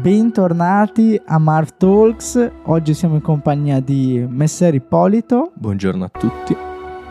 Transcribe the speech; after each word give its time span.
bentornati 0.00 1.20
a 1.26 1.38
Marv 1.38 1.76
Talks. 1.76 2.50
Oggi 2.64 2.94
siamo 2.94 3.16
in 3.16 3.20
compagnia 3.20 3.80
di 3.80 4.24
Messer 4.26 4.74
Ippolito. 4.74 5.52
Buongiorno 5.54 6.04
a 6.04 6.08
tutti. 6.08 6.56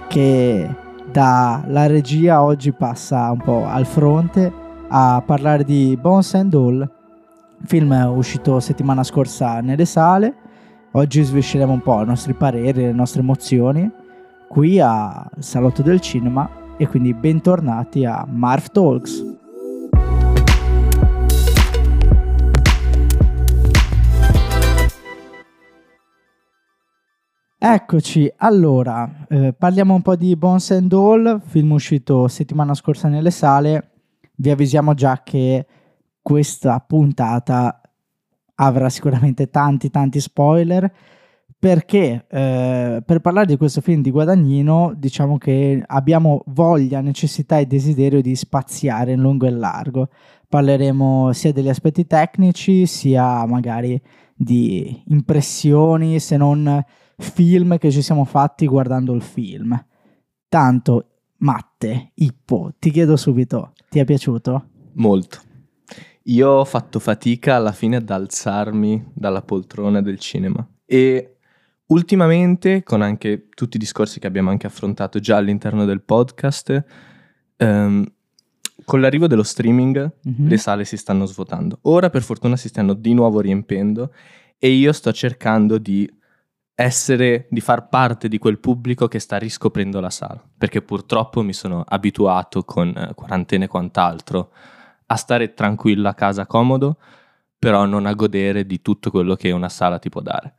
Che 0.07 0.75
dalla 1.12 1.86
regia 1.86 2.41
oggi 2.41 2.71
passa 2.71 3.29
un 3.31 3.41
po' 3.44 3.65
al 3.65 3.86
fronte 3.86 4.52
a 4.88 5.21
parlare 5.23 5.63
di 5.63 5.96
Bones 6.02 6.33
and 6.33 6.54
All, 6.55 6.89
film 7.63 7.91
uscito 8.15 8.59
settimana 8.59 9.03
scorsa 9.03 9.61
nelle 9.61 9.85
sale. 9.85 10.33
Oggi 10.93 11.21
svisceremo 11.21 11.71
un 11.71 11.81
po' 11.81 12.01
i 12.01 12.05
nostri 12.05 12.33
pareri, 12.33 12.81
le 12.81 12.91
nostre 12.91 13.21
emozioni 13.21 13.89
qui 14.47 14.79
al 14.79 15.29
Salotto 15.37 15.83
del 15.83 16.01
Cinema 16.01 16.49
e 16.75 16.87
quindi 16.87 17.13
bentornati 17.13 18.03
a 18.03 18.25
Marv 18.27 18.71
Talks. 18.71 19.37
Eccoci, 27.62 28.31
allora 28.38 29.26
eh, 29.27 29.52
parliamo 29.52 29.94
un 29.94 30.02
po' 30.02 30.16
di 30.16 30.34
Bones 30.38 30.72
and 30.72 30.94
All, 30.94 31.41
film 31.41 31.72
uscito 31.72 32.30
settimana 32.30 32.73
scorsa 32.73 33.09
nelle 33.09 33.31
sale. 33.31 33.90
Vi 34.38 34.50
avvisiamo 34.50 34.94
già 34.94 35.23
che 35.26 35.66
questa 36.22 36.80
puntata 36.80 37.81
avrà 38.55 38.88
sicuramente 38.88 39.50
tanti 39.50 39.90
tanti 39.90 40.22
spoiler 40.22 40.90
perché 41.59 42.26
eh, 42.30 43.03
per 43.05 43.20
parlare 43.20 43.48
di 43.48 43.58
questo 43.58 43.81
film 43.81 44.02
di 44.02 44.12
Guadagnino 44.12 44.94
diciamo 44.95 45.38
che 45.38 45.84
abbiamo 45.86 46.44
voglia, 46.45 47.02
necessità 47.02 47.58
e 47.58 47.66
desiderio 47.66 48.22
di 48.22 48.38
spaziare 48.38 49.12
in 49.12 49.20
lungo 49.20 49.48
e 49.48 49.52
largo. 49.52 50.08
Parleremo 50.48 51.34
sia 51.34 51.52
degli 51.52 51.67
aspetti 51.67 52.08
tecnici 52.08 52.86
sia 52.86 53.45
magari 53.45 54.02
di 54.33 55.03
impressioni 55.08 56.22
se 56.22 56.38
non 56.38 56.86
film 57.20 57.78
che 57.78 57.92
ci 57.92 58.02
siamo 58.02 58.25
fatti 58.25 58.66
guardando 58.66 59.14
il 59.14 59.22
film. 59.22 59.86
Tanto, 60.48 61.06
Matte, 61.38 62.11
Ippo, 62.16 62.73
ti 62.80 62.89
chiedo 62.89 63.16
subito, 63.16 63.73
ti 63.89 64.00
è 64.00 64.06
piaciuto? 64.06 64.70
Molto. 64.94 65.39
Io 66.23 66.50
ho 66.50 66.66
fatto 66.66 67.00
fatica 67.00 67.56
alla 67.56 67.72
fine 67.72 67.98
ad 67.98 68.09
alzarmi 68.09 69.11
dalla 69.14 69.42
poltrona 69.42 70.02
del 70.02 70.20
cinema 70.20 70.67
e 70.86 71.38
ultimamente, 71.88 72.84
con 72.84 73.02
anche 73.02 73.48
tutti 73.50 73.78
i 73.78 73.80
discorsi 73.80 74.20
che 74.20 74.28
abbiamo 74.28 74.50
anche 74.50 74.67
affrontato 74.67 75.20
già 75.20 75.38
all'interno 75.38 75.86
del 75.86 76.02
podcast, 76.02 76.83
ehm, 77.58 78.06
con 78.86 79.02
l'arrivo 79.02 79.28
dello 79.28 79.44
streaming 79.44 80.11
mm-hmm. 80.28 80.48
le 80.48 80.58
sale 80.58 80.86
si 80.86 80.98
stanno 80.98 81.26
svuotando. 81.26 81.80
Ora 81.83 82.09
per 82.09 82.22
fortuna 82.22 82.56
si 82.58 82.67
stanno 82.67 82.94
di 82.94 83.14
nuovo 83.14 83.39
riempendo 83.39 84.14
e 84.58 84.70
io 84.70 84.92
sto 84.92 85.11
cercando 85.11 85.78
di 85.78 86.09
essere, 86.81 87.45
di 87.49 87.59
far 87.59 87.89
parte 87.89 88.30
di 88.30 88.38
quel 88.38 88.58
pubblico 88.58 89.09
che 89.09 89.19
sta 89.19 89.38
riscoprendo 89.38 89.99
la 89.99 90.09
sala, 90.09 90.41
perché 90.58 90.81
purtroppo 90.81 91.41
mi 91.41 91.52
sono 91.52 91.83
abituato 91.86 92.63
con 92.63 92.95
eh, 92.95 93.13
quarantena 93.16 93.66
e 93.66 93.67
quant'altro 93.67 94.52
a 95.08 95.16
stare 95.17 95.53
tranquillo 95.53 96.08
a 96.08 96.13
casa 96.13 96.45
comodo, 96.45 96.97
però 97.58 97.83
non 97.83 98.05
a 98.05 98.13
godere 98.13 98.66
di 98.66 98.81
tutto 98.81 99.11
quello 99.11 99.36
che 99.36 99.52
una 99.52 99.67
sala 99.67 99.99
ti 99.99 100.08
può 100.08 100.21
dare. 100.21 100.53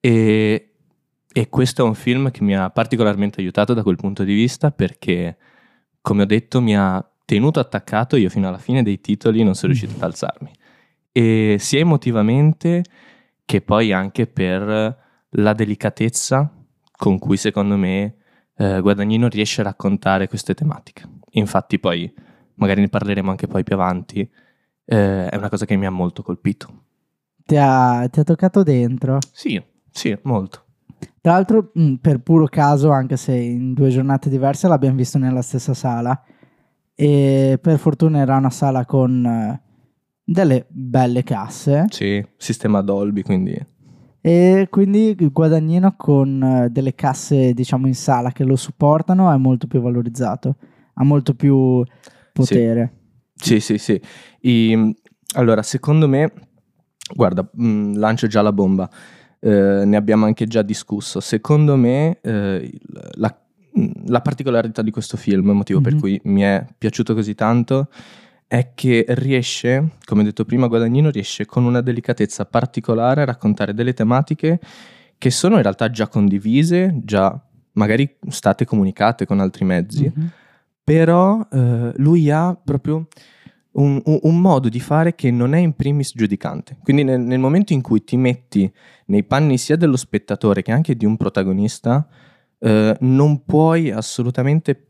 E, 0.00 0.72
e 1.30 1.48
questo 1.50 1.82
è 1.82 1.84
un 1.84 1.94
film 1.94 2.30
che 2.30 2.42
mi 2.42 2.56
ha 2.56 2.70
particolarmente 2.70 3.42
aiutato 3.42 3.74
da 3.74 3.82
quel 3.82 3.96
punto 3.96 4.24
di 4.24 4.32
vista 4.32 4.70
perché, 4.70 5.36
come 6.00 6.22
ho 6.22 6.26
detto, 6.26 6.62
mi 6.62 6.74
ha 6.78 7.06
tenuto 7.26 7.60
attaccato, 7.60 8.16
io 8.16 8.30
fino 8.30 8.48
alla 8.48 8.56
fine 8.56 8.82
dei 8.82 9.02
titoli 9.02 9.42
non 9.42 9.54
sono 9.54 9.72
riuscito 9.72 9.96
ad 9.96 10.02
alzarmi. 10.02 10.50
E 11.12 11.56
sia 11.58 11.80
emotivamente 11.80 12.84
che 13.44 13.60
poi 13.60 13.92
anche 13.92 14.26
per 14.26 15.06
la 15.30 15.52
delicatezza 15.52 16.52
con 16.96 17.18
cui 17.18 17.36
secondo 17.36 17.76
me 17.76 18.16
eh, 18.56 18.80
Guadagnino 18.80 19.28
riesce 19.28 19.60
a 19.60 19.64
raccontare 19.64 20.28
queste 20.28 20.54
tematiche. 20.54 21.08
Infatti 21.32 21.78
poi, 21.78 22.12
magari 22.54 22.80
ne 22.80 22.88
parleremo 22.88 23.30
anche 23.30 23.46
poi 23.46 23.62
più 23.62 23.74
avanti, 23.74 24.20
eh, 24.84 25.28
è 25.28 25.36
una 25.36 25.48
cosa 25.48 25.64
che 25.64 25.76
mi 25.76 25.86
ha 25.86 25.90
molto 25.90 26.22
colpito. 26.22 26.84
Ti 27.44 27.56
ha, 27.56 28.08
ti 28.10 28.20
ha 28.20 28.24
toccato 28.24 28.62
dentro? 28.62 29.18
Sì, 29.32 29.62
sì, 29.90 30.16
molto. 30.22 30.64
Tra 31.20 31.32
l'altro, 31.32 31.72
mm, 31.78 31.94
per 31.94 32.20
puro 32.20 32.46
caso, 32.46 32.90
anche 32.90 33.16
se 33.16 33.34
in 33.34 33.74
due 33.74 33.90
giornate 33.90 34.28
diverse 34.28 34.66
l'abbiamo 34.66 34.96
visto 34.96 35.18
nella 35.18 35.42
stessa 35.42 35.74
sala, 35.74 36.20
e 36.94 37.58
per 37.62 37.78
fortuna 37.78 38.18
era 38.18 38.36
una 38.36 38.50
sala 38.50 38.84
con 38.84 39.24
eh, 39.24 39.62
delle 40.24 40.66
belle 40.68 41.22
casse. 41.22 41.84
Sì, 41.90 42.26
sistema 42.36 42.82
Dolby, 42.82 43.22
quindi 43.22 43.56
e 44.28 44.66
quindi 44.68 45.16
il 45.18 45.32
guadagnino 45.32 45.94
con 45.96 46.42
eh, 46.42 46.68
delle 46.68 46.94
casse 46.94 47.54
diciamo 47.54 47.86
in 47.86 47.94
sala 47.94 48.30
che 48.30 48.44
lo 48.44 48.56
supportano 48.56 49.32
è 49.32 49.38
molto 49.38 49.66
più 49.66 49.80
valorizzato, 49.80 50.56
ha 50.92 51.02
molto 51.02 51.32
più 51.32 51.82
potere. 52.34 52.92
Sì, 53.34 53.58
sì, 53.58 53.78
sì. 53.78 53.98
sì. 54.38 54.50
I, 54.50 54.94
allora, 55.36 55.62
secondo 55.62 56.06
me, 56.08 56.30
guarda, 57.14 57.48
mh, 57.50 57.66
mm, 57.66 57.94
lancio 57.94 58.26
già 58.26 58.42
la 58.42 58.52
bomba, 58.52 58.90
eh, 59.40 59.84
ne 59.86 59.96
abbiamo 59.96 60.26
anche 60.26 60.46
già 60.46 60.60
discusso. 60.60 61.20
Secondo 61.20 61.76
me 61.76 62.18
eh, 62.20 62.70
la, 63.14 63.34
mm, 63.78 63.90
la, 64.08 64.20
particolarità 64.20 64.82
di 64.82 64.90
questo 64.90 65.16
film, 65.16 65.52
motivo 65.52 65.80
mm-hmm. 65.80 65.88
per 65.88 65.94
mhm. 65.94 66.00
cui 66.00 66.20
mi 66.24 66.42
è 66.42 66.66
piaciuto 66.76 67.14
così 67.14 67.34
tanto, 67.34 67.88
è 68.48 68.70
che 68.74 69.04
riesce, 69.08 69.96
come 70.06 70.24
detto 70.24 70.46
prima, 70.46 70.68
Guadagnino 70.68 71.10
riesce 71.10 71.44
con 71.44 71.64
una 71.64 71.82
delicatezza 71.82 72.46
particolare 72.46 73.22
a 73.22 73.26
raccontare 73.26 73.74
delle 73.74 73.92
tematiche 73.92 74.58
che 75.18 75.30
sono 75.30 75.56
in 75.56 75.62
realtà 75.62 75.90
già 75.90 76.08
condivise, 76.08 76.98
già 77.04 77.38
magari 77.72 78.16
state 78.28 78.64
comunicate 78.64 79.26
con 79.26 79.40
altri 79.40 79.66
mezzi, 79.66 80.10
mm-hmm. 80.10 80.28
però 80.82 81.46
eh, 81.52 81.92
lui 81.96 82.30
ha 82.30 82.56
proprio 82.56 83.06
un, 83.72 84.00
un, 84.02 84.18
un, 84.22 84.40
modo 84.40 84.70
di 84.70 84.80
fare 84.80 85.14
che 85.14 85.30
non 85.30 85.54
è 85.54 85.58
in 85.58 85.74
primis 85.74 86.12
giudicante. 86.14 86.78
Quindi 86.82 87.04
nel, 87.04 87.20
nel, 87.20 87.38
momento 87.38 87.74
in 87.74 87.82
cui 87.82 88.02
ti 88.02 88.16
metti 88.16 88.72
nei 89.06 89.24
panni 89.24 89.58
sia 89.58 89.76
dello 89.76 89.96
spettatore 89.96 90.62
che 90.62 90.72
anche 90.72 90.96
di 90.96 91.04
un 91.04 91.18
protagonista, 91.18 92.08
eh, 92.58 92.96
non 93.00 93.44
puoi 93.44 93.90
assolutamente 93.90 94.87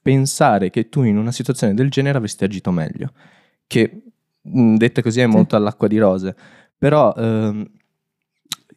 pensare 0.00 0.70
che 0.70 0.88
tu 0.88 1.02
in 1.02 1.16
una 1.16 1.32
situazione 1.32 1.74
del 1.74 1.90
genere 1.90 2.18
avresti 2.18 2.44
agito 2.44 2.70
meglio, 2.70 3.12
che 3.66 4.02
detta 4.40 5.02
così 5.02 5.20
è 5.20 5.26
molto 5.26 5.50
sì. 5.50 5.56
all'acqua 5.56 5.88
di 5.88 5.98
rose, 5.98 6.34
però 6.76 7.12
ehm, 7.14 7.70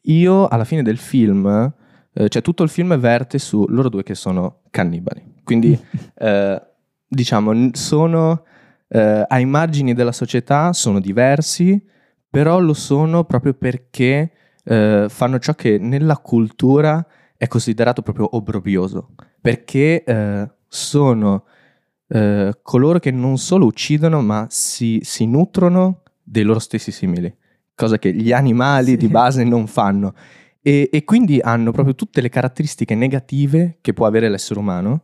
io 0.04 0.48
alla 0.48 0.64
fine 0.64 0.84
del 0.84 0.98
film, 0.98 1.74
eh, 2.14 2.30
cioè 2.30 2.42
tutto 2.42 2.64
il 2.64 2.70
film 2.70 2.98
verte 2.98 3.38
su 3.38 3.66
loro 3.70 3.90
due 3.90 4.04
che 4.04 4.16
sono 4.16 4.62
cannibali, 4.70 5.24
quindi 5.44 5.80
eh, 6.16 6.62
diciamo 7.08 7.70
sono 7.74 8.44
eh, 8.88 9.26
ai 9.28 9.46
margini 9.46 9.94
della 9.94 10.12
società, 10.12 10.74
sono 10.74 11.00
diversi, 11.00 11.82
però 12.30 12.60
lo 12.60 12.74
sono 12.74 13.24
proprio 13.24 13.54
perché 13.54 14.32
eh, 14.64 15.06
fanno 15.10 15.40
ciò 15.40 15.54
che 15.54 15.78
nella 15.78 16.18
cultura 16.18 17.06
è 17.38 17.48
considerato 17.48 18.02
proprio 18.02 18.36
obbrobrioso, 18.36 19.12
perché 19.40 20.04
eh, 20.04 20.50
sono 20.74 21.44
eh, 22.08 22.58
coloro 22.62 23.00
che 23.00 23.12
non 23.12 23.38
solo 23.38 23.66
uccidono, 23.66 24.22
ma 24.22 24.48
si, 24.50 25.00
si, 25.04 25.26
nutrono 25.26 26.04
dei 26.24 26.44
loro 26.44 26.60
stessi 26.60 26.92
simili, 26.92 27.34
cosa 27.76 28.00
che 28.00 28.14
gli 28.14 28.32
animali 28.32 28.92
sì. 28.92 28.98
di 28.98 29.08
base 29.10 29.44
non 29.44 29.68
fanno. 29.68 30.14
E, 30.62 30.90
e, 30.90 31.04
quindi 31.04 31.42
hanno 31.42 31.72
proprio 31.72 31.94
tutte 31.94 32.22
le 32.22 32.30
caratteristiche 32.30 32.96
negative 32.96 33.80
che 33.82 33.92
può 33.92 34.06
avere 34.06 34.30
l'essere 34.30 34.60
umano. 34.60 35.04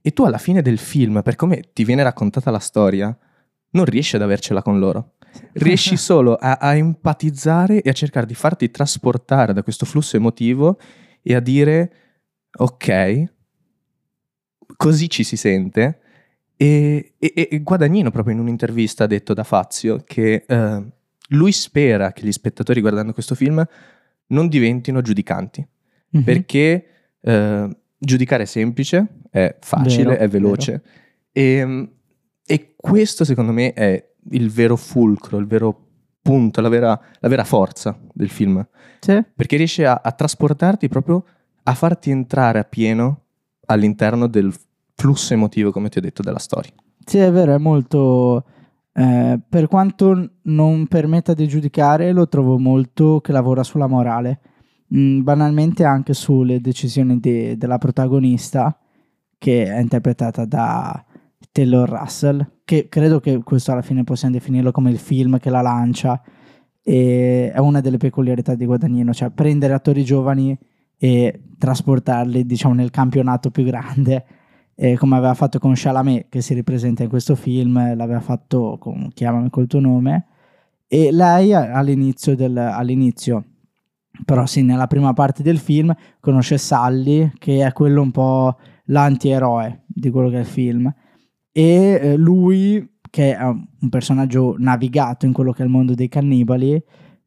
E 0.00 0.10
tu 0.12 0.24
alla 0.24 0.38
fine 0.38 0.62
del 0.62 0.78
film, 0.78 1.22
per 1.22 1.36
come 1.36 1.70
ti 1.72 1.84
viene 1.84 2.02
raccontata 2.02 2.50
la 2.50 2.58
storia, 2.58 3.16
non 3.70 3.84
riesci 3.84 4.16
ad 4.16 4.22
avercela 4.22 4.62
con 4.62 4.80
loro. 4.80 5.12
Riesci 5.52 5.94
solo 5.96 6.34
a, 6.34 6.58
a 6.60 6.74
empatizzare 6.74 7.82
e 7.82 7.88
a 7.88 7.92
cercare 7.92 8.26
di 8.26 8.34
farti 8.34 8.68
trasportare 8.72 9.52
da 9.52 9.62
questo 9.62 9.86
flusso 9.86 10.16
emotivo 10.16 10.80
e 11.22 11.36
a 11.36 11.40
dire, 11.40 11.92
ok, 12.56 13.36
così 14.78 15.10
ci 15.10 15.24
si 15.24 15.36
sente. 15.36 15.98
E, 16.56 17.14
e, 17.18 17.48
e, 17.50 17.60
Guadagnino, 17.60 18.10
proprio 18.10 18.34
in 18.34 18.40
un'intervista, 18.40 19.04
ha 19.04 19.06
detto 19.08 19.34
da 19.34 19.44
Fazio 19.44 20.02
che 20.04 20.44
eh, 20.46 20.84
lui 21.30 21.52
spera 21.52 22.12
che 22.12 22.24
gli 22.24 22.32
spettatori 22.32 22.80
guardando 22.80 23.12
questo 23.12 23.34
film 23.34 23.62
non 24.28 24.48
diventino 24.48 25.02
giudicanti, 25.02 25.66
mm-hmm. 26.16 26.24
perché 26.24 26.86
eh, 27.20 27.76
giudicare 27.98 28.44
è 28.44 28.46
semplice, 28.46 29.06
è 29.30 29.56
facile, 29.60 30.12
vero, 30.12 30.22
è 30.22 30.28
veloce. 30.28 30.82
E, 31.32 31.42
ehm, 31.42 31.90
e, 32.46 32.74
questo, 32.76 33.24
secondo 33.24 33.52
me, 33.52 33.72
è 33.72 34.12
il 34.30 34.50
vero 34.50 34.76
fulcro, 34.76 35.38
il 35.38 35.46
vero 35.46 35.86
punto, 36.22 36.60
la 36.60 36.68
vera, 36.68 37.00
la 37.18 37.28
vera 37.28 37.44
forza 37.44 37.98
del 38.12 38.30
film. 38.30 38.66
Sì. 39.00 39.22
Perché 39.34 39.56
riesce 39.56 39.86
a, 39.86 40.00
a 40.02 40.12
trasportarti 40.12 40.88
proprio 40.88 41.24
a 41.64 41.74
farti 41.74 42.10
entrare 42.10 42.58
a 42.58 42.64
pieno 42.64 43.24
all'interno 43.66 44.26
del 44.26 44.52
flusso 44.98 45.32
emotivo, 45.32 45.70
come 45.70 45.88
ti 45.88 45.98
ho 45.98 46.00
detto, 46.00 46.22
della 46.22 46.40
storia. 46.40 46.72
Sì, 47.04 47.18
è 47.18 47.30
vero, 47.30 47.54
è 47.54 47.58
molto... 47.58 48.44
Eh, 48.92 49.38
per 49.48 49.68
quanto 49.68 50.30
non 50.42 50.88
permetta 50.88 51.32
di 51.32 51.46
giudicare, 51.46 52.10
lo 52.10 52.26
trovo 52.26 52.58
molto 52.58 53.20
che 53.20 53.30
lavora 53.30 53.62
sulla 53.62 53.86
morale, 53.86 54.40
mm, 54.92 55.22
banalmente 55.22 55.84
anche 55.84 56.14
sulle 56.14 56.60
decisioni 56.60 57.20
de- 57.20 57.56
della 57.56 57.78
protagonista, 57.78 58.76
che 59.38 59.66
è 59.66 59.78
interpretata 59.78 60.44
da 60.44 61.04
Taylor 61.52 61.88
Russell, 61.88 62.44
che 62.64 62.88
credo 62.88 63.20
che 63.20 63.40
questo 63.44 63.70
alla 63.70 63.82
fine 63.82 64.02
possiamo 64.02 64.34
definirlo 64.34 64.72
come 64.72 64.90
il 64.90 64.98
film 64.98 65.38
che 65.38 65.48
la 65.48 65.60
lancia, 65.60 66.20
e 66.82 67.52
è 67.52 67.58
una 67.60 67.80
delle 67.80 67.98
peculiarità 67.98 68.56
di 68.56 68.66
Guadagnino, 68.66 69.12
cioè 69.12 69.30
prendere 69.30 69.74
attori 69.74 70.02
giovani 70.02 70.58
e 70.98 71.40
trasportarli 71.56 72.44
diciamo 72.44 72.74
nel 72.74 72.90
campionato 72.90 73.52
più 73.52 73.62
grande 73.62 74.24
eh, 74.80 74.96
come 74.96 75.16
aveva 75.16 75.34
fatto 75.34 75.58
con 75.58 75.72
Chalamet 75.74 76.28
che 76.28 76.40
si 76.40 76.54
ripresenta 76.54 77.02
in 77.02 77.08
questo 77.08 77.34
film 77.34 77.96
l'aveva 77.96 78.20
fatto 78.20 78.76
con 78.78 79.10
Chiamami 79.12 79.50
col 79.50 79.66
tuo 79.66 79.80
nome 79.80 80.26
e 80.86 81.10
lei 81.10 81.52
all'inizio, 81.52 82.36
del, 82.36 82.56
all'inizio 82.56 83.44
però 84.24 84.46
sì 84.46 84.62
nella 84.62 84.86
prima 84.86 85.12
parte 85.14 85.42
del 85.42 85.58
film 85.58 85.92
conosce 86.20 86.58
Sally 86.58 87.32
che 87.38 87.66
è 87.66 87.72
quello 87.72 88.02
un 88.02 88.12
po' 88.12 88.56
l'antieroe 88.84 89.82
di 89.86 90.10
quello 90.10 90.28
che 90.28 90.36
è 90.36 90.40
il 90.40 90.46
film 90.46 90.94
e 91.50 91.98
eh, 92.00 92.16
lui 92.16 92.98
che 93.10 93.36
è 93.36 93.42
un 93.44 93.88
personaggio 93.90 94.54
navigato 94.58 95.26
in 95.26 95.32
quello 95.32 95.50
che 95.50 95.62
è 95.62 95.64
il 95.64 95.72
mondo 95.72 95.94
dei 95.94 96.08
cannibali 96.08 96.80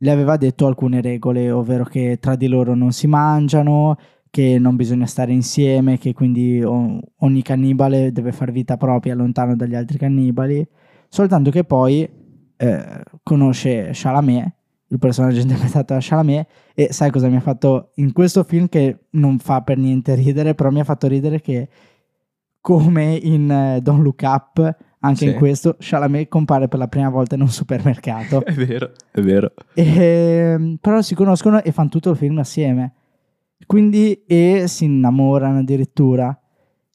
le 0.03 0.11
aveva 0.11 0.35
detto 0.35 0.65
alcune 0.65 1.01
regole, 1.01 1.51
ovvero 1.51 1.83
che 1.83 2.17
tra 2.19 2.35
di 2.35 2.47
loro 2.47 2.73
non 2.73 2.91
si 2.91 3.07
mangiano, 3.07 3.97
che 4.31 4.57
non 4.57 4.77
bisogna 4.77 5.05
stare 5.05 5.33
insieme, 5.33 5.97
che 5.97 6.13
quindi 6.13 6.63
ogni 6.63 7.41
cannibale 7.41 8.13
deve 8.13 8.31
fare 8.31 8.53
vita 8.53 8.77
propria 8.77 9.13
lontano 9.13 9.57
dagli 9.57 9.75
altri 9.75 9.97
cannibali, 9.97 10.65
soltanto 11.09 11.51
che 11.51 11.65
poi 11.65 12.09
eh, 12.55 13.03
conosce 13.21 13.89
Chalamet, 13.91 14.53
il 14.87 14.99
personaggio 14.99 15.41
interpretato 15.41 15.93
da 15.93 15.99
Chalamet, 16.01 16.47
e 16.73 16.93
sai 16.93 17.11
cosa 17.11 17.27
mi 17.27 17.35
ha 17.35 17.41
fatto 17.41 17.91
in 17.95 18.13
questo 18.13 18.43
film 18.43 18.69
che 18.69 19.07
non 19.11 19.37
fa 19.37 19.63
per 19.63 19.77
niente 19.77 20.15
ridere, 20.15 20.55
però 20.55 20.71
mi 20.71 20.79
ha 20.79 20.85
fatto 20.85 21.07
ridere 21.07 21.41
che 21.41 21.67
come 22.61 23.15
in 23.15 23.49
uh, 23.49 23.81
Don't 23.81 24.01
Look 24.01 24.21
Up 24.23 24.77
anche 24.99 25.17
sì. 25.17 25.25
in 25.25 25.33
questo 25.33 25.75
Chalamet 25.77 26.29
compare 26.29 26.69
per 26.69 26.79
la 26.79 26.87
prima 26.87 27.09
volta 27.09 27.35
in 27.35 27.41
un 27.41 27.49
supermercato. 27.49 28.45
è 28.45 28.53
vero, 28.53 28.91
è 29.11 29.19
vero. 29.19 29.51
E, 29.73 29.83
ehm, 29.83 30.77
però 30.79 31.01
si 31.01 31.15
conoscono 31.15 31.61
e 31.61 31.73
fanno 31.73 31.89
tutto 31.89 32.11
il 32.11 32.15
film 32.15 32.37
assieme. 32.37 32.93
Quindi, 33.65 34.23
e 34.25 34.65
si 34.67 34.85
innamorano 34.85 35.59
addirittura. 35.59 36.37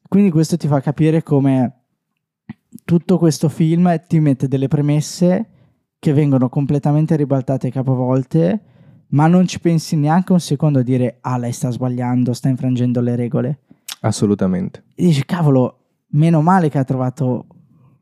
Quindi 0.08 0.30
questo 0.30 0.56
ti 0.56 0.68
fa 0.68 0.80
capire 0.80 1.22
come 1.22 1.72
tutto 2.84 3.18
questo 3.18 3.48
film 3.48 4.00
ti 4.06 4.20
mette 4.20 4.48
delle 4.48 4.68
premesse 4.68 5.50
che 5.98 6.12
vengono 6.12 6.48
completamente 6.48 7.16
ribaltate 7.16 7.70
capovolte, 7.70 8.60
ma 9.08 9.26
non 9.26 9.46
ci 9.46 9.60
pensi 9.60 9.96
neanche 9.96 10.32
un 10.32 10.40
secondo 10.40 10.80
a 10.80 10.82
dire 10.82 11.18
ah 11.20 11.38
lei 11.38 11.52
sta 11.52 11.70
sbagliando, 11.70 12.32
sta 12.32 12.48
infrangendo 12.48 13.00
le 13.00 13.16
regole. 13.16 13.60
Assolutamente. 14.00 14.84
E 14.94 15.06
dici 15.06 15.24
cavolo, 15.24 15.78
meno 16.08 16.42
male 16.42 16.68
che 16.68 16.78
ha 16.78 16.84
trovato 16.84 17.46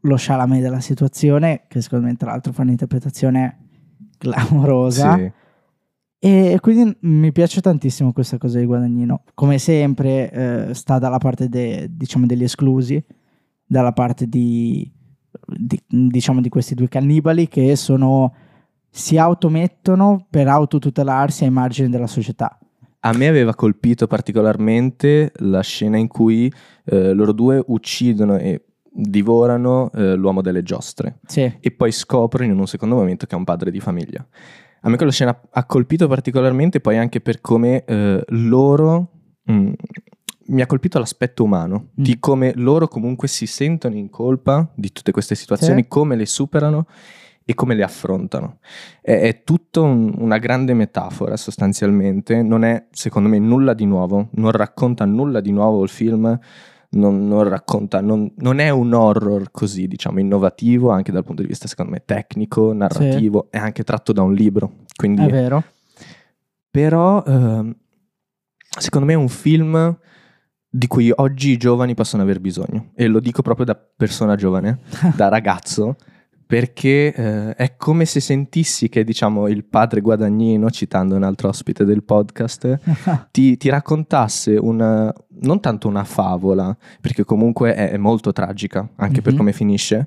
lo 0.01 0.17
Chalamet 0.19 0.61
della 0.61 0.81
situazione, 0.81 1.63
che 1.69 1.81
secondo 1.81 2.07
me 2.07 2.17
tra 2.17 2.31
l'altro 2.31 2.53
fa 2.53 2.63
un'interpretazione 2.63 3.59
clamorosa. 4.19 5.17
Sì. 5.17 5.33
E 6.27 6.57
quindi 6.63 6.97
mi 7.01 7.33
piace 7.33 7.61
tantissimo 7.61 8.15
questa 8.15 8.39
cosa 8.39 8.59
di 8.59 8.65
Guadagnino. 8.65 9.25
Come 9.35 9.59
sempre 9.59 10.31
eh, 10.31 10.73
sta 10.73 10.99
dalla 10.99 11.19
parte 11.19 11.51
de, 11.51 11.89
diciamo, 11.91 12.25
degli 12.25 12.45
esclusi, 12.45 13.05
dalla 13.67 13.93
parte 13.93 14.27
di, 14.27 14.91
di, 15.47 15.79
diciamo, 15.87 16.41
di 16.41 16.49
questi 16.49 16.75
due 16.75 16.89
cannibali 16.89 17.47
che 17.47 17.77
sono, 17.77 18.35
si 18.89 19.19
automettono 19.19 20.27
per 20.31 20.49
autotutelarsi 20.49 21.45
ai 21.45 21.51
margini 21.51 21.91
della 21.91 22.07
società. 22.07 22.59
A 23.01 23.13
me 23.13 23.29
aveva 23.29 23.55
colpito 23.55 24.07
particolarmente 24.07 25.31
la 25.41 25.61
scena 25.61 25.99
in 25.99 26.09
cui 26.09 26.51
eh, 26.87 27.13
loro 27.13 27.33
due 27.33 27.63
uccidono 27.67 28.39
e 28.39 28.65
divorano 28.91 29.91
eh, 29.93 30.15
l'uomo 30.15 30.41
delle 30.41 30.63
giostre 30.63 31.19
sì. 31.27 31.53
e 31.61 31.71
poi 31.73 31.93
scoprono 31.93 32.51
in 32.51 32.59
un 32.59 32.67
secondo 32.67 32.95
momento 32.95 33.27
che 33.27 33.35
è 33.35 33.39
un 33.39 33.45
padre 33.45 33.71
di 33.71 33.81
famiglia. 33.81 34.27
A 34.85 34.91
me 34.91 34.97
quella 34.97 35.13
scena 35.13 35.39
ha 35.51 35.65
colpito 35.65 36.07
particolarmente 36.09 36.81
poi 36.81 36.99
anche 36.99 37.21
per 37.21 37.41
come 37.41 37.85
eh, 37.85 38.23
loro... 38.29 39.11
Mh, 39.45 39.53
mm, 39.53 39.73
mi 40.47 40.61
ha 40.61 40.67
colpito 40.67 40.99
l'aspetto 40.99 41.43
umano, 41.43 41.89
mm. 41.89 41.89
di 41.95 42.19
come 42.19 42.53
loro 42.57 42.87
comunque 42.87 43.29
si 43.29 43.47
sentono 43.47 43.95
in 43.95 44.11
colpa 44.11 44.71
di 44.75 44.93
tutte 44.93 45.11
queste 45.11 45.35
situazioni, 45.35 45.83
sì. 45.83 45.89
come 45.89 46.17
le 46.17 46.27
superano 46.27 46.87
e 47.47 47.55
come 47.55 47.75
le 47.75 47.83
affrontano. 47.83 48.59
È, 49.01 49.21
è 49.21 49.43
tutta 49.43 49.81
un, 49.81 50.15
una 50.19 50.37
grande 50.37 50.75
metafora 50.75 51.39
sostanzialmente, 51.39 52.43
non 52.43 52.63
è 52.63 52.87
secondo 52.91 53.31
me 53.31 53.39
nulla 53.39 53.73
di 53.73 53.87
nuovo, 53.87 54.29
non 54.33 54.51
racconta 54.51 55.07
nulla 55.07 55.41
di 55.41 55.51
nuovo 55.51 55.83
il 55.83 55.89
film, 55.89 56.39
non, 56.95 57.29
non 57.29 57.49
racconta, 57.49 58.01
non, 58.01 58.33
non, 58.37 58.59
è 58.59 58.71
un 58.71 58.93
horror 58.93 59.51
così, 59.51 59.87
diciamo, 59.87 60.21
innovativo 60.21 60.91
anche 60.91 61.13
dal 61.13 61.25
punto 61.25 61.43
di 61.43 61.49
vista, 61.49 61.69
secondo 61.69 61.93
me, 61.93 62.03
tecnico, 62.05 62.73
narrativo, 62.73 63.49
sì. 63.51 63.59
è 63.59 63.61
anche 63.61 63.85
tratto 63.85 64.13
da 64.13 64.23
un 64.23 64.35
libro. 64.35 64.73
Quindi, 64.97 65.23
è 65.23 65.31
vero. 65.31 65.63
Però, 66.71 67.23
eh, 67.25 67.77
secondo 68.79 69.07
me 69.07 69.13
è 69.13 69.17
un 69.17 69.29
film 69.29 69.99
di 70.69 70.87
cui 70.89 71.13
oggi 71.15 71.51
i 71.51 71.57
giovani 71.57 71.95
possono 71.95 72.23
aver 72.23 72.41
bisogno. 72.41 72.91
E 72.95 73.07
lo 73.07 73.21
dico 73.21 73.43
proprio 73.43 73.67
da 73.67 73.77
persona 73.77 74.35
giovane, 74.35 74.81
da 75.15 75.29
ragazzo 75.29 75.97
perché 76.47 77.15
eh, 77.15 77.55
è 77.55 77.77
come 77.77 78.05
se 78.05 78.21
sentissi 78.21 78.89
che 78.89 79.05
diciamo 79.05 79.49
il 79.49 79.65
padre 79.65 80.01
Guadagnino, 80.01 80.71
citando 80.71 81.17
un 81.17 81.23
altro 81.23 81.49
ospite 81.49 81.85
del 81.85 82.03
podcast, 82.03 82.79
ti, 83.31 83.57
ti, 83.57 83.69
raccontasse 83.69 84.57
una, 84.57 85.13
non 85.41 85.61
tanto 85.61 85.89
una 85.89 86.05
favola, 86.05 86.77
perché 87.01 87.25
comunque 87.25 87.75
è, 87.75 87.91
è 87.91 87.97
molto 87.97 88.33
tragica 88.33 88.81
anche 88.81 89.15
mm-hmm. 89.15 89.23
per 89.23 89.33
mhm. 89.33 89.39
come 89.39 89.53
finisce, 89.53 90.07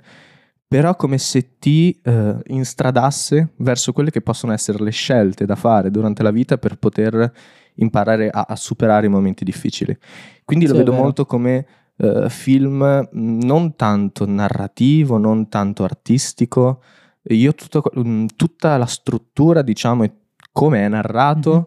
però 0.68 0.96
come 0.96 1.18
se 1.18 1.58
ti 1.60 1.98
eh, 2.04 2.36
instradasse 2.48 3.54
verso 3.58 3.94
quelle 3.94 4.12
che 4.12 4.22
possono 4.22 4.54
essere 4.54 4.84
le 4.84 4.92
scelte 4.92 5.46
da 5.46 5.56
fare 5.56 5.90
durante 5.90 6.24
la 6.24 6.32
vita 6.32 6.58
per 6.58 6.78
poter 6.78 7.32
imparare 7.76 8.30
a, 8.30 8.46
a 8.50 8.56
superare 8.56 9.06
i 9.06 9.10
momenti 9.10 9.44
difficili. 9.44 9.98
Quindi 10.44 10.66
sì, 10.66 10.72
lo 10.72 10.78
vedo 10.78 10.94
molto 10.94 11.26
come 11.26 11.66
eh, 11.98 12.30
film 12.30 13.08
non 13.12 13.76
tanto 13.76 14.26
narrativo, 14.28 15.18
non 15.18 15.50
tanto 15.50 15.84
artistico. 15.84 16.82
Io 17.30 17.54
tutto, 17.54 17.84
mm, 17.98 18.28
tutta 18.36 18.78
la 18.78 18.86
struttura, 18.86 19.62
diciamo, 19.62 20.04
e 20.04 20.12
come 20.52 20.86
è 20.86 20.88
narrato, 20.88 21.52
mm-hmm. 21.52 21.64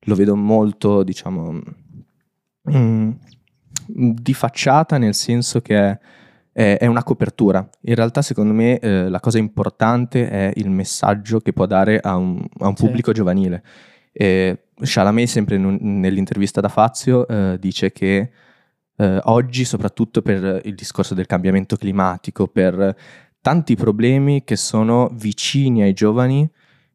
lo 0.00 0.14
vedo 0.14 0.36
molto, 0.36 1.02
diciamo, 1.02 1.60
mm, 2.70 3.10
di 3.86 4.34
facciata, 4.34 4.98
nel 4.98 5.14
senso 5.14 5.60
che 5.60 5.78
è, 5.78 5.98
è, 6.52 6.76
è, 6.80 6.86
una 6.86 7.04
copertura. 7.04 7.66
In 7.82 7.94
realtà, 7.94 8.20
secondo 8.20 8.52
me, 8.52 8.78
eh, 8.78 9.08
la 9.08 9.20
cosa 9.20 9.38
importante 9.38 10.28
è 10.28 10.52
il 10.56 10.70
messaggio 10.70 11.40
che 11.40 11.52
può 11.52 11.66
dare 11.66 12.00
a 12.00 12.16
un, 12.16 12.44
a 12.58 12.66
un 12.66 12.74
pubblico 12.74 13.10
sì. 13.10 13.16
giovanile. 13.16 13.62
E 14.12 14.64
Chalamet, 14.80 15.28
sempre 15.28 15.54
in, 15.56 16.00
nell'intervista 16.00 16.60
da 16.60 16.68
Fazio, 16.68 17.26
eh, 17.28 17.56
dice 17.58 17.92
che 17.92 18.30
eh, 18.98 19.20
oggi, 19.24 19.64
soprattutto 19.64 20.22
per 20.22 20.60
il 20.64 20.74
discorso 20.74 21.14
del 21.14 21.26
cambiamento 21.26 21.76
climatico, 21.76 22.48
per 22.48 22.96
tanti 23.40 23.76
problemi 23.76 24.42
che 24.44 24.56
sono 24.56 25.08
vicini 25.14 25.82
ai 25.82 25.92
giovani, 25.92 26.48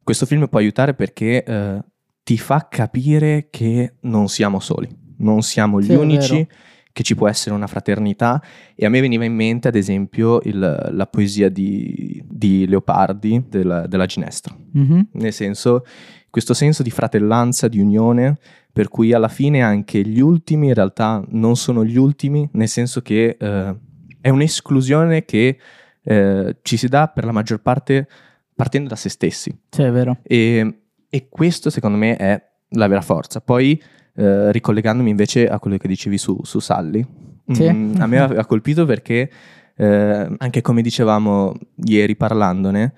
questo 0.03 0.25
film 0.25 0.48
può 0.48 0.60
aiutare 0.60 0.93
perché 0.93 1.43
eh, 1.43 1.83
ti 2.24 2.38
fa 2.38 2.67
capire 2.69 3.48
che 3.50 3.95
non 4.01 4.27
siamo 4.27 4.60
soli, 4.60 4.89
non 5.19 5.41
siamo 5.43 5.79
gli 5.79 5.86
sì, 5.86 5.95
unici, 5.95 6.48
che 6.91 7.03
ci 7.03 7.15
può 7.15 7.27
essere 7.29 7.55
una 7.55 7.67
fraternità. 7.67 8.41
E 8.75 8.86
a 8.86 8.89
me 8.89 9.00
veniva 9.00 9.24
in 9.24 9.33
mente, 9.33 9.69
ad 9.69 9.75
esempio, 9.75 10.41
il, 10.43 10.89
la 10.91 11.07
poesia 11.07 11.50
di, 11.50 12.22
di 12.29 12.67
Leopardi 12.67 13.45
della, 13.48 13.88
della 13.88 14.05
Ginestra, 14.05 14.55
mm-hmm. 14.77 15.01
nel 15.13 15.33
senso, 15.33 15.86
questo 16.29 16.53
senso 16.53 16.83
di 16.83 16.91
fratellanza, 16.91 17.69
di 17.69 17.79
unione 17.79 18.38
per 18.74 18.89
cui 18.89 19.13
alla 19.13 19.27
fine 19.27 19.62
anche 19.62 20.01
gli 20.01 20.20
ultimi 20.20 20.68
in 20.68 20.74
realtà 20.74 21.24
non 21.30 21.56
sono 21.56 21.86
gli 21.86 21.96
ultimi, 21.96 22.50
nel 22.53 22.68
senso 22.68 23.03
che 23.03 23.38
eh, 23.39 23.75
è 24.20 24.30
un'esclusione 24.30 25.25
che 25.25 25.60
eh, 26.03 26.56
ci 26.63 26.75
si 26.75 26.88
dà 26.88 27.08
per 27.08 27.24
la 27.24 27.32
maggior 27.32 27.62
parte 27.62 28.08
partendo 28.56 28.89
da 28.89 28.96
se 28.96 29.10
stessi. 29.10 29.56
Sì, 29.70 29.84
è 29.84 29.92
vero. 29.92 30.18
E, 30.24 30.86
e 31.08 31.27
questo 31.30 31.70
secondo 31.70 31.98
me 31.98 32.15
è 32.15 32.44
la 32.70 32.88
vera 32.88 33.01
forza. 33.01 33.42
Poi 33.42 33.80
eh, 34.15 34.51
ricollegandomi 34.51 35.12
invece 35.12 35.48
a 35.48 35.60
quello 35.60 35.77
che 35.77 35.88
dicevi 35.88 36.18
su, 36.18 36.39
su 36.42 36.60
Sally, 36.60 37.06
sì. 37.50 37.70
mh, 37.70 37.75
mm, 37.75 38.01
a 38.01 38.08
me 38.08 38.20
ha 38.22 38.46
colpito 38.48 38.86
perché 38.86 39.30
eh, 39.75 40.36
anche 40.36 40.62
come 40.62 40.82
dicevamo 40.82 41.53
ieri 41.86 42.15
parlandone, 42.15 42.94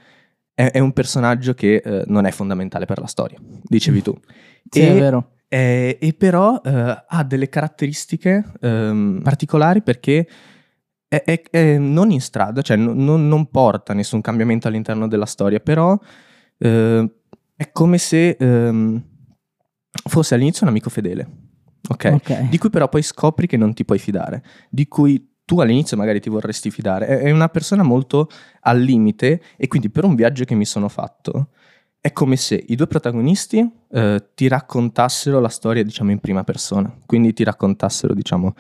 è, 0.54 0.72
è 0.72 0.80
un 0.80 0.94
personaggio 0.94 1.54
che 1.54 1.82
eh, 1.84 2.04
non 2.08 2.26
è 2.26 2.32
fondamentale 2.32 2.86
per 2.86 3.00
la 3.00 3.08
storia, 3.08 3.38
dicevi 3.62 4.02
tu. 4.02 4.18
Sì, 4.70 4.80
e, 4.80 4.96
è 4.96 4.98
vero 4.98 5.32
eh, 5.56 5.98
e 6.02 6.14
però 6.14 6.60
eh, 6.62 7.04
ha 7.08 7.24
delle 7.24 7.48
caratteristiche 7.48 8.44
ehm, 8.60 9.22
particolari 9.24 9.82
perché 9.82 10.28
è, 11.08 11.24
è, 11.24 11.44
è, 11.50 11.78
non 11.78 12.12
in 12.12 12.20
strada, 12.20 12.62
cioè 12.62 12.76
non, 12.76 13.26
non, 13.30 13.50
porta 13.50 13.94
nessun 13.94 14.20
cambiamento 14.20 14.68
all'interno 14.68 15.08
della 15.08 15.26
storia, 15.26 15.62
però 15.62 15.98
eh, 16.58 17.10
è 17.56 17.72
come 17.72 17.98
se 17.98 18.36
eh, 18.38 19.02
fosse 20.10 20.36
all'inizio 20.36 20.66
un 20.66 20.72
amico 20.72 20.90
fedele, 20.90 21.26
okay? 21.88 22.16
ok? 22.16 22.50
Di 22.50 22.58
cui 22.58 22.70
però 22.70 22.90
poi 22.90 23.02
scopri 23.02 23.48
che 23.48 23.56
non 23.56 23.74
ti 23.74 23.86
puoi 23.86 24.00
fidare, 24.00 24.44
di 24.70 24.90
cui 24.90 25.36
tu 25.46 25.62
all'inizio 25.62 25.96
magari 25.96 26.20
ti 26.20 26.30
vorresti 26.30 26.70
fidare. 26.70 27.08
È, 27.08 27.20
è 27.20 27.32
una 27.32 27.48
persona 27.48 27.84
molto 27.84 28.28
al 28.60 28.82
limite 28.82 29.42
e 29.56 29.70
quindi 29.70 29.90
per 29.90 30.04
un 30.04 30.16
viaggio 30.16 30.44
che 30.44 30.56
mi 30.56 30.66
sono 30.66 30.90
fatto 30.90 31.52
è 32.06 32.14
come 32.14 32.36
se 32.36 32.64
i 32.68 32.76
due 32.76 32.86
protagonisti 32.86 33.68
eh, 33.90 34.24
ti 34.36 34.48
raccontassero 34.48 35.40
la 35.40 35.50
storia, 35.50 35.82
diciamo, 35.82 36.12
in 36.12 36.20
prima 36.20 36.44
persona. 36.44 36.96
Quindi 37.04 37.34
ti 37.34 37.44
raccontassero, 37.44 38.14
diciamo, 38.14 38.54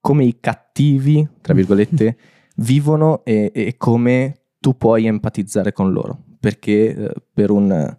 come 0.00 0.24
i 0.24 0.38
cattivi, 0.40 1.24
tra 1.40 1.54
virgolette, 1.54 2.16
vivono 2.58 3.24
e, 3.24 3.52
e, 3.54 3.76
come 3.76 4.40
tu 4.58 4.76
puoi 4.76 5.06
empatizzare 5.06 5.72
con 5.72 5.92
loro. 5.92 6.24
Perché 6.40 6.92
eh, 6.92 7.12
per, 7.32 7.52
un, 7.52 7.96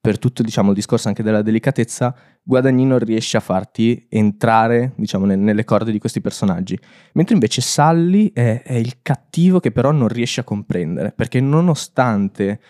per 0.00 0.18
tutto 0.20 0.44
diciamo, 0.44 0.68
il 0.68 0.76
discorso 0.76 1.08
anche 1.08 1.24
della 1.24 1.42
delicatezza, 1.42 2.14
Guadagnino 2.40 2.98
riesce 2.98 3.36
a 3.36 3.40
farti 3.40 4.06
entrare 4.08 4.92
diciamo, 4.94 5.24
ne, 5.24 5.34
nelle 5.34 5.64
corde 5.64 5.90
di 5.90 5.98
questi 5.98 6.20
personaggi. 6.20 6.78
Mentre 7.14 7.34
invece 7.34 7.62
Sally 7.62 8.30
è, 8.32 8.62
è 8.62 8.74
il 8.74 8.98
cattivo 9.02 9.58
che 9.58 9.72
però 9.72 9.90
non 9.90 10.06
riesce 10.06 10.42
a 10.42 10.44
comprendere. 10.44 11.10
Perché 11.10 11.40
nonostante 11.40 12.60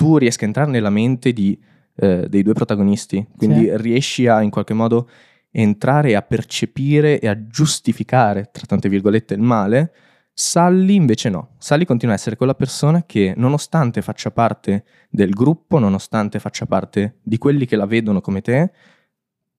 tu 0.00 0.16
riesca 0.16 0.44
a 0.44 0.46
entrare 0.46 0.70
nella 0.70 0.88
mente 0.88 1.34
di, 1.34 1.60
eh, 1.96 2.26
dei 2.26 2.42
due 2.42 2.54
protagonisti, 2.54 3.26
quindi 3.36 3.64
sì. 3.64 3.76
riesci 3.76 4.26
a 4.28 4.40
in 4.40 4.48
qualche 4.48 4.72
modo 4.72 5.10
entrare 5.50 6.16
a 6.16 6.22
percepire 6.22 7.20
e 7.20 7.28
a 7.28 7.46
giustificare, 7.46 8.48
tra 8.50 8.64
tante 8.64 8.88
virgolette, 8.88 9.34
il 9.34 9.42
male, 9.42 9.92
Sally 10.32 10.94
invece 10.94 11.28
no. 11.28 11.50
Sally 11.58 11.84
continua 11.84 12.14
a 12.14 12.16
essere 12.16 12.36
quella 12.36 12.54
persona 12.54 13.02
che, 13.04 13.34
nonostante 13.36 14.00
faccia 14.00 14.30
parte 14.30 14.84
del 15.10 15.34
gruppo, 15.34 15.78
nonostante 15.78 16.38
faccia 16.38 16.64
parte 16.64 17.18
di 17.22 17.36
quelli 17.36 17.66
che 17.66 17.76
la 17.76 17.84
vedono 17.84 18.22
come 18.22 18.40
te, 18.40 18.70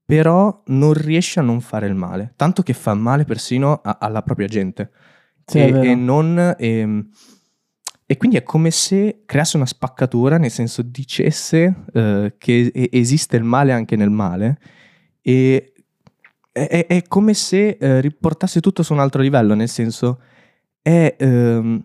però 0.04 0.64
non 0.66 0.94
riesce 0.94 1.40
a 1.40 1.44
non 1.44 1.62
fare 1.62 1.86
il 1.86 1.94
male, 1.94 2.34
tanto 2.36 2.64
che 2.64 2.74
fa 2.74 2.96
male 2.96 3.26
persino 3.26 3.80
a, 3.84 3.98
alla 4.02 4.24
propria 4.24 4.48
gente. 4.48 4.90
Sì, 5.46 5.60
e, 5.60 5.90
e, 5.90 5.94
non... 5.94 6.56
E, 6.58 6.78
ehm, 6.80 7.10
e, 8.12 8.18
quindi 8.18 8.36
è 8.36 8.44
come 8.44 8.72
se 8.72 9.22
creasse 9.26 9.56
una 9.56 9.66
spaccatura, 9.66 10.38
nel 10.38 10.52
senso 10.52 10.82
dicesse 10.82 11.86
eh, 11.94 12.34
che 12.38 12.90
esiste 12.92 13.38
il 13.38 13.44
male 13.44 13.72
anche 13.72 13.96
nel 13.96 14.10
male 14.10 14.60
e 15.22 15.72
è, 16.52 16.86
è 16.88 17.04
come 17.04 17.34
se 17.34 17.78
eh, 17.80 18.02
riportasse 18.02 18.60
tutto 18.60 18.84
su 18.84 18.92
un 18.92 19.00
altro 19.00 19.22
livello, 19.22 19.54
nel 19.54 19.70
senso 19.70 20.20
è... 20.82 21.16
Ehm... 21.18 21.82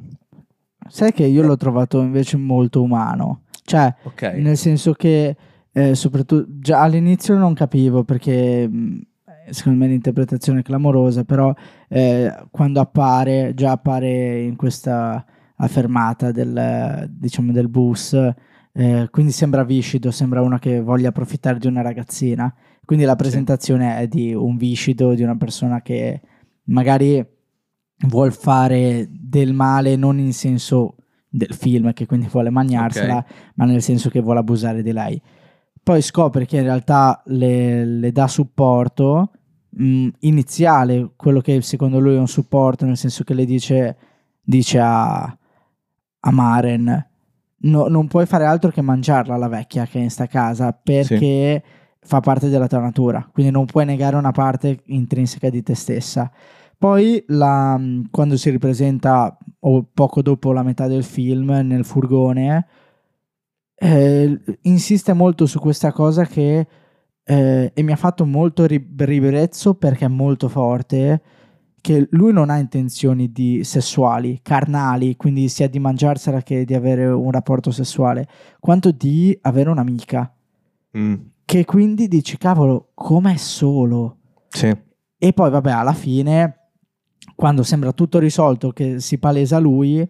Sai 0.89 1.13
che 1.13 1.25
io 1.25 1.43
l'ho 1.43 1.57
trovato 1.57 2.01
invece 2.01 2.37
molto 2.37 2.83
umano, 2.83 3.43
cioè 3.63 3.95
okay. 4.03 4.41
nel 4.43 4.57
senso 4.57 4.95
che 4.95 5.37
eh, 5.71 5.95
soprattutto 5.95 6.47
già 6.59 6.81
all'inizio 6.83 7.37
non 7.37 7.55
capivo 7.55 8.03
perché 8.03 8.69
mm, 8.69 8.99
secondo 9.51 9.79
me 9.79 9.87
l'interpretazione 9.87 10.61
è 10.61 10.63
clamorosa, 10.63 11.25
però 11.25 11.55
eh, 11.89 12.33
quando 12.51 12.81
appare, 12.81 13.53
già 13.55 13.73
appare 13.73 14.41
in 14.43 14.57
questa 14.57 15.25
affermata 15.57 16.33
del, 16.33 17.09
diciamo, 17.11 17.53
del 17.53 17.69
bus, 17.69 18.13
eh, 18.73 19.09
quindi 19.11 19.33
sembra 19.33 19.65
viscido, 19.65 20.11
sembra 20.11 20.43
uno 20.43 20.59
che 20.59 20.81
voglia 20.81 21.09
approfittare 21.09 21.59
di 21.59 21.67
una 21.67 21.83
ragazzina 21.83 22.55
quindi 22.87 23.05
la 23.05 23.17
presentazione 23.17 23.97
sì. 23.97 24.03
è 24.03 24.07
di 24.07 24.33
un 24.33 24.57
viscido, 24.57 25.13
di 25.15 25.25
una 25.25 25.37
persona 25.37 25.83
che 25.83 26.21
magari 26.67 27.23
vuol 28.07 28.33
fare 28.33 29.09
del 29.11 29.53
male 29.53 29.97
non 29.97 30.21
in 30.21 30.33
senso 30.33 30.95
del 31.29 31.53
film, 31.53 31.93
che 31.93 32.07
quindi 32.07 32.29
vuole 32.31 32.49
mangiarsela, 32.49 33.17
okay. 33.17 33.37
ma 33.55 33.65
nel 33.65 33.83
senso 33.83 34.09
che 34.09 34.21
vuole 34.21 34.39
abusare 34.39 34.85
di 34.85 34.93
lei. 34.93 35.21
Poi 35.83 36.01
scopre 36.01 36.47
che 36.47 36.59
in 36.59 36.63
realtà 36.63 37.21
le, 37.27 37.85
le 37.85 38.13
dà 38.13 38.29
supporto 38.29 39.33
mh, 39.71 39.85
mm, 39.85 40.09
iniziale, 40.21 41.11
quello 41.17 41.41
che 41.41 41.61
secondo 41.63 41.99
lui 41.99 42.15
è 42.15 42.19
un 42.19 42.29
supporto, 42.29 42.85
nel 42.85 42.97
senso 42.97 43.25
che 43.25 43.35
le 43.35 43.45
dice, 43.45 43.97
dice 44.43 44.79
a, 44.79 45.37
a 46.27 46.31
Maren, 46.31 47.09
no, 47.59 47.87
non 47.89 48.09
puoi 48.09 48.27
fare 48.27 48.45
altro 48.45 48.71
che 48.71 48.83
mangiarla 48.83 49.37
la 49.37 49.49
vecchia 49.49 49.87
che 49.87 49.99
è 49.99 50.03
in 50.03 50.11
sta 50.11 50.27
casa, 50.27 50.73
perché... 50.73 51.63
Sì 51.65 51.85
fa 52.07 52.21
parte 52.21 52.49
della 52.49 52.69
tua 52.69 52.79
natura, 52.79 53.29
quindi 53.33 53.51
non 53.51 53.67
puoi 53.67 53.85
negare 53.85 54.15
una 54.15 54.31
parte 54.31 54.81
intrinseca 54.85 55.51
di 55.51 55.63
te 55.63 55.75
stessa. 55.75 56.31
Poi 56.79 57.23
la, 57.29 57.81
quando 58.11 58.37
si 58.37 58.51
ripresenta, 58.51 59.37
o 59.61 59.89
poco 59.93 60.23
dopo 60.23 60.53
la 60.53 60.63
metà 60.63 60.87
del 60.87 61.03
film, 61.03 61.51
nel 61.65 61.85
furgone, 61.85 62.67
eh, 63.75 64.41
insiste 64.63 65.13
molto 65.13 65.47
su 65.47 65.59
questa 65.59 65.93
cosa 65.93 66.25
che 66.25 66.67
eh, 67.29 67.73
e 67.75 67.83
mi 67.83 67.93
ha 67.93 67.97
fatto 67.97 68.25
molto 68.25 68.67
ribrezzo 68.67 69.75
perché 69.75 70.05
è 70.05 70.09
molto 70.09 70.49
forte 70.49 71.23
che 71.87 72.09
lui 72.11 72.33
non 72.33 72.51
ha 72.51 72.59
intenzioni 72.59 73.31
di 73.31 73.63
sessuali, 73.63 74.41
carnali, 74.43 75.17
quindi 75.17 75.49
sia 75.49 75.69
di 75.69 75.79
mangiarsela 75.79 76.43
che 76.43 76.65
di 76.65 76.75
avere 76.75 77.07
un 77.07 77.31
rapporto 77.31 77.71
sessuale, 77.71 78.29
quanto 78.59 78.91
di 78.91 79.37
avere 79.43 79.71
un'amica. 79.71 80.35
Mm 80.97 81.15
che 81.47 81.65
quindi 81.65 82.09
dici, 82.09 82.37
cavolo, 82.37 82.91
com'è 82.93 83.37
solo? 83.37 84.19
Sì. 84.49 84.77
E 85.17 85.33
poi, 85.33 85.49
vabbè, 85.49 85.71
alla 85.71 85.95
fine, 85.95 86.71
quando 87.37 87.63
sembra 87.63 87.93
tutto 87.93 88.19
risolto, 88.19 88.73
che 88.73 88.99
si 88.99 89.19
palesa 89.19 89.59
lui, 89.61 90.07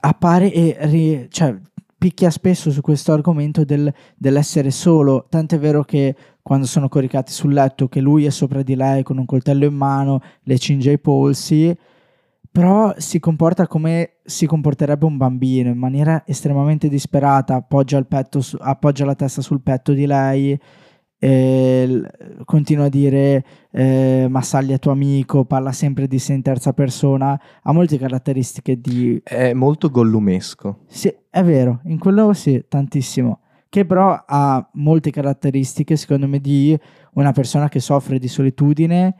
appare 0.00 0.52
e 0.52 0.76
ri- 0.80 1.28
cioè, 1.30 1.56
picchia 1.96 2.30
spesso 2.30 2.72
su 2.72 2.80
questo 2.80 3.12
argomento 3.12 3.64
del, 3.64 3.94
dell'essere 4.16 4.72
solo. 4.72 5.26
Tant'è 5.28 5.56
vero 5.56 5.84
che 5.84 6.16
quando 6.46 6.64
sono 6.64 6.88
coricati 6.88 7.32
sul 7.32 7.52
letto, 7.52 7.88
che 7.88 8.00
lui 8.00 8.24
è 8.24 8.30
sopra 8.30 8.62
di 8.62 8.76
lei 8.76 9.02
con 9.02 9.18
un 9.18 9.24
coltello 9.24 9.64
in 9.64 9.74
mano, 9.74 10.20
le 10.44 10.58
cinge 10.58 10.92
i 10.92 10.98
polsi 11.00 11.76
però 12.48 12.94
si 12.98 13.18
comporta 13.18 13.66
come 13.66 14.12
si 14.24 14.46
comporterebbe 14.46 15.04
un 15.04 15.16
bambino, 15.16 15.70
in 15.70 15.76
maniera 15.76 16.22
estremamente 16.24 16.88
disperata, 16.88 17.56
appoggia, 17.56 18.02
su, 18.38 18.56
appoggia 18.60 19.04
la 19.04 19.16
testa 19.16 19.42
sul 19.42 19.60
petto 19.60 19.92
di 19.92 20.06
lei, 20.06 20.58
continua 22.44 22.84
a 22.84 22.88
dire 22.88 23.44
eh, 23.72 24.26
Massaglia 24.30 24.76
è 24.76 24.78
tuo 24.78 24.92
amico, 24.92 25.44
parla 25.44 25.72
sempre 25.72 26.06
di 26.06 26.18
sé 26.18 26.32
in 26.32 26.42
terza 26.42 26.72
persona, 26.72 27.38
ha 27.60 27.72
molte 27.72 27.98
caratteristiche 27.98 28.80
di... 28.80 29.20
È 29.22 29.52
molto 29.52 29.90
gollumesco. 29.90 30.84
Sì, 30.86 31.12
è 31.28 31.42
vero, 31.42 31.80
in 31.86 31.98
quello 31.98 32.32
sì, 32.32 32.64
tantissimo. 32.68 33.40
Che 33.76 33.84
però 33.84 34.24
ha 34.26 34.66
molte 34.72 35.10
caratteristiche, 35.10 35.96
secondo 35.96 36.26
me, 36.26 36.40
di 36.40 36.74
una 37.12 37.32
persona 37.32 37.68
che 37.68 37.78
soffre 37.78 38.18
di 38.18 38.26
solitudine, 38.26 39.14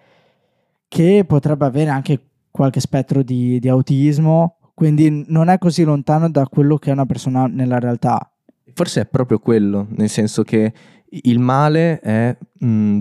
che 0.89 1.27
potrebbe 1.27 1.67
avere 1.67 1.91
anche 1.91 2.29
qualche 2.51 2.81
spettro 2.81 3.23
di, 3.23 3.59
di 3.59 3.69
autismo, 3.69 4.57
quindi 4.73 5.27
non 5.29 5.51
è 5.51 5.59
così 5.59 5.85
lontano 5.85 6.31
da 6.31 6.47
quello 6.47 6.79
che 6.79 6.89
è 6.89 6.95
una 6.95 7.05
persona 7.05 7.47
nella 7.47 7.79
realtà. 7.79 8.33
Forse 8.73 9.03
è 9.03 9.05
proprio 9.05 9.41
quello, 9.41 9.89
nel 9.91 10.09
senso 10.09 10.43
che 10.43 10.73
il 11.07 11.39
male 11.39 12.01
è, 12.01 12.35
mh, 12.61 12.67
mm, 12.67 13.01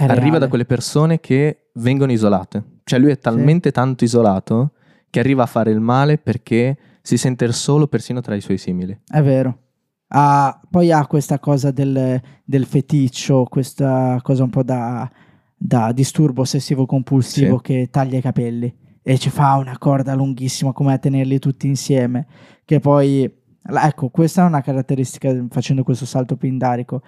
è 0.00 0.04
arriva 0.04 0.38
da 0.38 0.48
quelle 0.48 0.66
persone 0.66 1.20
che 1.20 1.68
vengono 1.74 2.10
isolate. 2.10 2.80
Cioè 2.82 2.98
lui 2.98 3.12
è 3.12 3.18
talmente 3.18 3.68
sì. 3.68 3.74
tanto 3.76 4.02
isolato 4.02 4.72
che 5.10 5.20
arriva 5.20 5.44
a 5.44 5.46
fare 5.46 5.70
il 5.70 5.78
male 5.78 6.18
perché 6.18 6.76
si 7.02 7.16
sente 7.16 7.52
solo 7.52 7.86
persino 7.86 8.20
tra 8.20 8.34
i 8.34 8.40
suoi 8.40 8.58
simili. 8.58 8.98
È 9.06 9.22
vero. 9.22 9.66
Ah, 10.08 10.58
poi 10.70 10.90
ha 10.90 11.06
questa 11.06 11.38
cosa 11.38 11.70
del, 11.70 12.20
del, 12.44 12.64
feticcio, 12.64 13.44
questa 13.44 14.18
cosa 14.22 14.42
un 14.42 14.50
po' 14.50 14.62
da, 14.62 15.10
da 15.54 15.92
disturbo 15.92 16.42
ossessivo 16.42 16.86
compulsivo 16.86 17.56
sì. 17.58 17.62
che 17.62 17.88
taglia 17.90 18.16
i 18.16 18.22
capelli 18.22 18.74
e 19.02 19.18
ci 19.18 19.30
fa 19.30 19.54
una 19.56 19.76
corda 19.78 20.14
lunghissima 20.14 20.72
come 20.72 20.92
a 20.92 20.98
tenerli 20.98 21.38
tutti 21.38 21.66
insieme, 21.66 22.26
che 22.64 22.78
poi, 22.78 23.30
ecco, 23.62 24.08
questa 24.10 24.42
è 24.42 24.46
una 24.46 24.60
caratteristica, 24.60 25.46
facendo 25.50 25.82
questo 25.82 26.04
salto 26.04 26.36
pindarico, 26.36 27.02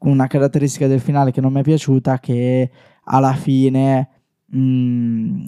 una 0.00 0.26
caratteristica 0.26 0.86
del 0.86 1.00
finale 1.00 1.30
che 1.30 1.40
non 1.40 1.52
mi 1.52 1.60
è 1.60 1.62
piaciuta, 1.62 2.18
che 2.18 2.70
alla 3.04 3.32
fine 3.32 4.08
mh, 4.46 4.58
mm, 4.58 5.44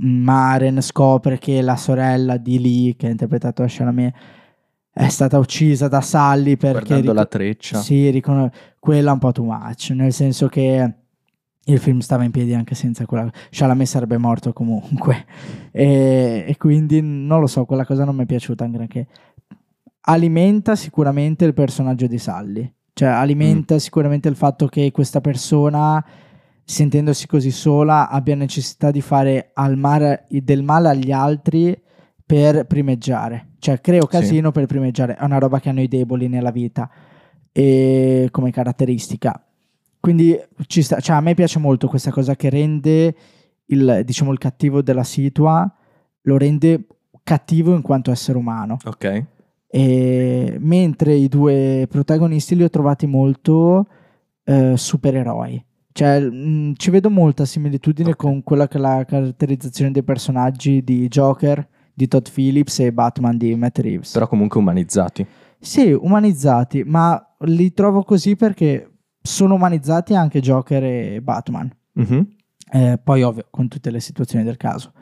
Maren 0.00 0.80
scopre 0.80 1.38
che 1.38 1.60
la 1.60 1.76
sorella 1.76 2.36
di 2.36 2.60
Lee, 2.60 2.96
che 2.96 3.08
ha 3.08 3.10
interpretato 3.10 3.62
da 3.62 3.68
Chalamet, 3.68 4.14
è 4.98 5.08
stata 5.08 5.38
uccisa 5.38 5.86
da 5.86 6.00
Sally 6.00 6.56
perché... 6.56 6.88
Guardando 6.88 7.10
ric- 7.10 7.14
la 7.14 7.26
treccia. 7.26 7.78
Sì, 7.78 8.10
ricon- 8.10 8.50
quella 8.78 9.10
è 9.10 9.12
un 9.12 9.18
po' 9.18 9.32
too 9.32 9.44
much, 9.44 9.90
nel 9.90 10.12
senso 10.12 10.48
che 10.48 10.94
il 11.64 11.78
film 11.78 11.98
stava 11.98 12.24
in 12.24 12.30
piedi 12.30 12.54
anche 12.54 12.74
senza 12.74 13.04
quella 13.04 13.30
Chalamet 13.50 13.86
sarebbe 13.86 14.16
morto 14.16 14.54
comunque 14.54 15.26
e, 15.70 16.44
e, 16.48 16.56
quindi 16.56 17.02
non 17.02 17.40
lo 17.40 17.46
so 17.46 17.66
quella 17.66 17.84
cosa 17.84 18.06
non 18.06 18.16
mi 18.16 18.22
è 18.22 18.26
piaciuta 18.26 18.64
anche 18.64 18.78
perché 18.78 19.06
alimenta 20.00 20.74
sicuramente 20.76 21.44
il 21.44 21.52
personaggio 21.52 22.06
di 22.06 22.16
Sally 22.16 22.74
cioè 22.94 23.08
alimenta 23.10 23.74
mm. 23.74 23.78
sicuramente 23.78 24.28
il 24.30 24.34
fatto 24.34 24.66
che 24.66 24.90
questa 24.92 25.20
persona 25.20 26.02
sentendosi 26.64 27.26
così 27.26 27.50
sola, 27.50 28.10
abbia 28.10 28.34
necessità 28.34 28.90
di 28.90 29.00
fare 29.00 29.52
mare, 29.74 30.26
del 30.28 30.62
male 30.62 30.88
agli 30.90 31.12
altri 31.12 31.78
per 32.24 32.66
primeggiare. 32.66 33.47
Cioè, 33.58 33.80
creo 33.80 34.06
casino 34.06 34.48
sì. 34.48 34.52
per 34.52 34.66
primeggiare. 34.66 35.16
È 35.16 35.24
una 35.24 35.38
roba 35.38 35.60
che 35.60 35.68
hanno 35.68 35.80
i 35.80 35.88
deboli 35.88 36.28
nella 36.28 36.50
vita 36.50 36.88
e 37.52 38.28
come 38.30 38.50
caratteristica. 38.50 39.42
Quindi 40.00 40.38
ci 40.66 40.82
sta, 40.82 41.00
cioè, 41.00 41.16
a 41.16 41.20
me 41.20 41.34
piace 41.34 41.58
molto 41.58 41.88
questa 41.88 42.10
cosa 42.10 42.36
che 42.36 42.50
rende 42.50 43.14
il, 43.66 44.02
diciamo, 44.04 44.32
il 44.32 44.38
cattivo 44.38 44.80
della 44.80 45.02
situa, 45.02 45.70
lo 46.22 46.36
rende 46.36 46.86
cattivo 47.22 47.74
in 47.74 47.82
quanto 47.82 48.10
essere 48.10 48.38
umano. 48.38 48.76
Ok. 48.84 49.24
E, 49.70 50.56
mentre 50.60 51.14
i 51.14 51.28
due 51.28 51.86
protagonisti 51.90 52.54
li 52.54 52.62
ho 52.62 52.70
trovati 52.70 53.06
molto 53.06 53.86
eh, 54.44 54.76
supereroi. 54.76 55.64
Cioè, 55.92 56.20
mh, 56.20 56.36
mm, 56.36 56.72
ci 56.76 56.90
vedo 56.90 57.10
molta 57.10 57.44
similitudine 57.44 58.12
okay. 58.12 58.30
con 58.30 58.42
quella 58.44 58.68
che 58.68 58.78
è 58.78 58.80
la 58.80 59.04
caratterizzazione 59.04 59.90
dei 59.90 60.04
personaggi 60.04 60.84
di 60.84 61.08
Joker 61.08 61.66
di 61.98 62.06
Todd 62.06 62.26
Phillips 62.32 62.78
e 62.78 62.92
Batman 62.92 63.36
di 63.36 63.56
Matt 63.56 63.80
Reeves. 63.80 64.12
Però 64.12 64.28
comunque 64.28 64.60
umanizzati. 64.60 65.26
Sì, 65.58 65.90
umanizzati, 65.90 66.84
ma 66.84 67.20
li 67.40 67.72
trovo 67.72 68.04
così 68.04 68.36
perché 68.36 68.88
sono 69.20 69.54
umanizzati 69.54 70.14
anche 70.14 70.38
Joker 70.38 70.84
e 70.84 71.20
Batman. 71.20 71.68
Mm-hmm. 72.00 72.20
Eh, 72.70 73.00
poi 73.02 73.22
ovvio, 73.24 73.48
con 73.50 73.66
tutte 73.66 73.90
le 73.90 73.98
situazioni 73.98 74.44
del 74.44 74.56
caso. 74.56 74.92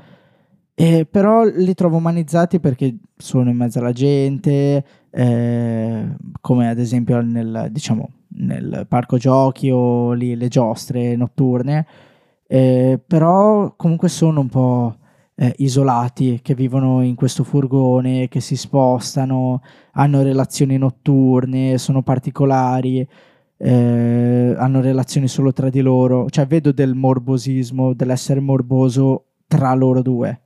Eh, 0.75 1.05
però 1.05 1.45
li 1.45 1.75
trovo 1.75 1.99
umanizzati 1.99 2.61
perché 2.61 2.97
sono 3.15 3.51
in 3.51 3.59
mezzo 3.59 3.79
alla 3.79 3.93
gente, 3.93 4.83
eh, 5.11 6.17
come 6.41 6.69
ad 6.71 6.79
esempio 6.79 7.21
nel, 7.21 7.69
diciamo, 7.71 8.09
nel 8.39 8.87
parco 8.89 9.19
giochi 9.19 9.69
o 9.71 10.13
lì 10.13 10.35
le 10.35 10.49
giostre 10.49 11.15
notturne, 11.15 11.87
eh, 12.47 12.99
però 13.07 13.75
comunque 13.77 14.09
sono 14.09 14.41
un 14.41 14.49
po' 14.49 14.97
eh, 15.37 15.55
isolati, 15.59 16.41
che 16.43 16.55
vivono 16.55 17.03
in 17.03 17.15
questo 17.15 17.45
furgone, 17.45 18.29
che 18.29 18.41
si 18.41 18.57
spostano, 18.57 19.63
hanno 19.93 20.23
relazioni 20.23 20.77
notturne, 20.79 21.79
sono 21.79 22.03
particolari. 22.03 23.07
Eh, 23.59 24.55
hanno 24.59 24.81
relazioni 24.83 25.29
solo 25.29 25.53
tra 25.53 25.71
di 25.71 25.81
loro, 25.81 26.29
cioè 26.29 26.47
vedo 26.47 26.73
del 26.73 26.95
morbosismo, 26.95 27.95
dell'essere 27.95 28.41
morboso 28.41 29.25
tra 29.47 29.73
loro 29.75 30.03
due 30.03 30.41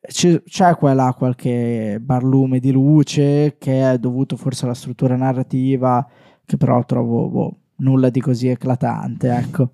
c'è, 0.00 0.42
c'è 0.42 0.76
qua 0.76 0.92
e 0.92 0.94
là 0.94 1.14
qualche 1.16 1.98
barlume 2.00 2.58
di 2.58 2.72
luce 2.72 3.56
che 3.58 3.92
è 3.92 3.98
dovuto 3.98 4.36
forse 4.36 4.64
alla 4.64 4.74
struttura 4.74 5.16
narrativa, 5.16 6.06
che 6.44 6.56
però 6.56 6.84
trovo 6.84 7.28
boh, 7.28 7.56
nulla 7.76 8.10
di 8.10 8.20
così 8.20 8.48
eclatante, 8.48 9.30
ecco. 9.30 9.72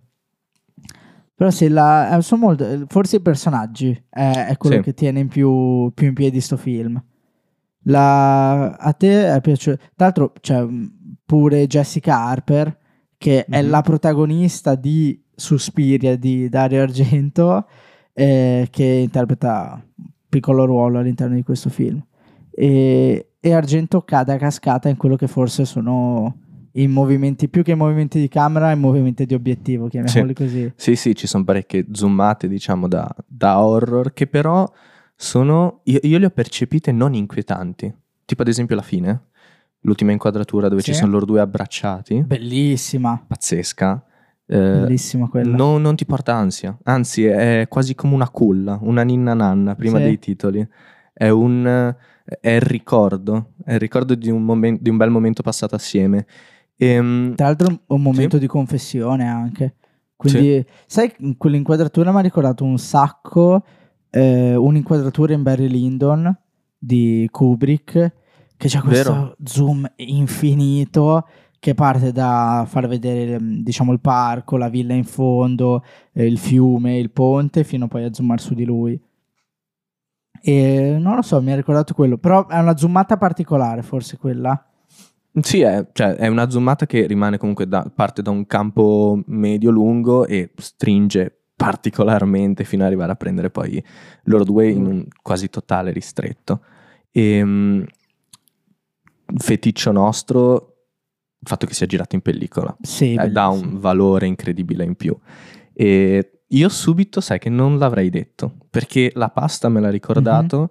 Però 1.37 1.51
sì, 1.51 1.69
la, 1.69 2.17
eh, 2.17 2.23
sono 2.23 2.47
molto, 2.47 2.87
forse 2.89 3.17
i 3.17 3.21
personaggi 3.21 3.91
è, 4.09 4.47
è 4.49 4.57
quello 4.57 4.77
sì. 4.77 4.83
che 4.83 4.95
tiene 4.95 5.21
in 5.21 5.29
più, 5.29 5.93
più 5.93 6.07
in 6.07 6.15
piedi 6.15 6.41
sto 6.41 6.57
film. 6.57 7.01
La, 7.83 8.71
a 8.71 8.93
te 8.95 9.35
è 9.35 9.41
piaciuto? 9.43 9.77
Tra 9.77 10.07
l'altro 10.07 10.33
c'è 10.41 10.67
pure 11.27 11.67
Jessica 11.67 12.25
Harper, 12.25 12.79
che 13.19 13.45
mm-hmm. 13.49 13.61
è 13.61 13.63
mhm. 13.63 13.71
la 13.71 13.83
protagonista 13.83 14.75
di 14.77 15.23
Suspiria 15.35 16.17
di 16.17 16.49
Dario 16.49 16.81
Argento, 16.81 17.67
eh, 18.15 18.69
che 18.71 18.85
interpreta 18.85 19.85
piccolo 20.31 20.65
ruolo 20.65 20.99
all'interno 20.99 21.35
di 21.35 21.43
questo 21.43 21.69
film. 21.69 22.03
E, 22.51 23.33
e 23.39 23.53
Argento 23.53 24.01
cade 24.01 24.33
a 24.33 24.39
cascata 24.39 24.89
in 24.89 24.97
quello 24.97 25.17
che 25.17 25.27
forse 25.27 25.67
sono 25.67 26.45
i 26.77 26.87
movimenti, 26.89 27.49
più 27.49 27.63
che 27.63 27.73
i 27.73 27.77
movimenti 27.77 28.19
di 28.19 28.29
camera, 28.29 28.71
i 28.71 28.77
movimenti 28.77 29.25
di 29.25 29.35
obiettivo, 29.35 29.89
chiamiamoli 29.89 30.35
sì. 30.37 30.43
così. 30.43 30.73
Sì, 30.77 30.97
sì, 30.97 31.15
ci 31.15 31.27
sono 31.27 31.45
parecchie 31.45 31.87
zoomate, 31.91 32.49
diciamo, 32.49 32.89
da, 32.89 33.15
da 33.27 33.61
horror, 33.61 34.13
che 34.13 34.27
però 34.27 34.71
sono, 35.15 35.81
io, 35.85 35.99
io, 36.03 36.19
le 36.19 36.27
ho 36.27 36.31
percepite 36.31 36.93
non 36.93 37.15
inquietanti. 37.15 37.93
Tipo 38.25 38.43
ad 38.43 38.49
esempio 38.49 38.77
la 38.77 38.83
fine, 38.83 39.21
l'ultima 39.81 40.13
inquadratura 40.13 40.69
dove 40.69 40.83
sì. 40.83 40.93
ci 40.93 40.99
sono 40.99 41.13
loro 41.13 41.25
due 41.25 41.41
abbracciati. 41.41 42.23
Bellissima. 42.23 43.25
Pazzesca. 43.27 44.05
Eh, 44.45 44.57
Bellissima 44.57 45.29
quella. 45.29 45.57
No, 45.57 45.79
non 45.79 45.97
ti 45.97 46.05
porta 46.05 46.35
ansia, 46.35 46.77
anzi 46.85 47.25
è 47.25 47.67
quasi 47.69 47.95
come 47.95 48.15
una 48.15 48.29
culla, 48.29 48.79
una 48.83 49.03
ninna 49.03 49.35
nanna 49.35 49.75
prima 49.75 49.97
sì. 49.99 50.05
dei 50.05 50.19
titoli. 50.19 50.67
È 51.13 51.29
un, 51.29 51.95
è 52.41 52.51
il 52.51 52.61
ricordo, 52.61 53.53
è 53.65 53.73
il 53.73 53.81
ricordo 53.81 54.15
di 54.15 54.31
un, 54.31 54.45
momen- 54.45 54.79
di 54.81 54.91
un 54.91 54.97
bel 54.99 55.11
momento 55.11 55.43
passato 55.43 55.75
assieme. 55.75 56.27
Ehm, 56.77 57.35
Tra 57.35 57.47
l'altro 57.47 57.81
un 57.87 58.03
momento 58.03 58.37
sì. 58.37 58.43
di 58.43 58.47
confessione 58.47 59.29
anche. 59.29 59.77
Quindi, 60.17 60.65
sì. 60.67 60.67
sai, 60.87 61.37
quell'inquadratura 61.37 62.11
mi 62.11 62.19
ha 62.19 62.23
ricordato 62.23 62.65
un 62.65 62.79
sacco 62.79 63.63
eh, 64.11 64.55
un'inquadratura 64.55 65.35
in 65.35 65.43
Barry 65.43 65.69
Lyndon 65.69 66.35
di 66.79 67.29
Kubrick 67.31 68.13
che 68.57 68.69
c'è 68.69 68.81
questo 68.81 69.13
Vero. 69.13 69.37
zoom 69.45 69.91
infinito 69.97 71.27
che 71.59 71.75
parte 71.75 72.13
da 72.13 72.65
far 72.67 72.87
vedere 72.87 73.39
diciamo 73.41 73.93
il 73.93 74.01
parco, 74.01 74.57
la 74.57 74.69
villa 74.69 74.95
in 74.95 75.05
fondo, 75.05 75.83
eh, 76.13 76.25
il 76.25 76.39
fiume, 76.39 76.99
il 76.99 77.11
ponte, 77.11 77.65
fino 77.65 77.89
poi 77.89 78.05
a 78.05 78.13
zoomare 78.13 78.41
su 78.41 78.55
di 78.55 78.65
lui. 78.65 78.99
E 80.41 80.97
non 81.01 81.17
lo 81.17 81.23
so, 81.23 81.43
mi 81.43 81.51
ha 81.53 81.57
ricordato 81.57 81.93
quello, 81.93 82.19
però 82.19 82.47
è 82.47 82.59
una 82.59 82.77
zoomata 82.77 83.17
particolare 83.17 83.83
forse 83.83 84.17
quella. 84.17 84.65
Sì, 85.41 85.61
è, 85.61 85.87
cioè, 85.93 86.15
è 86.15 86.29
una 86.29 86.49
zoomata 86.49 86.87
che 86.87 87.07
rimane 87.07 87.37
comunque 87.37 87.69
da, 87.69 87.91
parte 87.95 88.23
da 88.23 88.31
un 88.31 88.47
campo 88.47 89.23
medio-lungo 89.27 90.27
e 90.27 90.53
stringe 90.57 91.41
particolarmente 91.55 92.65
fino 92.65 92.83
ad 92.83 92.89
arrivare 92.89 93.13
a 93.13 93.17
prendere 93.17 93.51
poi 93.51 93.83
loro 94.25 94.45
due 94.45 94.69
in 94.69 94.87
un 94.87 95.07
quasi 95.23 95.51
totale 95.51 95.93
ristretto. 95.93 96.61
E, 97.11 97.43
um, 97.43 97.85
feticcio 99.37 99.93
nostro 99.93 100.75
il 101.39 101.49
fatto 101.49 101.67
che 101.67 101.75
sia 101.75 101.87
girato 101.87 102.15
in 102.15 102.23
pellicola 102.23 102.75
sì, 102.81 103.15
eh, 103.15 103.29
dà 103.29 103.49
un 103.49 103.79
valore 103.79 104.27
incredibile 104.27 104.85
in 104.85 104.95
più. 104.95 105.17
E 105.75 106.41
io 106.47 106.69
subito 106.71 107.21
sai 107.21 107.39
che 107.39 107.51
non 107.51 107.77
l'avrei 107.77 108.09
detto 108.09 108.55
perché 108.71 109.13
la 109.15 109.29
pasta 109.29 109.69
me 109.69 109.81
l'ha 109.81 109.91
ricordato, 109.91 110.59
mm-hmm. 110.59 110.69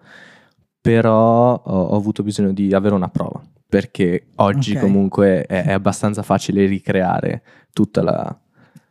però 0.82 1.54
ho, 1.54 1.82
ho, 1.84 1.95
avuto 1.95 2.23
bisogno 2.23 2.51
di 2.51 2.73
avere 2.73 2.95
una 2.95 3.10
prova 3.10 3.41
perché 3.75 4.27
oggi 4.35 4.71
okay. 4.71 4.83
comunque 4.83 5.45
è, 5.45 5.65
è, 5.65 5.71
abbastanza 5.73 6.23
facile 6.23 6.65
ricreare 6.65 7.43
tutta 7.73 8.01
la, 8.01 8.39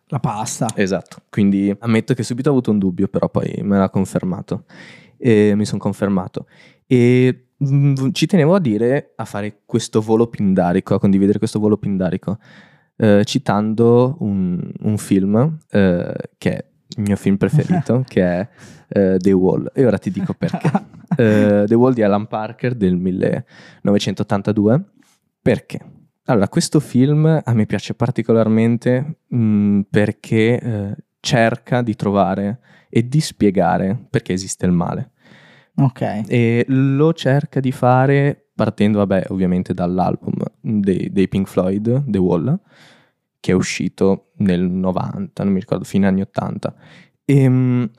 la 0.09 0.19
pasta. 0.19 0.69
Esatto, 0.75 1.23
quindi 1.31 1.75
ammetto 1.79 2.13
che 2.13 2.23
subito 2.23 2.51
ho 2.51 2.53
avuto 2.53 2.71
un 2.71 2.79
dubbio, 2.79 3.09
però 3.09 3.31
poi 3.31 3.61
me 3.63 3.79
l'ha 3.79 3.89
confermato 3.89 4.65
e 5.17 5.55
mi 5.55 5.65
sono 5.65 5.81
confermato. 5.81 6.47
E 6.87 7.45
Mm, 7.65 8.11
ci 8.13 8.27
tenevo 8.27 8.55
a 8.55 8.61
dire, 8.61 9.13
a 9.17 9.25
fare 9.25 9.61
questo 9.65 10.01
volo 10.01 10.27
pindarico, 10.27 10.95
a 10.95 10.99
condividere 10.99 11.39
questo 11.39 11.59
volo 11.59 11.77
pindarico, 11.77 12.39
eh, 12.97 13.23
citando 13.25 14.17
un, 14.21 14.61
un 14.81 14.99
film 14.99 15.59
eh, 15.71 16.15
che 16.37 16.51
è 16.51 16.65
il 16.97 17.03
mio 17.03 17.17
film 17.17 17.37
preferito, 17.39 18.05
che 18.07 18.23
è 18.23 18.49
eh, 18.89 19.17
The 19.19 19.33
Wall. 19.33 19.71
E 19.73 19.87
ora 19.87 19.99
ti 19.99 20.11
dico 20.11 20.35
perché. 20.35 20.71
Eh, 21.17 21.65
The 21.67 21.75
Wall 21.75 21.93
di 21.93 22.03
Alan 22.03 22.27
Parker 22.27 22.75
del 22.75 22.97
1982. 22.97 24.85
Perché? 25.41 25.81
Allora, 26.27 26.49
questo 26.49 26.81
film 26.81 27.27
a 27.45 27.53
me 27.53 27.67
piace 27.67 27.95
particolarmente 27.95 29.19
mh, 29.27 29.37
mm, 29.37 29.81
perché 29.91 30.61
eh, 30.61 30.97
cerca 31.21 31.83
di 31.83 31.95
trovare 31.95 32.61
e 32.89 33.07
di 33.09 33.21
spiegare 33.21 34.07
perché 34.09 34.33
esiste 34.33 34.65
il 34.67 34.73
male. 34.73 35.11
Ok. 35.77 36.23
E 36.27 36.65
lo 36.69 37.13
cerca 37.13 37.61
di 37.61 37.73
fare 37.73 38.51
partendo, 38.55 38.99
vabbè, 38.99 39.27
ovviamente 39.29 39.75
dall'album 39.75 40.35
dei, 40.61 41.11
dei 41.13 41.29
Pink 41.29 41.49
Floyd, 41.49 42.05
The 42.07 42.19
Wall, 42.19 42.59
che 43.41 43.53
è 43.53 43.55
uscito 43.55 44.31
nel 44.37 44.63
90, 44.63 45.43
non 45.43 45.53
mi 45.53 45.61
ricordo, 45.61 45.85
fine 45.85 46.07
anni 46.07 46.21
80. 46.21 46.75
E, 47.25 47.43
ehm, 47.43 47.91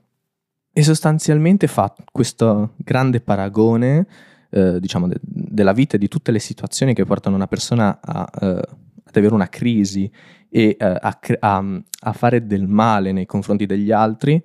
e 0.78 0.84
sostanzialmente 0.84 1.68
fa 1.68 1.96
questo 2.12 2.74
grande 2.76 3.22
paragone, 3.22 4.06
eh, 4.50 4.78
diciamo, 4.82 5.08
de- 5.08 5.22
della 5.22 5.72
vita 5.72 5.96
e 5.96 5.98
di 5.98 6.10
tutte 6.10 6.34
le 6.34 6.40
situazioni 6.40 6.94
che 6.94 7.06
portano 7.06 7.38
una 7.38 7.48
persona 7.48 7.98
a, 8.02 8.30
uh, 8.42 8.46
ad 8.46 9.16
avere 9.16 9.34
una 9.34 9.48
crisi 9.48 10.12
e 10.50 10.76
uh, 10.78 10.84
a, 11.00 11.18
cre- 11.18 11.38
a, 11.40 11.64
a, 12.02 12.12
fare 12.12 12.46
del 12.46 12.68
male 12.68 13.14
nei 13.14 13.26
confronti 13.26 13.66
degli 13.66 13.94
altri. 13.94 14.44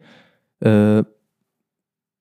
Uh, 0.59 1.05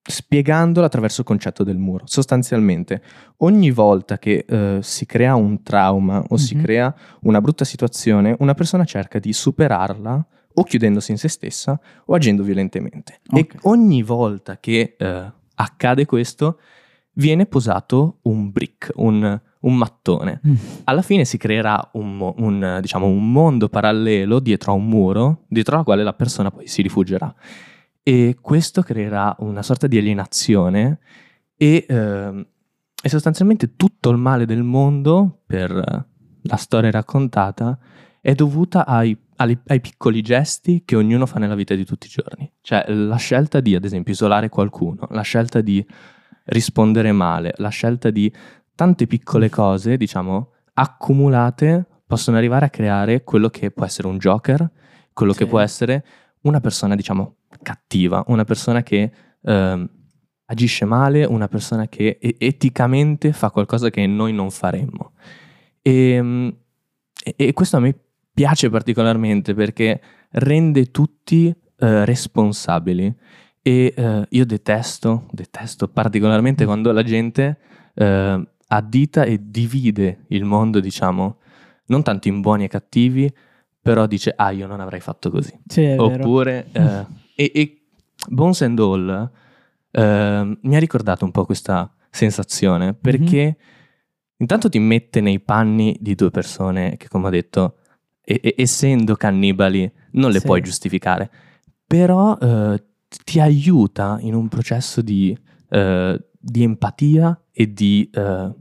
spiegandolo 0.02 0.86
attraverso 0.86 1.20
il 1.20 1.26
concetto 1.28 1.62
del 1.62 1.78
muro. 1.78 2.04
Sostanzialmente, 2.08 3.00
ogni 3.36 3.70
volta 3.70 4.18
che 4.18 4.44
uh, 4.48 4.80
si 4.80 5.06
crea 5.06 5.36
un 5.36 5.62
trauma 5.62 6.18
o 6.18 6.34
mm-hmm. 6.34 6.34
si 6.34 6.56
crea 6.56 6.92
una 7.20 7.40
brutta 7.40 7.64
situazione, 7.64 8.34
una 8.40 8.54
persona 8.54 8.84
cerca 8.84 9.20
di 9.20 9.32
superarla 9.32 10.26
o 10.54 10.64
chiudendosi 10.64 11.12
in 11.12 11.18
se 11.18 11.28
stessa 11.28 11.78
o 12.04 12.14
agendo 12.14 12.42
violentemente. 12.42 13.20
Okay. 13.28 13.42
E 13.42 13.58
ogni 13.62 14.02
volta 14.02 14.58
che 14.58 14.96
uh, 14.98 15.06
accade 15.54 16.06
questo, 16.06 16.58
viene 17.14 17.46
posato 17.46 18.18
un 18.22 18.50
brick, 18.50 18.92
un, 18.96 19.40
un 19.60 19.76
mattone. 19.76 20.40
Mm. 20.46 20.54
Alla 20.84 21.02
fine 21.02 21.24
si 21.24 21.36
creerà 21.36 21.90
un, 21.92 22.32
un, 22.36 22.78
diciamo, 22.80 23.06
un 23.06 23.30
mondo 23.30 23.68
parallelo 23.68 24.40
dietro 24.40 24.72
a 24.72 24.74
un 24.74 24.86
muro, 24.86 25.44
dietro 25.48 25.78
al 25.78 25.84
quale 25.84 26.02
la 26.02 26.14
persona 26.14 26.50
poi 26.50 26.66
si 26.66 26.82
rifugierà. 26.82 27.32
E 28.02 28.38
questo 28.40 28.82
creerà 28.82 29.36
una 29.40 29.62
sorta 29.62 29.86
di 29.86 29.98
alienazione 29.98 30.98
e, 31.56 31.84
ehm, 31.86 32.46
e 33.02 33.08
sostanzialmente 33.08 33.76
tutto 33.76 34.10
il 34.10 34.16
male 34.16 34.46
del 34.46 34.62
mondo, 34.62 35.42
per 35.46 35.70
eh, 35.70 36.04
la 36.42 36.56
storia 36.56 36.90
raccontata, 36.90 37.78
è 38.20 38.34
dovuta 38.34 38.86
ai, 38.86 39.16
ai- 39.40 39.58
ai 39.68 39.80
piccoli 39.80 40.20
gesti 40.22 40.82
che 40.84 40.96
ognuno 40.96 41.24
fa 41.26 41.38
nella 41.38 41.54
vita 41.54 41.74
di 41.74 41.84
tutti 41.84 42.06
i 42.06 42.10
giorni. 42.10 42.50
Cioè 42.60 42.84
la 42.92 43.16
scelta 43.16 43.60
di, 43.60 43.74
ad 43.74 43.84
esempio, 43.84 44.12
isolare 44.12 44.48
qualcuno, 44.50 45.06
la 45.10 45.22
scelta 45.22 45.60
di 45.62 45.84
rispondere 46.44 47.10
male, 47.12 47.54
la 47.56 47.68
scelta 47.70 48.10
di 48.10 48.30
tante 48.74 49.06
piccole 49.06 49.48
cose, 49.48 49.96
diciamo, 49.96 50.52
accumulate 50.74 51.86
possono 52.06 52.36
arrivare 52.36 52.66
a 52.66 52.70
creare 52.70 53.22
quello 53.24 53.48
che 53.48 53.70
può 53.70 53.84
essere 53.84 54.08
un 54.08 54.18
Joker, 54.18 54.70
quello 55.12 55.32
che 55.32 55.44
Sì. 55.44 55.48
può 55.50 55.58
essere 55.60 56.04
una 56.42 56.60
persona, 56.60 56.94
diciamo, 56.94 57.36
cattiva, 57.62 58.22
una 58.28 58.44
persona 58.44 58.82
che 58.82 59.10
ehm, 59.42 59.88
agisce 60.46 60.84
male, 60.84 61.24
una 61.24 61.48
persona 61.48 61.86
che 61.88 62.18
eticamente 62.20 63.32
fa 63.32 63.50
qualcosa 63.50 63.88
che 63.88 64.06
noi 64.06 64.32
non 64.34 64.50
faremmo. 64.50 65.12
E, 65.80 66.56
e- 67.24 67.34
e 67.36 67.52
questo 67.54 67.76
a 67.76 67.80
me 67.80 67.94
piace 68.32 68.70
particolarmente 68.70 69.54
perché 69.54 70.00
rende 70.30 70.90
tutti 70.90 71.48
eh, 71.48 72.04
responsabili 72.04 73.14
e 73.62 73.94
eh, 73.96 74.26
io 74.28 74.46
detesto, 74.46 75.26
detesto 75.30 75.88
particolarmente 75.88 76.64
quando 76.64 76.92
la 76.92 77.02
gente 77.02 77.58
eh, 77.94 78.48
addita 78.68 79.24
e 79.24 79.40
divide 79.42 80.24
il 80.28 80.44
mondo, 80.44 80.80
diciamo, 80.80 81.38
non 81.86 82.02
tanto 82.02 82.28
in 82.28 82.40
buoni 82.40 82.64
e 82.64 82.68
cattivi, 82.68 83.32
però 83.82 84.06
dice, 84.06 84.32
ah, 84.34 84.50
io 84.50 84.66
non 84.66 84.80
avrei 84.80 85.00
fatto 85.00 85.30
così. 85.30 85.58
Sì. 85.66 85.94
Oppure, 85.98 86.68
eh, 86.72 87.06
e, 87.34 87.50
e 87.54 87.82
Bones 88.28 88.62
and 88.62 88.78
All 88.78 89.30
eh, 89.90 90.58
mi 90.60 90.76
ha 90.76 90.78
ricordato 90.78 91.24
un 91.24 91.30
po' 91.30 91.44
questa 91.44 91.92
sensazione 92.10 92.94
perché 92.94 93.56
intanto 94.36 94.68
ti 94.68 94.78
mette 94.78 95.20
nei 95.20 95.40
panni 95.40 95.96
di 96.00 96.14
due 96.14 96.30
persone 96.30 96.96
che, 96.96 97.08
come 97.08 97.26
ho 97.26 97.30
detto, 97.30 97.79
e- 98.30 98.40
e- 98.42 98.54
essendo 98.58 99.16
cannibali, 99.16 99.90
non 100.12 100.30
le 100.30 100.38
Sì. 100.38 100.46
puoi 100.46 100.60
giustificare, 100.60 101.28
però 101.84 102.38
eh, 102.40 102.80
ti 103.24 103.40
aiuta 103.40 104.18
in 104.20 104.34
un 104.34 104.46
processo 104.48 105.02
di, 105.02 105.36
eh, 105.68 106.24
di 106.38 106.62
empatia 106.62 107.42
e 107.50 107.72
di 107.72 108.08
eh, 108.12 108.54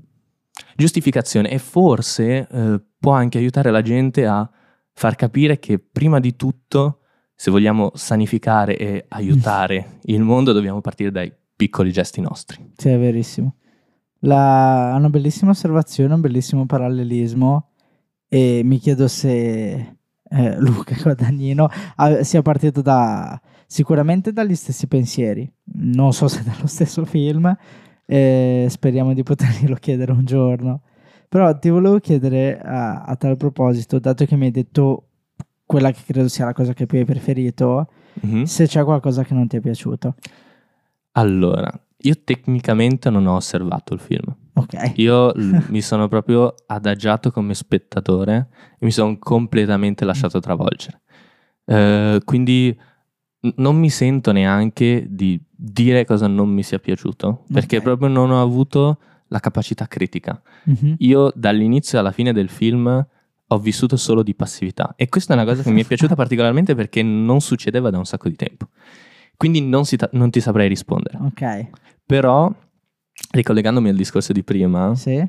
giustificazione 0.75 1.49
e 1.51 1.59
forse 1.59 2.47
eh, 2.49 2.81
può 2.99 3.11
anche 3.11 3.37
aiutare 3.37 3.69
la 3.69 3.83
gente 3.83 4.25
a 4.25 4.49
far 4.91 5.15
capire 5.15 5.59
che 5.59 5.77
prima 5.77 6.19
di 6.19 6.35
tutto, 6.35 7.01
se 7.35 7.51
vogliamo 7.51 7.91
sanificare 7.93 8.75
e 8.75 9.05
aiutare 9.09 9.99
il 10.05 10.21
mondo, 10.23 10.51
dobbiamo 10.51 10.81
partire 10.81 11.11
dai 11.11 11.31
piccoli 11.55 11.91
gesti 11.91 12.21
nostri. 12.21 12.71
Sì, 12.75 12.89
è 12.89 12.97
verissimo. 12.97 13.55
La... 14.21 14.93
ha 14.93 14.95
una 14.97 15.09
bellissima 15.09 15.51
osservazione, 15.51 16.13
un 16.15 16.21
bellissimo 16.21 16.65
parallelismo 16.65 17.67
e 18.29 18.61
mi 18.63 18.77
chiedo 18.77 19.07
se 19.09 19.95
eh, 20.31 20.55
Luca 20.61 20.95
Guadagnino 21.01 21.67
ah, 21.97 22.23
sia 22.23 22.41
partito 22.41 22.81
da 22.81 23.39
sicuramente 23.67 24.31
dagli 24.31 24.55
stessi 24.55 24.87
pensieri, 24.87 25.51
non 25.73 26.13
so 26.13 26.27
se 26.29 26.41
dallo 26.47 26.67
stesso 26.67 27.03
film, 27.05 27.53
eh, 28.05 28.67
speriamo 28.69 29.13
di 29.13 29.23
poterglielo 29.23 29.75
chiedere 29.75 30.11
un 30.13 30.23
giorno. 30.25 30.81
Però 31.27 31.57
ti 31.59 31.69
volevo 31.69 31.99
chiedere 31.99 32.59
a, 32.59 33.03
a 33.03 33.15
tal 33.15 33.37
proposito, 33.37 33.99
dato 33.99 34.25
che 34.25 34.35
mi 34.35 34.45
hai 34.45 34.51
detto 34.51 35.03
quella 35.65 35.91
che 35.91 36.01
credo 36.05 36.27
sia 36.27 36.45
la 36.45 36.53
cosa 36.53 36.73
che 36.73 36.85
più 36.87 36.97
hai 36.99 37.05
preferito, 37.05 37.89
Mhm. 38.21 38.43
se 38.43 38.65
c'è 38.65 38.83
qualcosa 38.83 39.23
che 39.23 39.33
non 39.35 39.47
ti 39.47 39.57
è 39.57 39.61
piaciuto. 39.61 40.15
Allora, 41.13 41.71
io 42.01 42.15
tecnicamente 42.23 43.09
non 43.09 43.25
ho 43.27 43.35
osservato 43.35 43.93
il 43.93 43.99
film. 43.99 44.35
Ok. 44.53 44.93
Io 44.95 45.31
mi 45.69 45.81
sono 45.81 46.07
proprio 46.07 46.53
adagiato 46.67 47.31
come 47.31 47.53
spettatore 47.53 48.47
e 48.79 48.85
mi 48.85 48.91
sono 48.91 49.17
completamente 49.19 50.05
lasciato 50.05 50.39
travolgere. 50.39 51.01
Eh, 51.65 52.21
quindi 52.25 52.77
n- 53.41 53.53
non 53.57 53.77
mi 53.77 53.89
sento 53.89 54.31
neanche 54.31 55.05
di 55.09 55.39
dire 55.49 56.05
cosa 56.05 56.27
non 56.27 56.49
mi 56.49 56.63
sia 56.63 56.79
piaciuto, 56.79 57.43
perché 57.51 57.77
Ok. 57.77 57.83
proprio 57.83 58.07
non 58.07 58.31
ho 58.31 58.41
avuto 58.41 58.99
la 59.27 59.39
capacità 59.39 59.87
critica. 59.87 60.41
Mhm. 60.65 60.95
Io 60.99 61.31
dall'inizio 61.35 61.99
alla 61.99 62.11
fine 62.11 62.33
del 62.33 62.49
film 62.49 63.05
ho 63.51 63.57
vissuto 63.59 63.97
solo 63.97 64.21
di 64.23 64.35
passività 64.35 64.93
e 64.95 65.09
questa 65.09 65.33
è 65.33 65.35
una 65.35 65.45
cosa 65.45 65.63
che 65.63 65.71
mi 65.71 65.81
è 65.81 65.85
piaciuta 65.85 66.13
particolarmente 66.15 66.75
perché 66.75 67.01
non 67.03 67.41
succedeva 67.41 67.89
da 67.89 67.97
un 67.97 68.05
sacco 68.05 68.29
di 68.29 68.35
tempo. 68.35 68.68
Quindi 69.39 69.61
non, 69.61 69.85
si 69.85 69.95
ta- 69.95 70.09
non 70.11 70.29
ti 70.31 70.41
saprei 70.41 70.67
rispondere. 70.67 71.17
Ok. 71.21 71.67
Però, 72.05 72.53
ricollegandomi 73.31 73.87
al 73.87 73.95
discorso 73.95 74.33
di 74.33 74.43
prima, 74.43 74.93
Sì. 74.95 75.25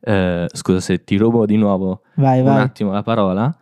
eh, 0.00 0.46
scusa 0.50 0.80
se 0.80 1.04
ti 1.04 1.18
rubo 1.18 1.44
di 1.44 1.56
nuovo 1.58 2.00
Vai, 2.14 2.38
un 2.38 2.46
vai. 2.46 2.62
attimo 2.62 2.90
la 2.92 3.02
parola, 3.02 3.54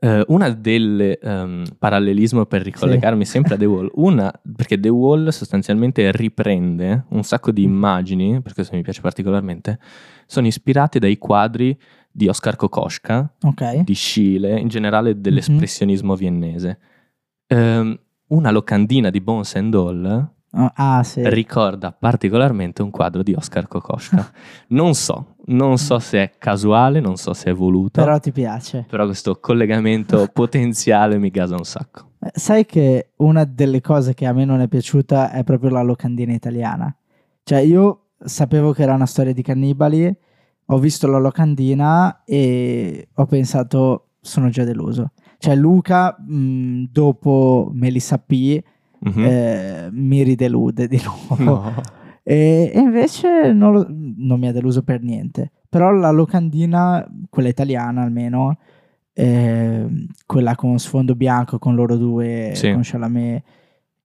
eh, 0.00 0.22
una 0.28 0.50
delle 0.50 1.18
ehm, 1.18 1.64
parallelismo 1.78 2.44
per 2.44 2.60
ricollegarmi 2.60 3.24
sempre 3.24 3.54
a 3.54 3.56
The 3.56 3.64
Wall, 3.64 3.90
una 3.94 4.30
perché 4.54 4.78
The 4.78 4.90
Wall 4.90 5.28
sostanzialmente 5.28 6.12
riprende 6.12 7.06
un 7.08 7.22
sacco 7.24 7.50
di 7.50 7.62
immagini, 7.62 8.42
per 8.42 8.52
questo 8.52 8.76
mi 8.76 8.82
piace 8.82 9.00
particolarmente, 9.00 9.78
sono 10.26 10.46
ispirate 10.46 10.98
dai 10.98 11.16
quadri 11.16 11.74
di 12.12 12.28
Oskar 12.28 12.56
Kokoschka, 12.56 13.32
Ok. 13.44 13.76
di 13.78 13.94
Schiele, 13.94 14.60
in 14.60 14.68
generale 14.68 15.18
dell'espressionismo 15.18 16.14
viennese. 16.16 16.78
Ehm, 17.46 17.98
una 18.28 18.50
locandina 18.50 19.10
di 19.10 19.20
Bones 19.20 19.54
and 19.56 19.74
All 19.74 20.30
Ah, 20.50 20.72
ah, 20.74 21.02
sì. 21.02 21.20
ricorda 21.28 21.92
particolarmente 21.92 22.80
un 22.82 22.90
quadro 22.90 23.22
di 23.22 23.34
Oskar 23.34 23.68
Kokoschka. 23.68 24.30
non 24.68 24.94
so, 24.94 25.34
non 25.46 25.76
so 25.76 25.98
se 25.98 26.18
è 26.22 26.32
casuale, 26.38 27.00
non 27.00 27.16
so 27.16 27.34
se 27.34 27.50
è 27.50 27.54
voluto, 27.54 28.00
però, 28.00 28.06
Però 28.06 28.18
ti 28.18 28.32
piace. 28.32 28.86
questo 28.88 29.38
collegamento 29.40 30.26
potenziale 30.32 31.18
mi 31.18 31.28
gasa 31.30 31.54
un 31.54 31.64
sacco. 31.64 32.12
Eh, 32.20 32.30
Sai 32.32 32.64
che 32.64 33.10
una 33.16 33.44
delle 33.44 33.82
cose 33.82 34.14
che 34.14 34.24
a 34.26 34.32
me 34.32 34.44
non 34.46 34.60
è 34.60 34.68
piaciuta 34.68 35.32
è 35.32 35.44
proprio 35.44 35.70
la 35.70 35.82
locandina 35.82 36.32
italiana. 36.32 36.94
Cioè, 37.42 37.58
io 37.60 38.06
sapevo 38.18 38.72
che 38.72 38.82
era 38.82 38.94
una 38.94 39.06
storia 39.06 39.34
di 39.34 39.42
cannibali, 39.42 40.14
ho 40.70 40.78
visto 40.78 41.06
la 41.06 41.18
locandina 41.18 42.22
e 42.24 43.08
ho 43.14 43.26
pensato, 43.26 44.08
sono 44.20 44.48
già 44.48 44.64
deluso. 44.64 45.12
Cioè, 45.38 45.54
Luca, 45.54 46.16
mh, 46.18 46.84
dopo 46.90 47.70
Melissa 47.72 48.18
P, 48.18 48.60
Mhm. 49.00 49.24
eh, 49.24 49.88
mi 49.92 50.22
ridelude 50.24 50.88
di 50.88 51.00
nuovo. 51.04 51.42
No. 51.44 51.74
E, 52.24 52.70
e 52.74 52.78
invece 52.80 53.52
non, 53.52 53.72
lo- 53.72 53.86
non 53.88 54.38
mi 54.40 54.48
ha 54.48 54.52
deluso 54.52 54.82
per 54.82 55.00
niente. 55.02 55.52
Però 55.68 55.90
la 55.92 56.10
locandina, 56.10 57.06
quella 57.30 57.48
italiana 57.48 58.02
almeno, 58.02 58.58
eh, 59.12 59.86
quella 60.26 60.54
con 60.56 60.78
sfondo 60.78 61.14
bianco 61.14 61.58
con 61.58 61.74
loro 61.74 61.96
due, 61.96 62.50
Sì. 62.54 62.72
con 62.72 62.80
Chalamet 62.82 63.42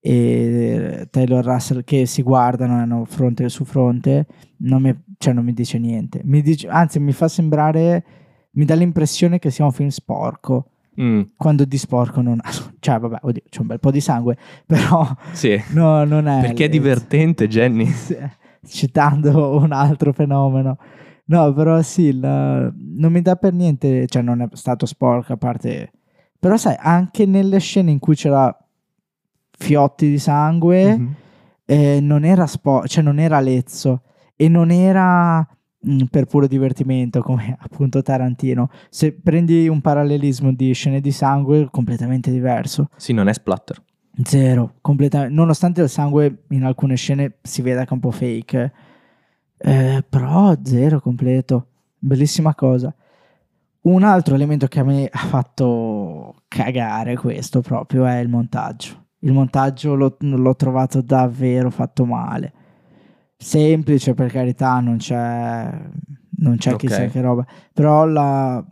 e 0.06 1.08
Taylor 1.10 1.44
Russell 1.46 1.84
che 1.84 2.06
si 2.06 2.22
guardano 2.22 2.74
hanno 2.76 3.06
fronte 3.06 3.48
su 3.50 3.64
fronte, 3.64 4.28
non 4.58 4.82
mi, 4.82 4.94
cioè 5.18 5.34
non 5.34 5.46
mi 5.46 5.54
dice 5.54 5.80
niente. 5.80 6.22
Mi 6.26 6.42
dice, 6.42 6.68
anzi, 6.68 7.00
mi 7.00 7.14
fa 7.14 7.28
sembrare, 7.28 8.04
mi 8.52 8.66
dà 8.66 8.76
l'impressione 8.76 9.40
che 9.40 9.50
sia 9.50 9.66
un 9.66 9.72
film 9.72 9.90
sporco. 9.90 10.68
Mm, 11.02 11.22
Quando 11.38 11.66
di 11.66 11.78
sporco 11.78 12.22
non 12.22 12.40
ha, 12.42 12.50
cioè 12.80 13.00
vabbè, 13.00 13.18
oddio, 13.22 13.42
c'è 13.50 13.62
un 13.62 13.68
bel 13.68 13.80
po' 13.80 13.92
di 13.92 14.00
sangue, 14.02 14.38
però 14.68 15.08
sì, 15.32 15.60
no, 15.74 16.04
non 16.06 16.28
è. 16.28 16.42
perché 16.42 16.66
è 16.66 16.70
divertente, 16.70 17.48
Jenny. 17.48 17.90
Citando 18.66 19.58
un 19.58 19.72
altro 19.72 20.14
fenomeno. 20.14 20.78
No, 21.26 21.52
però 21.54 21.82
sì, 21.82 22.18
la- 22.20 22.72
non 22.76 23.12
mi 23.12 23.22
dà 23.22 23.36
per 23.36 23.54
niente, 23.54 24.08
cioè 24.08 24.22
non 24.22 24.42
è 24.42 24.48
stato 24.54 24.86
sporco 24.86 25.34
a 25.34 25.38
parte... 25.38 25.92
Però 26.40 26.58
sai, 26.58 26.76
anche 26.80 27.26
nelle 27.26 27.60
scene 27.60 27.92
in 27.92 28.00
cui 28.00 28.16
c'era 28.16 28.56
fiotti 29.58 30.10
di 30.10 30.20
sangue, 30.20 30.98
Mhm. 30.98 31.14
eh, 31.66 32.00
non 32.02 32.26
era 32.26 32.46
sporco, 32.46 32.88
cioè 32.88 33.04
non 33.04 33.20
era 33.20 33.40
lezzo 33.40 34.02
e 34.36 34.48
non 34.50 34.72
era 34.72 35.46
mm, 35.88 36.04
per 36.10 36.26
puro 36.26 36.48
divertimento 36.48 37.22
come 37.22 37.56
appunto 37.62 38.02
Tarantino. 38.02 38.70
Se 38.90 39.14
prendi 39.14 39.68
un 39.68 39.82
parallelismo 39.82 40.54
di 40.54 40.74
scene 40.74 41.02
di 41.02 41.12
sangue, 41.12 41.68
completamente 41.70 42.32
diverso. 42.32 42.90
Sì, 42.96 43.14
non 43.14 43.28
è 43.28 43.34
splatter. 43.34 43.82
Zero, 44.24 44.76
completamente. 44.82 45.34
Nonostante 45.34 45.82
il 45.82 45.90
sangue 45.90 46.44
in 46.50 46.64
alcune 46.64 46.96
scene 46.96 47.38
si 47.42 47.62
veda 47.62 47.84
che 47.84 47.90
è 47.90 47.94
un 47.94 48.00
po' 48.00 48.12
fake, 48.12 48.74
eh, 49.58 50.06
però 50.08 50.56
zero 50.64 51.00
completo. 51.00 51.68
Bellissima 51.98 52.54
cosa. 52.54 52.94
Un 53.82 54.04
altro 54.04 54.36
elemento 54.36 54.68
che 54.68 54.80
a 54.80 54.84
me 54.84 55.10
ha 55.12 55.26
fatto 55.26 56.44
cagare 56.48 57.18
questo 57.18 57.62
proprio 57.62 58.06
è 58.06 58.18
il 58.20 58.30
montaggio. 58.30 59.08
Il 59.20 59.34
montaggio 59.34 59.96
l'ho, 59.96 60.16
l'ho 60.20 60.56
trovato 60.56 61.02
davvero 61.02 61.70
fatto 61.70 62.06
male. 62.06 62.54
Semplice 63.44 64.14
per 64.14 64.32
carità, 64.32 64.80
non 64.80 64.98
c'è, 64.98 65.70
non 66.38 66.58
c'è 66.58 66.72
Ok. 66.74 66.78
chissà 66.78 67.06
che 67.08 67.22
roba, 67.22 67.46
però 67.74 68.06
la- 68.06 68.64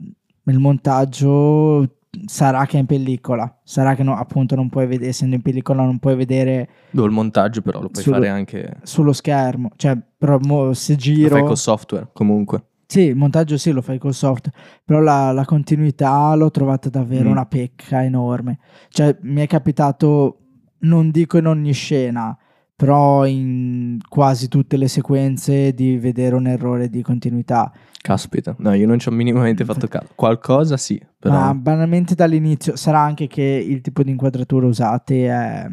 il 0.46 0.60
montaggio 0.60 1.98
sarà 2.26 2.66
che 2.66 2.78
è 2.78 2.80
in 2.82 2.86
pellicola, 2.88 3.60
sarà 3.64 3.96
che 3.96 4.04
no- 4.04 4.16
appunto 4.18 4.56
non 4.56 4.70
puoi 4.70 4.86
vedere, 4.88 5.10
essendo 5.12 5.36
in 5.36 5.42
pellicola 5.42 5.84
non 5.84 5.98
puoi 6.00 6.16
vedere 6.16 6.68
Dove 6.90 7.08
il 7.08 7.14
montaggio 7.14 7.62
però 7.62 7.80
lo 7.82 7.90
puoi 7.90 8.04
Sullo- 8.04 8.16
fare 8.18 8.30
anche... 8.30 8.78
sullo 8.84 9.14
schermo, 9.14 9.70
cioè 9.78 9.98
però 10.18 10.38
mo- 10.42 10.74
se 10.74 10.94
Lo 10.94 11.00
giro... 11.00 11.30
fai 11.30 11.44
col 11.46 11.58
software 11.58 12.10
comunque. 12.14 12.66
Sì, 12.86 13.04
il 13.04 13.16
montaggio 13.16 13.58
sì, 13.58 13.72
lo 13.72 13.82
fai 13.82 13.98
col 13.98 14.14
software, 14.14 14.58
però 14.84 15.00
la, 15.00 15.32
la 15.32 15.46
continuità 15.46 16.36
l'ho 16.36 16.52
trovata 16.52 16.90
davvero 16.90 17.30
Mm. 17.30 17.32
una 17.32 17.46
pecca 17.46 18.04
enorme. 18.04 18.60
Cioè, 18.90 19.16
mi 19.22 19.40
è 19.42 19.48
capitato, 19.48 20.40
non 20.80 21.10
dico 21.10 21.38
in 21.38 21.46
ogni 21.48 21.72
scena, 21.72 22.38
però 22.76 23.26
in 23.26 24.00
quasi 24.08 24.48
tutte 24.48 24.78
le 24.78 24.88
sequenze 24.88 25.74
di 25.74 25.98
vedere 25.98 26.36
un 26.36 26.48
errore 26.48 26.90
di 26.90 27.02
continuità. 27.02 27.72
Caspita, 28.02 28.56
no, 28.58 28.74
io 28.74 28.88
non 28.88 28.98
ci 29.00 29.08
ho 29.08 29.12
minimamente 29.12 29.64
fatto 29.64 29.88
caso. 29.88 30.08
Qualcosa 30.16 30.78
sì, 30.78 31.00
però... 31.20 31.36
Ma 31.36 31.54
banalmente 31.54 32.16
dall'inizio 32.16 32.76
sarà 32.76 33.00
anche 33.00 33.28
che 33.28 33.44
il 33.44 33.82
tipo 33.82 34.04
di 34.04 34.12
inquadratura 34.12 34.66
usate 34.66 35.28
è 35.28 35.68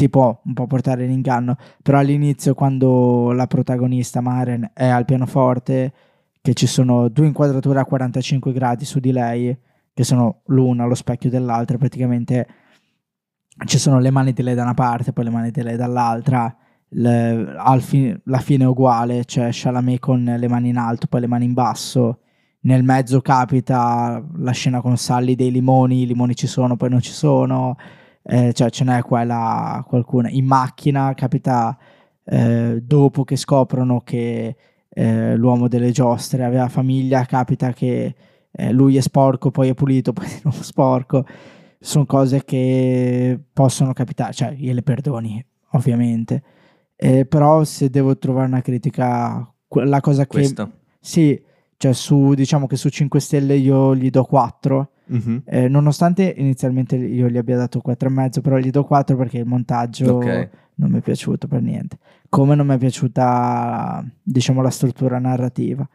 ti 0.00 0.08
può 0.08 0.40
un 0.46 0.54
po' 0.54 0.66
portare 0.66 1.04
in 1.04 1.10
inganno, 1.10 1.58
però 1.82 1.98
all'inizio 1.98 2.54
quando 2.54 3.32
la 3.32 3.46
protagonista 3.46 4.22
Maren 4.22 4.70
è 4.72 4.86
al 4.86 5.04
pianoforte, 5.04 5.92
che 6.40 6.54
ci 6.54 6.66
sono 6.66 7.08
due 7.08 7.26
inquadrature 7.26 7.80
a 7.80 7.84
45 7.84 8.50
gradi 8.50 8.86
su 8.86 8.98
di 8.98 9.12
lei, 9.12 9.54
che 9.92 10.02
sono 10.02 10.40
l'una 10.46 10.84
allo 10.84 10.94
specchio 10.94 11.28
dell'altra, 11.28 11.76
praticamente 11.76 12.46
ci 13.64 13.78
sono 13.78 13.98
le 13.98 14.10
mani 14.10 14.32
di 14.32 14.42
lei 14.42 14.54
da 14.54 14.62
una 14.62 14.74
parte, 14.74 15.12
poi 15.12 15.24
le 15.24 15.30
mani 15.30 15.50
dall'altra, 15.50 16.54
le- 16.90 17.54
al 17.56 17.82
fi- 17.82 18.18
la 18.24 18.38
fine 18.38 18.64
è 18.64 18.66
uguale, 18.66 19.24
cioè 19.24 19.48
Chalamet 19.52 19.98
con 19.98 20.24
le 20.24 20.48
mani 20.48 20.70
in 20.70 20.76
alto, 20.76 21.06
poi 21.06 21.20
le 21.20 21.26
mani 21.26 21.44
in 21.44 21.52
basso, 21.52 22.20
nel 22.62 22.82
mezzo 22.82 23.20
capita 23.20 24.22
la 24.36 24.50
scena 24.52 24.80
con 24.80 24.96
Sally 24.96 25.34
dei 25.34 25.50
limoni, 25.50 26.02
i 26.02 26.06
limoni 26.06 26.34
ci 26.34 26.46
sono, 26.46 26.76
poi 26.76 26.90
non 26.90 27.00
ci 27.00 27.12
sono, 27.12 27.76
eh, 28.22 28.52
cioè 28.52 28.70
ce 28.70 28.84
n'è 28.84 29.02
quella 29.02 29.84
qualcuna. 29.86 30.28
In 30.28 30.46
macchina 30.46 31.14
capita 31.14 31.76
eh, 32.24 32.80
dopo 32.82 33.24
che 33.24 33.36
scoprono 33.36 34.00
che 34.00 34.56
eh, 34.88 35.36
l'uomo 35.36 35.68
delle 35.68 35.90
giostre 35.90 36.44
aveva 36.44 36.68
famiglia, 36.68 37.24
capita 37.24 37.72
che 37.72 38.14
eh, 38.50 38.72
lui 38.72 38.96
è 38.96 39.00
sporco, 39.00 39.50
poi 39.50 39.68
è 39.68 39.74
pulito, 39.74 40.12
poi 40.14 40.26
è 40.26 40.28
di 40.28 40.40
nuovo 40.44 40.62
sporco. 40.62 41.24
Sono 41.82 42.04
cose 42.04 42.44
che 42.44 43.40
possono 43.52 43.92
capitare, 43.94 44.32
cioè 44.34 44.54
io 44.56 44.74
le 44.74 44.82
perdoni, 44.82 45.42
ovviamente. 45.70 46.42
Eh, 46.94 47.24
però 47.24 47.64
se 47.64 47.88
devo 47.88 48.18
trovare 48.18 48.46
una 48.48 48.60
critica, 48.60 49.50
la 49.68 50.00
cosa 50.00 50.22
che... 50.26 50.28
Questa. 50.28 50.70
Sì, 51.00 51.42
cioè 51.78 51.94
su, 51.94 52.34
diciamo 52.34 52.66
che 52.66 52.76
su 52.76 52.90
5 52.90 53.18
stelle 53.20 53.54
io 53.56 53.96
gli 53.96 54.10
do 54.10 54.24
4, 54.24 54.90
Mhm. 55.10 55.42
eh, 55.46 55.66
nonostante 55.68 56.34
inizialmente 56.36 56.94
io 56.96 57.28
gli 57.28 57.38
abbia 57.38 57.56
dato 57.56 57.80
4,5, 57.80 58.40
però 58.42 58.58
gli 58.58 58.70
do 58.70 58.84
4 58.84 59.16
perché 59.16 59.38
il 59.38 59.46
montaggio 59.46 60.16
Ok. 60.16 60.48
non 60.74 60.90
mi 60.90 60.98
è 60.98 61.00
piaciuto 61.00 61.48
per 61.48 61.62
niente. 61.62 61.98
Come 62.28 62.54
non 62.54 62.66
mi 62.66 62.74
è 62.74 62.78
piaciuta, 62.78 64.04
diciamo, 64.22 64.60
la 64.60 64.70
struttura 64.70 65.18
narrativa. 65.18 65.88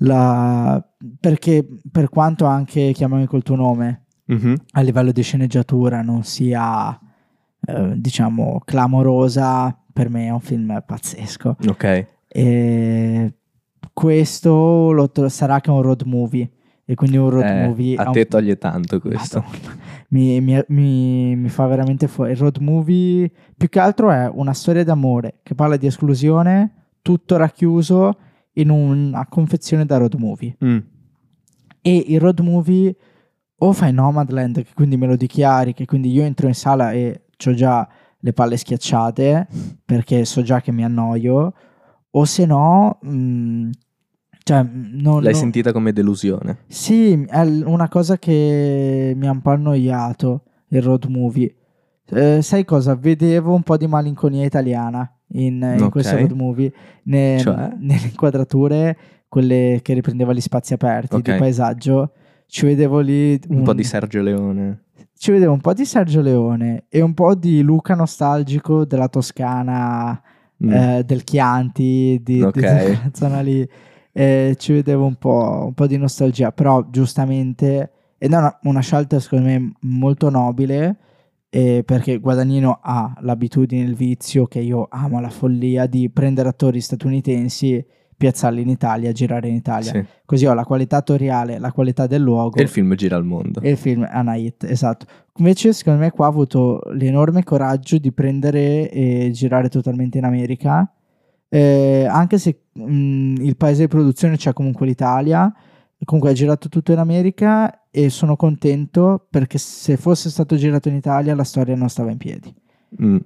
La- 0.00 0.82
perché 1.18 1.66
per 1.90 2.10
quanto 2.10 2.44
anche 2.44 2.92
chiamami 2.92 3.24
col 3.26 3.42
tuo 3.42 3.56
nome 3.56 4.02
Mhm. 4.26 4.54
a 4.72 4.80
livello 4.80 5.12
di 5.12 5.22
sceneggiatura 5.22 6.02
non 6.02 6.24
sia, 6.24 6.98
eh, 7.66 7.92
diciamo, 7.96 8.60
clamorosa, 8.64 9.76
per 9.92 10.08
me 10.10 10.26
è 10.26 10.30
un 10.30 10.40
film 10.40 10.82
pazzesco. 10.84 11.56
Ok. 11.68 12.06
E 12.28 13.32
questo 13.92 14.92
lo 14.92 15.10
tro- 15.10 15.28
sarà 15.28 15.60
che 15.60 15.70
è 15.70 15.72
un 15.74 15.82
road 15.82 16.02
movie. 16.02 16.50
E 16.88 16.94
quindi 16.94 17.16
un 17.16 17.30
road 17.30 17.44
Eh, 17.48 17.66
movie 17.66 17.96
a 17.96 18.02
ha 18.04 18.06
un- 18.08 18.12
te 18.12 18.26
toglie 18.28 18.58
tanto 18.58 19.00
questo. 19.00 19.44
Mi, 20.10 20.40
mi- 20.40 20.62
mi- 20.68 21.34
mi 21.34 21.48
fa 21.48 21.66
veramente 21.66 22.06
fuori. 22.06 22.30
Il 22.32 22.36
road 22.36 22.58
movie 22.58 23.28
più 23.56 23.68
che 23.68 23.80
altro 23.80 24.10
è 24.12 24.30
una 24.32 24.52
storia 24.52 24.84
d'amore 24.84 25.40
che 25.42 25.54
parla 25.56 25.76
di 25.76 25.86
esclusione, 25.86 26.72
tutto 27.02 27.36
racchiuso 27.36 28.16
in 28.54 28.70
una 28.70 29.26
confezione 29.28 29.84
da 29.84 29.96
road 29.96 30.14
movie. 30.14 30.56
Mm. 30.64 30.78
E 31.82 32.04
il 32.08 32.20
road 32.20 32.38
movie 32.40 32.94
o 33.58 33.72
fai 33.72 33.92
Nomadland, 33.92 34.62
che 34.62 34.72
quindi 34.74 34.96
me 34.96 35.06
lo 35.06 35.16
dichiari, 35.16 35.72
che 35.72 35.84
quindi 35.86 36.10
io 36.12 36.22
entro 36.22 36.46
in 36.46 36.54
sala 36.54 36.92
e 36.92 37.22
ho 37.44 37.54
già 37.54 37.88
le 38.18 38.32
palle 38.32 38.56
schiacciate 38.56 39.46
perché 39.84 40.24
so 40.24 40.42
già 40.42 40.60
che 40.60 40.72
mi 40.72 40.84
annoio, 40.84 41.52
o 42.10 42.24
se 42.24 42.44
no, 42.46 42.98
mh, 43.02 43.70
cioè, 44.42 44.62
non, 44.70 45.22
L'hai 45.22 45.32
non- 45.32 45.40
sentita 45.40 45.72
come 45.72 45.92
delusione. 45.92 46.58
sì, 46.66 47.24
è 47.28 47.40
una 47.42 47.88
cosa 47.88 48.18
che 48.18 49.12
mi 49.16 49.26
ha 49.26 49.30
un 49.30 49.40
po' 49.42 49.50
annoiato 49.50 50.42
il 50.68 50.82
road 50.82 51.04
movie. 51.06 51.54
Eh, 52.08 52.40
sai 52.42 52.64
cosa? 52.64 52.94
Vedevo 52.94 53.52
un 53.54 53.62
po' 53.62 53.76
di 53.76 53.86
malinconia 53.88 54.44
italiana 54.44 55.10
in, 55.32 55.54
in 55.76 55.82
Ok. 55.82 55.90
questo 55.90 56.16
road 56.16 56.30
movie, 56.32 56.72
ne- 57.04 57.38
Cioè? 57.40 57.72
nelle 57.78 58.06
inquadrature, 58.06 58.96
quelle 59.28 59.80
che 59.82 59.92
riprendeva 59.94 60.32
gli 60.32 60.40
spazi 60.40 60.72
aperti 60.74 61.20
di 61.20 61.30
Ok. 61.30 61.38
paesaggio. 61.38 62.12
Ci 62.46 62.64
vedevo 62.66 63.00
lì 63.00 63.38
Un 63.48 63.62
po' 63.62 63.74
di 63.74 63.84
Sergio 63.84 64.22
Leone. 64.22 64.84
ci 65.18 65.30
vedevo 65.32 65.52
un 65.52 65.60
po' 65.60 65.72
di 65.74 65.84
Sergio 65.84 66.20
Leone 66.20 66.84
e 66.88 67.00
un 67.00 67.12
po' 67.14 67.34
di 67.34 67.62
Luca 67.62 67.94
nostalgico 67.94 68.84
della 68.84 69.08
Toscana, 69.08 70.20
Mm. 70.64 70.72
eh, 70.72 71.04
del 71.04 71.22
Chianti, 71.22 72.18
di, 72.22 72.40
Ok. 72.42 72.54
di 72.54 73.10
zona 73.12 73.40
lì. 73.42 73.68
Eh, 74.12 74.54
ci 74.58 74.72
vedevo 74.72 75.04
un 75.04 75.16
po', 75.16 75.64
un 75.66 75.74
po' 75.74 75.86
di 75.86 75.98
nostalgia, 75.98 76.50
però 76.50 76.86
giustamente, 76.88 77.90
ed 78.16 78.32
è 78.32 78.36
una, 78.38 78.58
una 78.62 78.80
scelta 78.80 79.20
secondo 79.20 79.44
me 79.48 79.72
molto 79.80 80.30
nobile, 80.30 80.96
eh, 81.50 81.82
perché 81.84 82.16
Guadagnino 82.18 82.78
ha 82.82 83.14
l'abitudine, 83.20 83.82
il 83.84 83.94
vizio, 83.94 84.46
che 84.46 84.60
io 84.60 84.86
amo 84.90 85.20
la 85.20 85.28
follia, 85.28 85.84
di 85.84 86.08
prendere 86.08 86.48
attori 86.48 86.80
statunitensi, 86.80 87.84
piazzarli 88.16 88.62
in 88.62 88.68
Italia, 88.68 89.12
girare 89.12 89.48
in 89.48 89.54
Italia. 89.54 89.92
Sì. 89.92 90.04
Così 90.24 90.46
ho 90.46 90.54
la 90.54 90.64
qualità 90.64 90.96
attoriale, 90.96 91.58
la 91.58 91.72
qualità 91.72 92.06
del 92.06 92.22
luogo. 92.22 92.56
E 92.56 92.62
il 92.62 92.68
film 92.68 92.94
gira 92.94 93.16
al 93.16 93.24
mondo. 93.24 93.60
E 93.60 93.70
il 93.70 93.76
film 93.76 94.04
è 94.04 94.18
una 94.18 94.34
hit, 94.36 94.64
esatto. 94.64 95.06
Invece, 95.36 95.72
secondo 95.72 96.00
me, 96.00 96.10
qua 96.10 96.26
ha 96.26 96.28
avuto 96.30 96.80
l'enorme 96.92 97.44
coraggio 97.44 97.98
di 97.98 98.10
prendere 98.12 98.90
e 98.90 99.30
girare 99.32 99.68
totalmente 99.68 100.18
in 100.18 100.24
America. 100.24 100.90
eh, 101.48 102.06
anche 102.10 102.38
se 102.38 102.62
mh, 102.72 103.36
il 103.38 103.56
paese 103.56 103.82
di 103.82 103.88
produzione 103.88 104.36
c'è 104.36 104.52
comunque 104.52 104.86
l'Italia, 104.86 105.52
comunque 106.04 106.32
ha 106.32 106.34
girato 106.34 106.68
tutto 106.68 106.92
in 106.92 106.98
America 106.98 107.88
e 107.90 108.10
sono 108.10 108.36
contento 108.36 109.26
perché 109.30 109.58
se 109.58 109.96
fosse 109.96 110.28
stato 110.28 110.56
girato 110.56 110.88
in 110.88 110.96
Italia 110.96 111.34
la 111.34 111.44
storia 111.44 111.74
non 111.74 111.88
stava 111.88 112.10
in 112.10 112.18
piedi. 112.18 112.54
Mm. 113.02 113.16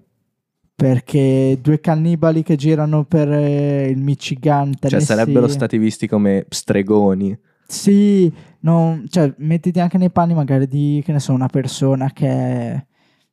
Perché 0.81 1.59
due 1.61 1.79
cannibali 1.79 2.43
che 2.43 2.57
girano 2.57 3.05
per 3.05 3.31
eh, 3.31 3.89
il 3.89 3.99
Michigan, 3.99 4.73
Cioè 4.73 4.89
Tennessee- 4.91 5.15
sarebbero 5.17 5.47
stati 5.47 5.77
visti 5.77 6.07
come 6.09 6.47
stregoni. 6.49 7.39
Sì, 7.67 8.33
non- 8.61 9.05
cioè, 9.11 9.31
mettiti 9.39 9.79
anche 9.79 9.99
nei 9.99 10.11
panni 10.11 10.33
magari 10.33 10.67
di, 10.67 11.03
che 11.05 11.13
ne 11.13 11.21
so, 11.21 11.35
una 11.35 11.49
persona 11.49 12.11
che 12.13 12.27
è 12.29 12.87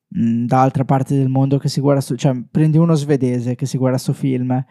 mh, 0.10 0.46
dall'altra 0.46 0.84
parte 0.84 1.16
del 1.16 1.30
mondo 1.30 1.58
che 1.58 1.70
si 1.70 1.80
guarda, 1.80 2.02
sto- 2.02 2.18
cioè 2.18 2.36
prendi 2.52 2.78
uno 2.78 2.96
svedese 2.96 3.56
che 3.56 3.66
si 3.66 3.78
guarda 3.78 3.98
sto 3.98 4.12
film 4.12 4.62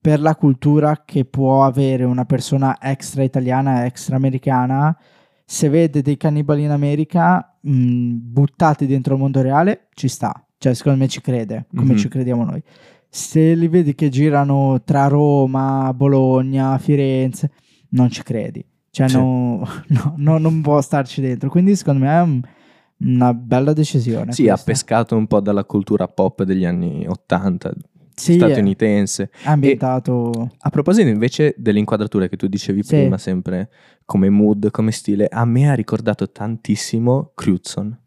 per 0.00 0.18
la 0.18 0.34
cultura 0.34 1.02
che 1.04 1.26
può 1.26 1.64
avere 1.64 2.04
una 2.04 2.24
persona 2.24 2.78
extra 2.80 3.22
italiana, 3.22 3.84
extra 3.84 4.16
americana, 4.16 4.96
se 5.44 5.68
vede 5.68 6.00
dei 6.00 6.16
cannibali 6.16 6.62
in 6.64 6.70
America 6.70 7.58
mh, 7.60 8.14
buttati 8.22 8.86
dentro 8.86 9.14
il 9.14 9.20
mondo 9.20 9.42
reale, 9.42 9.88
ci 9.94 10.08
sta, 10.08 10.32
cioè 10.62 10.74
secondo 10.74 11.00
me 11.00 11.08
ci 11.08 11.20
crede, 11.20 11.66
come 11.74 11.94
Mhm. 11.94 11.98
ci 11.98 12.06
crediamo 12.06 12.44
noi. 12.44 12.62
Se 13.08 13.54
li 13.54 13.66
vedi 13.66 13.96
che 13.96 14.08
girano 14.08 14.80
tra 14.84 15.08
Roma, 15.08 15.92
Bologna, 15.92 16.78
Firenze, 16.78 17.50
non 17.90 18.08
ci 18.10 18.22
credi. 18.22 18.64
Cioè, 18.90 19.08
Sì. 19.08 19.16
no, 19.16 19.66
no, 19.88 20.14
no, 20.16 20.38
non 20.38 20.60
può 20.62 20.80
starci 20.80 21.20
dentro. 21.20 21.50
Quindi, 21.50 21.74
secondo 21.74 22.04
me, 22.04 22.10
è 22.16 22.20
un- 22.22 22.40
una 23.04 23.34
bella 23.34 23.72
decisione. 23.72 24.30
Sì, 24.32 24.44
ha 24.48 24.52
questa. 24.52 24.70
pescato 24.70 25.16
un 25.16 25.26
po' 25.26 25.40
dalla 25.40 25.64
cultura 25.64 26.06
pop 26.06 26.44
degli 26.44 26.64
anni 26.64 27.04
80, 27.08 27.72
Sì, 28.14 28.32
è 28.32 28.34
statunitense. 28.36 29.30
ambientato. 29.44 30.52
A 30.58 30.70
proposito 30.70 31.08
invece 31.08 31.54
delle 31.58 31.80
inquadrature 31.80 32.28
che 32.28 32.36
tu 32.36 32.46
dicevi 32.46 32.82
Sì. 32.84 32.94
prima, 32.96 33.18
sempre 33.18 33.68
come 34.04 34.28
mood, 34.30 34.70
come 34.70 34.92
stile, 34.92 35.26
a 35.28 35.44
me 35.44 35.68
ha 35.68 35.74
ricordato 35.74 36.30
tantissimo 36.30 37.32
Crutzen. 37.34 37.98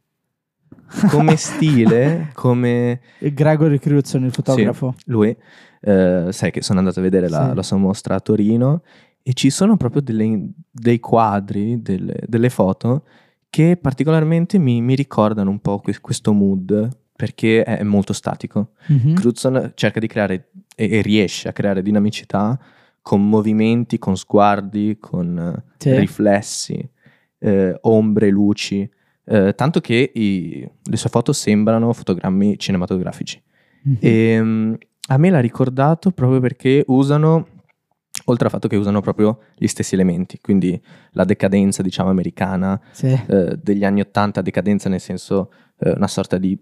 Come 1.09 1.35
stile, 1.37 2.29
come 2.33 2.99
Gregory 3.19 3.79
Cruzon, 3.79 4.23
il 4.25 4.31
fotografo. 4.31 4.95
lui, 5.05 5.35
eh, 5.81 6.27
sai 6.31 6.51
che 6.51 6.61
sono 6.61 6.79
andato 6.79 6.99
a 6.99 7.03
vedere 7.03 7.27
la, 7.29 7.49
Sì. 7.49 7.55
la 7.55 7.63
sua 7.63 7.77
mostra 7.77 8.15
a 8.15 8.19
Torino 8.19 8.81
e 9.23 9.33
ci 9.33 9.49
sono 9.49 9.77
proprio 9.77 10.01
delle- 10.01 10.49
dei 10.69 10.99
quadri, 10.99 11.81
delle, 11.81 12.15
delle 12.27 12.49
foto 12.49 13.03
che 13.49 13.77
particolarmente 13.77 14.57
mi, 14.57 14.81
mi 14.81 14.95
ricordano 14.95 15.49
un 15.49 15.59
po' 15.59 15.79
que- 15.79 15.99
questo 16.01 16.33
mood 16.33 16.89
perché 17.15 17.63
è 17.63 17.83
molto 17.83 18.11
statico. 18.13 18.71
Mhm. 18.87 19.13
Crutzen 19.15 19.71
cerca 19.75 19.99
di 19.99 20.07
creare 20.07 20.49
e, 20.75 20.97
e 20.97 21.01
riesce 21.01 21.47
a 21.47 21.53
creare 21.53 21.81
dinamicità 21.81 22.59
con 23.01 23.27
movimenti, 23.27 23.97
con 23.99 24.17
sguardi, 24.17 24.97
con 24.99 25.37
eh, 25.37 25.63
Sì. 25.77 25.97
riflessi, 25.97 26.89
eh, 27.39 27.77
ombre, 27.81 28.29
luci, 28.29 28.89
eh, 29.25 29.53
tanto 29.55 29.81
che 29.81 30.11
i- 30.13 30.67
le 30.83 30.97
sue 30.97 31.09
foto 31.09 31.33
sembrano 31.33 31.91
fotogrammi 31.93 32.57
cinematografici. 32.57 33.41
Mhm. 33.83 33.97
E 33.99 34.41
mm, 34.41 34.73
a 35.09 35.17
me 35.17 35.29
l'ha 35.29 35.39
ricordato 35.39 36.11
proprio 36.11 36.39
perché 36.39 36.83
usano, 36.87 37.47
oltre 38.25 38.45
al 38.45 38.51
fatto 38.51 38.67
che 38.67 38.75
usano 38.75 39.01
proprio 39.01 39.39
gli 39.55 39.67
stessi 39.67 39.93
elementi, 39.93 40.39
quindi 40.41 40.79
la 41.11 41.25
decadenza, 41.25 41.81
diciamo, 41.83 42.09
americana 42.09 42.79
Sì. 42.91 43.07
eh, 43.27 43.57
degli 43.61 43.83
anni 43.83 44.01
Ottanta, 44.01 44.41
decadenza 44.41 44.89
nel 44.89 45.01
senso 45.01 45.51
eh, 45.79 45.91
una 45.91 46.07
sorta 46.07 46.37
di 46.37 46.57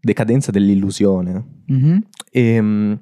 decadenza 0.00 0.50
dell'illusione. 0.50 1.44
Mhm. 1.66 2.02
E, 2.30 2.60
mm, 2.60 2.92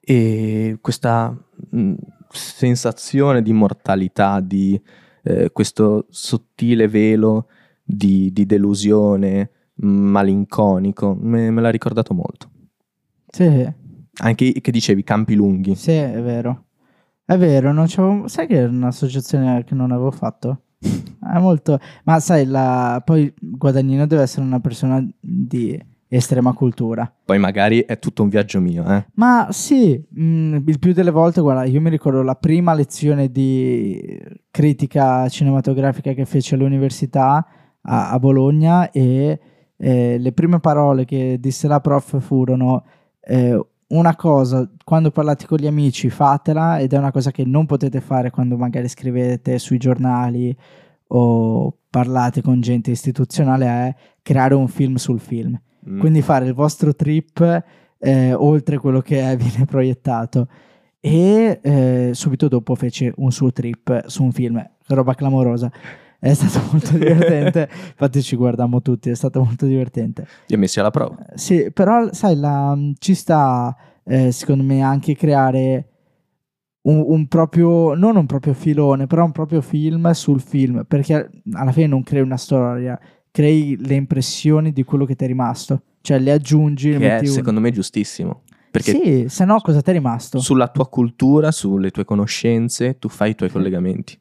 e 0.00 0.78
questa 0.80 1.36
mm, 1.76 1.94
sensazione 2.30 3.42
di 3.42 3.52
mortalità, 3.52 4.40
di 4.40 4.80
eh, 5.22 5.50
questo 5.52 6.06
sottile 6.10 6.88
velo 6.88 7.48
di, 7.82 8.32
di 8.32 8.46
delusione 8.46 9.50
mm, 9.84 10.10
malinconico, 10.10 11.16
me, 11.18 11.50
me 11.50 11.60
l'ha 11.60 11.70
ricordato 11.70 12.14
molto. 12.14 12.50
Sì. 13.28 13.80
Anche 14.14 14.52
che 14.52 14.70
dicevi, 14.70 15.02
campi 15.02 15.34
lunghi. 15.34 15.74
Sì, 15.74 15.92
è 15.92 16.20
vero. 16.20 16.66
È 17.24 17.36
vero, 17.38 17.72
non 17.72 17.86
c'avevo- 17.88 18.28
sai 18.28 18.46
che 18.46 18.60
è 18.60 18.64
un'associazione 18.64 19.64
che 19.64 19.74
non 19.74 19.90
avevo 19.90 20.10
fatto? 20.10 20.62
È 21.22 21.38
molto... 21.38 21.78
Ma 22.04 22.18
sai, 22.18 22.44
la... 22.44 23.00
poi 23.04 23.32
Guadagnino 23.38 24.06
deve 24.06 24.22
essere 24.22 24.44
una 24.44 24.60
persona 24.60 25.06
di 25.18 25.80
estrema 26.16 26.52
cultura. 26.52 27.10
Poi 27.24 27.38
magari 27.38 27.84
è 27.84 27.98
tutto 27.98 28.22
un 28.22 28.28
viaggio 28.28 28.60
mio, 28.60 28.84
eh. 28.86 29.06
Ma 29.14 29.48
sì, 29.50 30.02
mh, 30.08 30.62
il 30.66 30.78
più 30.78 30.92
delle 30.92 31.10
volte, 31.10 31.40
guarda, 31.40 31.64
io 31.64 31.80
mi 31.80 31.90
ricordo 31.90 32.22
la 32.22 32.34
prima 32.34 32.74
lezione 32.74 33.30
di 33.30 34.20
critica 34.50 35.28
cinematografica 35.28 36.12
che 36.12 36.24
feci 36.24 36.54
all'università 36.54 37.46
a, 37.82 38.10
a 38.10 38.18
Bologna 38.18 38.90
e 38.90 39.40
eh, 39.76 40.18
le 40.18 40.32
prime 40.32 40.60
parole 40.60 41.04
che 41.04 41.38
disse 41.40 41.66
la 41.66 41.80
prof 41.80 42.20
furono 42.20 42.84
eh, 43.20 43.58
una 43.88 44.16
cosa, 44.16 44.68
quando 44.84 45.10
parlate 45.10 45.46
con 45.46 45.58
gli 45.58 45.66
amici 45.66 46.08
fatela 46.08 46.78
ed 46.78 46.92
è 46.92 46.98
una 46.98 47.10
cosa 47.10 47.30
che 47.30 47.44
non 47.44 47.66
potete 47.66 48.00
fare 48.00 48.30
quando 48.30 48.56
magari 48.56 48.88
scrivete 48.88 49.58
sui 49.58 49.78
giornali 49.78 50.56
o 51.08 51.76
parlate 51.90 52.40
con 52.40 52.60
gente 52.60 52.90
istituzionale 52.90 53.66
è 53.66 53.94
creare 54.22 54.54
un 54.54 54.68
film 54.68 54.94
sul 54.96 55.20
film. 55.20 55.58
Mm. 55.88 55.98
quindi 55.98 56.22
fare 56.22 56.46
il 56.46 56.54
vostro 56.54 56.94
trip 56.94 57.64
eh, 57.98 58.32
oltre 58.34 58.78
quello 58.78 59.00
che 59.00 59.20
è- 59.20 59.36
viene 59.38 59.64
proiettato. 59.66 60.46
E 61.00 61.58
eh, 61.60 62.10
subito 62.12 62.46
dopo 62.46 62.76
fece 62.76 63.12
un 63.16 63.32
suo 63.32 63.50
trip 63.50 64.06
su 64.06 64.22
un 64.22 64.30
film. 64.30 64.64
Roba 64.86 65.14
clamorosa. 65.14 65.70
È 66.20 66.32
stato 66.34 66.60
molto 66.70 66.96
divertente. 66.96 67.68
Infatti 67.90 68.22
ci 68.22 68.36
guardammo 68.36 68.80
tutti 68.80 69.10
è 69.10 69.14
stato 69.16 69.42
molto 69.42 69.66
divertente. 69.66 70.24
Li 70.46 70.54
ho 70.54 70.58
messi 70.58 70.78
alla 70.78 70.90
prova. 70.90 71.16
sì 71.34 71.70
però 71.72 72.12
sai 72.12 72.36
la- 72.36 72.78
ci 72.98 73.14
sta 73.14 73.76
eh, 74.04 74.30
secondo 74.30 74.62
me 74.62 74.82
anche 74.82 75.16
creare 75.16 75.88
un, 76.82 77.02
un 77.06 77.26
proprio 77.26 77.94
non 77.94 78.16
un 78.16 78.26
proprio 78.26 78.52
filone 78.54 79.06
però 79.06 79.24
un 79.24 79.32
proprio 79.32 79.60
film 79.60 80.10
sul 80.12 80.40
film 80.40 80.84
perché 80.86 81.28
alla 81.52 81.70
fine 81.72 81.86
non 81.88 82.02
crei 82.02 82.22
una 82.22 82.36
storia 82.36 82.98
crei 83.32 83.76
le 83.76 83.94
impressioni 83.94 84.72
di 84.72 84.84
quello 84.84 85.04
che 85.04 85.16
ti 85.16 85.24
è 85.24 85.26
rimasto 85.26 85.82
cioè 86.02 86.18
le 86.20 86.30
aggiungi 86.32 86.90
le 86.92 86.98
Che 86.98 87.08
è 87.08 87.12
metti 87.14 87.26
un- 87.28 87.32
secondo 87.32 87.60
me 87.60 87.70
giustissimo. 87.72 88.42
Perché 88.70 88.92
sì 88.92 89.24
se 89.28 89.44
no 89.44 89.58
cosa 89.60 89.80
ti 89.82 89.90
è 89.90 89.92
rimasto 89.92 90.38
sulla 90.40 90.68
tua 90.68 90.86
cultura, 90.88 91.50
sulle 91.50 91.90
tue 91.90 92.04
conoscenze, 92.04 92.98
tu 92.98 93.08
fai 93.08 93.30
i 93.30 93.34
tuoi 93.34 93.50
collegamenti. 93.50 94.18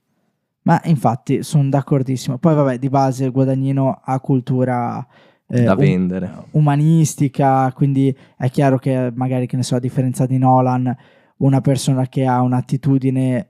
ma 0.64 0.80
infatti 0.86 1.42
sono 1.42 1.70
d'accordissimo 1.70 2.38
poi 2.38 2.54
vabbè 2.54 2.78
di 2.78 2.88
base 2.90 3.30
Guadagnino 3.30 4.00
ha 4.04 4.20
cultura 4.20 5.06
eh, 5.48 5.64
da 5.64 5.72
um- 5.74 5.78
vendere. 5.80 6.32
umanistica, 6.52 7.72
quindi 7.74 8.16
è 8.38 8.50
chiaro 8.50 8.78
che 8.78 9.12
magari, 9.14 9.48
che 9.48 9.56
ne 9.58 9.64
so, 9.64 9.76
a 9.76 9.80
differenza 9.80 10.26
di 10.26 10.38
Nolan, 10.38 10.96
una 11.38 11.62
persona 11.62 12.08
che 12.08 12.26
ha 12.26 12.42
un'attitudine 12.42 13.48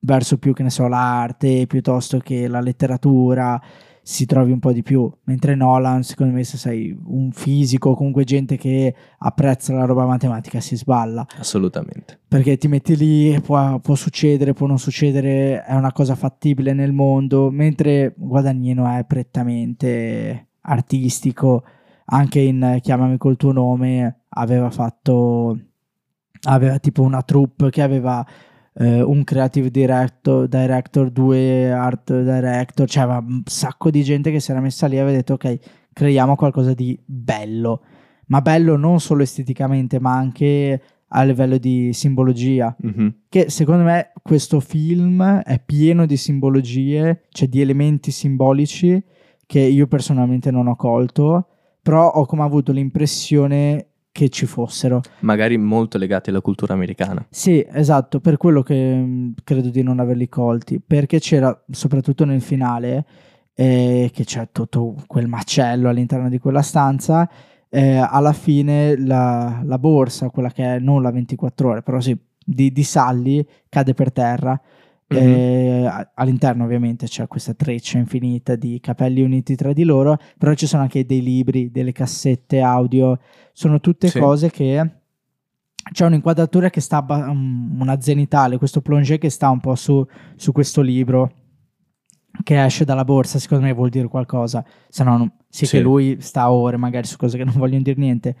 verso 0.00 0.38
più, 0.38 0.52
che 0.52 0.62
ne 0.62 0.70
so, 0.70 0.86
l'arte 0.88 1.66
piuttosto 1.66 2.18
che 2.18 2.48
la 2.48 2.60
letteratura 2.60 3.60
si 4.02 4.26
trovi 4.26 4.52
un 4.52 4.58
po' 4.58 4.72
di 4.72 4.82
più, 4.82 5.10
mentre 5.24 5.54
Nolan, 5.54 6.02
secondo 6.02 6.34
me, 6.34 6.44
se 6.44 6.56
sei 6.56 6.96
un 7.04 7.30
fisico 7.32 7.90
o 7.90 7.94
comunque 7.94 8.24
gente 8.24 8.56
che 8.56 8.94
apprezza 9.18 9.72
la 9.72 9.84
roba 9.84 10.06
matematica, 10.06 10.60
si 10.60 10.76
sballa. 10.76 11.26
Assolutamente. 11.38 12.18
perché 12.26 12.56
ti 12.56 12.68
metti 12.68 12.96
lì 12.96 13.34
e 13.34 13.40
può, 13.40 13.78
può 13.80 13.94
succedere, 13.94 14.52
può 14.52 14.66
non 14.66 14.78
succedere, 14.78 15.62
è 15.64 15.74
una 15.74 15.92
cosa 15.92 16.14
fattibile 16.14 16.72
nel 16.72 16.92
mondo, 16.92 17.50
mentre 17.50 18.14
Guadagnino 18.16 18.86
è 18.86 19.04
prettamente 19.04 20.48
artistico, 20.62 21.64
anche 22.06 22.40
in 22.40 22.78
Chiamami 22.80 23.16
col 23.16 23.36
tuo 23.36 23.52
nome 23.52 24.22
aveva 24.30 24.70
fatto, 24.70 25.58
aveva 26.48 26.78
tipo 26.78 27.02
una 27.02 27.22
troupe 27.22 27.70
che 27.70 27.82
aveva 27.82 28.24
eh, 28.74 29.02
un 29.02 29.24
creative 29.24 29.70
director, 29.70 30.46
director, 30.46 31.10
due 31.10 31.70
art 31.70 32.12
director, 32.12 32.88
cioè 32.88 33.02
aveva 33.02 33.24
un 33.26 33.42
sacco 33.44 33.90
di 33.90 34.02
gente 34.02 34.30
che 34.30 34.40
si 34.40 34.50
era 34.50 34.60
messa 34.60 34.86
lì 34.86 34.96
e 34.96 35.00
aveva 35.00 35.16
detto 35.16 35.34
ok, 35.34 35.58
creiamo 35.92 36.36
qualcosa 36.36 36.74
di 36.74 36.98
bello, 37.04 37.82
ma 38.26 38.40
bello 38.40 38.76
non 38.76 39.00
solo 39.00 39.22
esteticamente, 39.22 39.98
ma 39.98 40.14
anche 40.14 40.80
a 41.12 41.22
livello 41.24 41.58
di 41.58 41.92
simbologia. 41.92 42.74
Mhm. 42.80 43.14
Che 43.28 43.50
secondo 43.50 43.82
me 43.82 44.12
questo 44.22 44.60
film 44.60 45.40
è 45.40 45.60
pieno 45.64 46.06
di 46.06 46.16
simbologie, 46.16 47.24
cioè 47.30 47.48
di 47.48 47.60
elementi 47.60 48.10
simbolici 48.10 49.02
che 49.46 49.58
io 49.58 49.88
personalmente 49.88 50.52
non 50.52 50.68
ho 50.68 50.76
colto, 50.76 51.48
però 51.82 52.08
ho 52.08 52.24
come 52.26 52.42
avuto 52.42 52.70
l'impressione 52.70 53.89
che 54.20 54.28
ci 54.28 54.44
fossero. 54.44 55.00
Magari 55.20 55.56
molto 55.56 55.96
legati 55.96 56.28
alla 56.28 56.42
cultura 56.42 56.74
americana. 56.74 57.24
Sì, 57.30 57.66
esatto, 57.66 58.20
per 58.20 58.36
quello 58.36 58.62
che 58.62 58.94
mh, 58.94 59.34
credo 59.44 59.70
di 59.70 59.82
non 59.82 59.98
averli 59.98 60.28
colti, 60.28 60.78
perché 60.78 61.18
c'era 61.20 61.58
soprattutto 61.70 62.26
nel 62.26 62.42
finale 62.42 63.06
eh, 63.54 64.10
che 64.12 64.24
c'è 64.24 64.50
tutto 64.52 64.96
quel 65.06 65.26
macello 65.26 65.88
all'interno 65.88 66.28
di 66.28 66.38
quella 66.38 66.60
stanza, 66.60 67.30
eh, 67.70 67.96
alla 67.96 68.34
fine 68.34 68.98
la, 68.98 69.62
la 69.64 69.78
borsa, 69.78 70.28
quella 70.28 70.50
che 70.50 70.74
è 70.74 70.78
non 70.78 71.00
la 71.00 71.10
24 71.10 71.70
ore, 71.70 71.82
però 71.82 71.98
sì, 71.98 72.14
di, 72.44 72.70
di 72.72 72.82
Sally 72.82 73.46
cade 73.70 73.94
per 73.94 74.12
terra. 74.12 74.60
Mhm. 75.12 75.18
eh, 75.18 76.06
all'interno 76.14 76.64
ovviamente 76.64 77.06
c'è 77.06 77.26
questa 77.26 77.52
treccia 77.54 77.98
infinita 77.98 78.54
di 78.54 78.78
capelli 78.80 79.22
uniti 79.22 79.56
tra 79.56 79.72
di 79.72 79.82
loro, 79.84 80.16
però 80.38 80.54
ci 80.54 80.66
sono 80.68 80.82
anche 80.82 81.04
dei 81.04 81.20
libri, 81.20 81.70
delle 81.72 81.90
cassette 81.92 82.60
audio, 82.60 83.18
sono 83.52 83.80
tutte 83.80 84.06
Sì. 84.08 84.18
cose 84.20 84.50
che 84.50 84.90
c'è 85.92 86.06
un'inquadratura 86.06 86.70
che 86.70 86.80
sta 86.80 87.04
um, 87.08 87.76
una 87.80 88.00
zenitale, 88.00 88.58
questo 88.58 88.80
plongé 88.82 89.18
che 89.18 89.30
sta 89.30 89.50
un 89.50 89.58
po' 89.60 89.74
su, 89.74 90.06
su 90.36 90.52
questo 90.52 90.80
libro 90.80 91.32
che 92.44 92.62
esce 92.64 92.84
dalla 92.84 93.04
borsa, 93.04 93.38
secondo 93.40 93.64
me 93.64 93.72
vuol 93.72 93.88
dire 93.88 94.06
qualcosa, 94.06 94.64
se 94.88 95.02
no 95.02 95.38
sì, 95.48 95.66
Sì. 95.66 95.76
che 95.78 95.82
lui 95.82 96.18
sta 96.20 96.52
ore 96.52 96.76
magari 96.76 97.06
su 97.08 97.16
cose 97.16 97.36
che 97.36 97.44
non 97.44 97.54
vogliono 97.56 97.82
dire 97.82 97.98
niente, 97.98 98.36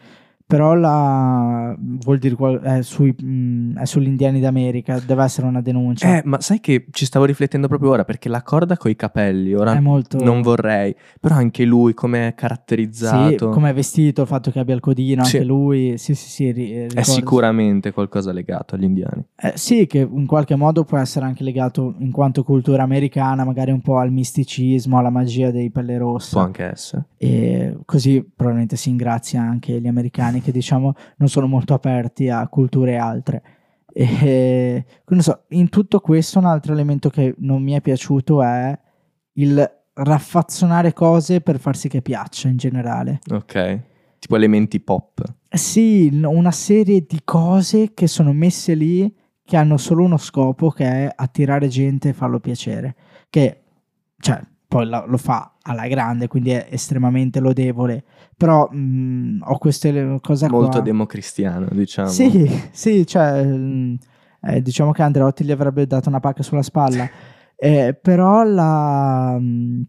però 0.50 0.74
la, 0.74 1.76
vuol 1.78 2.18
dire 2.18 2.34
è, 2.60 2.82
sui, 2.82 3.14
mm, 3.22 3.76
è 3.76 3.84
sugli 3.84 4.08
indiani 4.08 4.40
d'America, 4.40 4.98
deve 4.98 5.22
essere 5.22 5.46
una 5.46 5.60
denuncia. 5.60 6.16
Eh, 6.16 6.22
ma 6.24 6.40
sai 6.40 6.58
che 6.58 6.86
ci 6.90 7.04
stavo 7.04 7.24
riflettendo 7.24 7.68
proprio 7.68 7.90
ora 7.90 8.04
perché 8.04 8.28
la 8.28 8.42
corda 8.42 8.76
coi 8.76 8.96
capelli, 8.96 9.54
ora 9.54 9.80
molto... 9.80 10.18
non 10.18 10.42
vorrei, 10.42 10.92
però 11.20 11.36
anche 11.36 11.64
lui 11.64 11.94
come 11.94 12.26
è 12.26 12.30
Sì, 12.30 12.34
caratterizzato 12.34 13.50
come 13.50 13.70
è 13.70 13.74
vestito, 13.74 14.22
il 14.22 14.26
fatto 14.26 14.50
che 14.50 14.58
abbia 14.58 14.74
il 14.74 14.80
codino, 14.80 15.22
Sì. 15.22 15.36
anche 15.36 15.46
lui, 15.48 15.96
sì, 15.98 16.16
sì, 16.16 16.28
sì, 16.28 16.50
ri- 16.50 16.72
è 16.72 16.80
ricordo. 16.88 17.02
sicuramente 17.12 17.92
qualcosa 17.92 18.32
legato 18.32 18.74
agli 18.74 18.82
indiani. 18.84 19.24
Eh, 19.36 19.52
sì, 19.54 19.86
che 19.86 20.00
in 20.00 20.26
qualche 20.26 20.56
modo 20.56 20.82
può 20.82 20.98
essere 20.98 21.26
anche 21.26 21.44
legato 21.44 21.94
in 21.98 22.10
quanto 22.10 22.42
cultura 22.42 22.82
americana, 22.82 23.44
magari 23.44 23.70
un 23.70 23.82
po' 23.82 23.98
al 23.98 24.10
misticismo, 24.10 24.98
alla 24.98 25.10
magia 25.10 25.52
dei 25.52 25.70
pelle 25.70 25.96
rosse. 25.96 26.30
Può 26.32 26.40
anche 26.40 26.64
essere. 26.64 27.04
E 27.22 27.76
così 27.84 28.22
probabilmente 28.22 28.76
si 28.76 28.88
ingrazia 28.88 29.42
anche 29.42 29.78
gli 29.78 29.86
americani 29.86 30.40
che 30.40 30.52
diciamo 30.52 30.94
non 31.16 31.28
sono 31.28 31.46
molto 31.46 31.74
aperti 31.74 32.30
a 32.30 32.48
culture 32.48 32.96
altre. 32.96 33.42
E 33.92 34.84
non 35.06 35.20
so, 35.20 35.42
in 35.48 35.68
tutto 35.68 36.00
questo 36.00 36.38
un 36.38 36.46
altro 36.46 36.72
elemento 36.72 37.10
che 37.10 37.34
non 37.40 37.62
mi 37.62 37.72
è 37.72 37.82
piaciuto 37.82 38.42
è 38.42 38.78
il 39.34 39.78
raffazzonare 39.92 40.94
cose 40.94 41.42
per 41.42 41.58
far 41.58 41.76
sì 41.76 41.88
che 41.88 42.00
piaccia 42.00 42.48
in 42.48 42.56
generale. 42.56 43.20
Ok. 43.30 43.80
Tipo 44.18 44.36
elementi 44.36 44.80
pop. 44.80 45.22
Sì, 45.50 46.08
una 46.22 46.52
serie 46.52 47.04
di 47.06 47.20
cose 47.22 47.92
che 47.92 48.06
sono 48.06 48.32
messe 48.32 48.74
lì 48.74 49.14
che 49.44 49.56
hanno 49.58 49.76
solo 49.76 50.04
uno 50.04 50.16
scopo 50.16 50.70
che 50.70 50.84
è 50.86 51.12
attirare 51.14 51.68
gente 51.68 52.08
e 52.08 52.12
farlo 52.14 52.40
piacere. 52.40 52.94
Che, 53.28 53.60
cioè, 54.18 54.40
poi 54.70 54.86
la- 54.86 55.04
lo 55.04 55.16
fa 55.16 55.54
alla 55.62 55.88
grande, 55.88 56.28
quindi 56.28 56.50
è 56.50 56.68
estremamente 56.70 57.40
lodevole. 57.40 58.04
Però 58.36 58.68
mh, 58.70 59.40
ho 59.42 59.58
queste 59.58 60.18
cose 60.22 60.46
qua. 60.48 60.58
Molto 60.58 60.80
democristiano, 60.80 61.66
diciamo. 61.72 62.08
Sì, 62.08 62.48
sì, 62.70 63.04
cioè, 63.04 63.42
mh, 63.44 63.98
eh, 64.42 64.62
diciamo 64.62 64.92
che 64.92 65.02
Andreotti 65.02 65.42
gli 65.44 65.50
avrebbe 65.50 65.88
dato 65.88 66.08
una 66.08 66.20
pacca 66.20 66.44
sulla 66.44 66.62
spalla. 66.62 67.10
Eh, 67.56 67.98
però 68.00 68.44
la, 68.44 69.36
mh, 69.40 69.82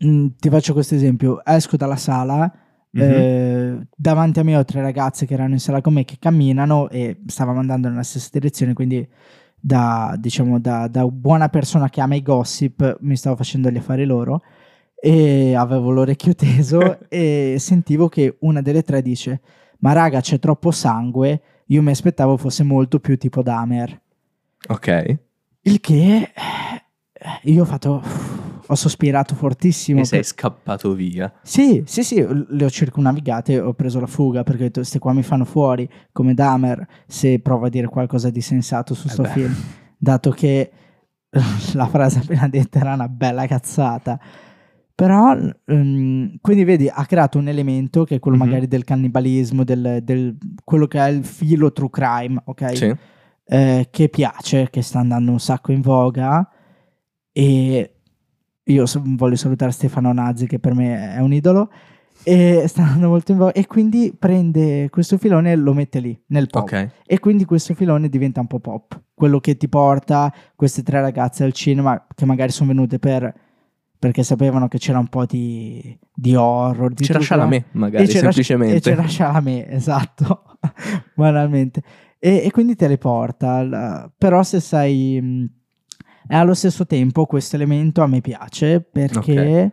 mh, 0.00 0.26
ti 0.38 0.50
faccio 0.50 0.74
questo 0.74 0.94
esempio: 0.94 1.42
esco 1.42 1.78
dalla 1.78 1.96
sala. 1.96 2.52
Mhm. 2.90 3.02
eh, 3.02 3.86
davanti 3.96 4.38
a 4.38 4.44
me 4.44 4.54
ho 4.54 4.64
tre 4.66 4.82
ragazze 4.82 5.24
che 5.24 5.32
erano 5.32 5.54
in 5.54 5.60
sala 5.60 5.80
con 5.80 5.94
me 5.94 6.04
che 6.04 6.16
camminano 6.20 6.90
e 6.90 7.22
stavamo 7.26 7.58
andando 7.58 7.88
nella 7.88 8.02
stessa 8.04 8.28
direzione, 8.30 8.74
quindi 8.74 9.08
da, 9.66 10.14
diciamo, 10.18 10.60
da, 10.60 10.88
da 10.88 11.06
buona 11.06 11.48
persona 11.48 11.88
che 11.88 12.02
ama 12.02 12.16
i 12.16 12.22
gossip 12.22 12.98
mi 13.00 13.16
stavo 13.16 13.34
facendo 13.34 13.70
gli 13.70 13.78
affari 13.78 14.04
loro 14.04 14.42
e 14.94 15.54
avevo 15.54 15.90
l'orecchio 15.90 16.34
teso 16.34 16.98
e 17.08 17.56
sentivo 17.58 18.08
che 18.08 18.36
una 18.40 18.60
delle 18.60 18.82
tre 18.82 19.00
dice 19.00 19.40
ma 19.78 19.92
raga 19.92 20.20
c'è 20.20 20.38
troppo 20.38 20.70
sangue, 20.70 21.40
io 21.66 21.80
mi 21.80 21.90
aspettavo 21.90 22.36
fosse 22.36 22.62
molto 22.62 23.00
più 23.00 23.16
tipo 23.16 23.42
Dahmer. 23.42 24.00
Ok. 24.68 25.18
Il 25.62 25.80
che 25.80 26.16
eh, 26.22 27.50
io 27.50 27.62
ho 27.62 27.66
fatto 27.66 28.02
ho 28.66 28.74
sospirato 28.74 29.34
fortissimo. 29.34 30.00
E 30.00 30.04
sei 30.04 30.20
per- 30.20 30.28
scappato 30.28 30.92
via. 30.94 31.32
Sì, 31.42 31.82
sì, 31.86 32.02
sì, 32.02 32.24
le 32.48 32.64
ho 32.64 32.70
circumnavigate 32.70 33.58
ho 33.60 33.74
preso 33.74 34.00
la 34.00 34.06
fuga 34.06 34.42
perché 34.42 34.62
ho 34.62 34.64
detto, 34.66 34.80
queste 34.80 34.98
qua 34.98 35.12
mi 35.12 35.22
fanno 35.22 35.44
fuori, 35.44 35.88
come 36.12 36.34
Dahmer, 36.34 36.86
se 37.06 37.40
provo 37.40 37.66
a 37.66 37.68
dire 37.68 37.86
qualcosa 37.88 38.30
di 38.30 38.40
sensato 38.40 38.94
su 38.94 39.06
Eh 39.08 39.10
sto 39.10 39.22
beh. 39.22 39.28
film, 39.28 39.54
dato 39.98 40.30
che 40.30 40.70
la 41.74 41.86
frase 41.86 42.20
appena 42.20 42.48
detta 42.48 42.78
era 42.78 42.94
una 42.94 43.08
bella 43.08 43.46
cazzata. 43.46 44.18
Però, 44.96 45.36
ehm, 45.66 46.36
quindi 46.40 46.62
vedi, 46.62 46.88
ha 46.88 47.04
creato 47.04 47.38
un 47.38 47.48
elemento 47.48 48.04
che 48.04 48.14
è 48.14 48.18
quello 48.20 48.36
Mhm. 48.36 48.42
magari 48.44 48.68
del 48.68 48.84
cannibalismo, 48.84 49.64
del, 49.64 49.98
del- 50.04 50.36
quello 50.62 50.86
che 50.86 51.00
è 51.00 51.08
il 51.08 51.24
filo 51.24 51.72
true 51.72 51.90
crime, 51.90 52.40
ok? 52.44 52.76
Sì. 52.76 52.94
eh, 53.46 53.88
che 53.90 54.08
piace, 54.08 54.70
che 54.70 54.80
sta 54.82 55.00
andando 55.00 55.32
un 55.32 55.40
sacco 55.40 55.70
in 55.72 55.80
voga 55.82 56.48
e 57.32 57.93
io 58.64 58.84
voglio 59.16 59.36
salutare 59.36 59.72
Stefano 59.72 60.12
Nazzi 60.12 60.46
che 60.46 60.58
per 60.58 60.74
me 60.74 61.14
è 61.14 61.20
un 61.20 61.32
idolo 61.32 61.70
e 62.22 62.64
sta 62.68 62.82
andando 62.82 63.08
molto 63.08 63.32
in 63.32 63.38
voga 63.38 63.52
e 63.52 63.66
quindi 63.66 64.14
prende 64.18 64.88
questo 64.90 65.18
filone 65.18 65.52
e 65.52 65.56
lo 65.56 65.74
mette 65.74 66.00
lì 66.00 66.18
nel 66.28 66.48
pop 66.48 66.62
Ok. 66.62 66.88
e 67.06 67.18
quindi 67.18 67.44
questo 67.44 67.74
filone 67.74 68.08
diventa 68.08 68.40
un 68.40 68.46
po' 68.46 68.60
pop 68.60 68.98
quello 69.12 69.40
che 69.40 69.56
ti 69.56 69.68
porta 69.68 70.32
queste 70.56 70.82
tre 70.82 71.00
ragazze 71.02 71.44
al 71.44 71.52
cinema 71.52 72.06
che 72.14 72.24
magari 72.24 72.50
sono 72.52 72.68
venute 72.70 72.98
per 72.98 73.32
perché 73.98 74.22
sapevano 74.22 74.68
che 74.68 74.76
c'era 74.78 74.98
un 74.98 75.08
po' 75.08 75.24
di, 75.24 75.98
di 76.14 76.34
horror 76.34 76.92
di 76.92 77.04
C'era 77.04 77.18
crime. 77.20 77.26
Chalamet, 77.28 77.64
magari, 77.72 78.04
E 78.04 78.06
c'era- 78.06 78.20
semplicemente. 78.32 78.76
E 78.76 78.80
c'era 78.80 79.04
Chalamet, 79.06 79.66
esatto, 79.72 80.42
banalmente. 81.14 81.82
E, 82.18 82.42
e 82.44 82.50
quindi 82.50 82.74
te 82.76 82.86
le 82.86 82.98
porta. 82.98 84.10
però 84.18 84.42
se 84.42 84.60
sai... 84.60 85.48
E 86.26 86.34
allo 86.34 86.54
stesso 86.54 86.86
tempo 86.86 87.26
questo 87.26 87.56
elemento 87.56 88.02
a 88.02 88.06
me 88.06 88.20
piace 88.20 88.80
perché 88.80 89.72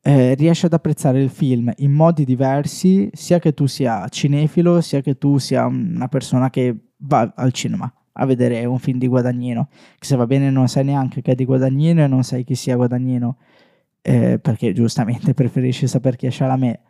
eh, 0.00 0.34
riesce 0.34 0.66
ad 0.66 0.72
apprezzare 0.72 1.22
il 1.22 1.30
film 1.30 1.72
in 1.78 1.92
modi 1.92 2.24
diversi, 2.24 3.08
sia 3.12 3.38
che 3.38 3.54
tu 3.54 3.66
sia 3.66 4.06
cinefilo, 4.08 4.80
sia 4.80 5.00
che 5.00 5.16
tu 5.16 5.38
sia 5.38 5.64
una 5.66 6.08
persona 6.08 6.50
che 6.50 6.76
va 6.98 7.32
al 7.34 7.52
cinema 7.52 7.92
a 8.18 8.24
vedere 8.24 8.64
un 8.64 8.78
film 8.78 8.98
di 8.98 9.08
Guadagnino, 9.08 9.68
che 9.98 10.06
se 10.06 10.16
va 10.16 10.26
bene 10.26 10.50
non 10.50 10.68
sai 10.68 10.84
neanche 10.84 11.22
che 11.22 11.32
è 11.32 11.34
di 11.34 11.44
Guadagnino 11.44 12.02
e 12.02 12.06
non 12.06 12.24
sai 12.24 12.44
chi 12.44 12.54
sia 12.54 12.76
Guadagnino, 12.76 13.36
eh, 14.00 14.38
perché 14.38 14.72
giustamente 14.72 15.34
preferisci 15.34 15.86
sapere 15.86 16.16
chi 16.16 16.26
è 16.26 16.30
Chalamet. 16.32 16.80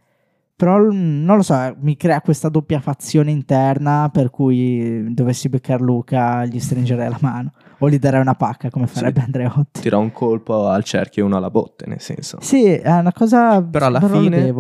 Però 0.55 0.79
non 0.79 1.37
lo 1.37 1.43
so, 1.43 1.77
mi 1.81 1.97
crea 1.97 2.23
questa 2.23 2.49
doppia 2.49 2.81
fazione 2.81 3.31
interna 3.31 4.09
per 4.11 4.31
cui 4.31 5.13
dovessi 5.13 5.51
beccare 5.51 5.83
Luca 5.83 6.47
gli 6.47 6.59
stringerei 6.59 7.11
la 7.11 7.19
mano 7.21 7.53
o 7.79 7.89
gli 7.89 7.99
darei 7.99 8.21
una 8.21 8.35
pacca 8.35 8.71
come 8.71 8.87
farebbe 8.87 9.21
Andreotti. 9.21 9.81
Tira 9.81 9.99
un 9.99 10.13
colpo 10.13 10.69
al 10.69 10.85
cerchio 10.85 11.23
e 11.23 11.27
uno 11.27 11.37
alla 11.37 11.51
botte, 11.51 11.87
nel 11.87 12.01
senso. 12.01 12.39
Sì, 12.41 12.65
è 12.65 12.99
una 12.99 13.13
cosa 13.13 13.63
Però 13.63 13.87
alla 13.87 14.01
fine-. 14.01 14.53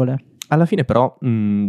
Alla 0.48 0.66
fine 0.66 0.84
però 0.84 1.16
mh, 1.20 1.68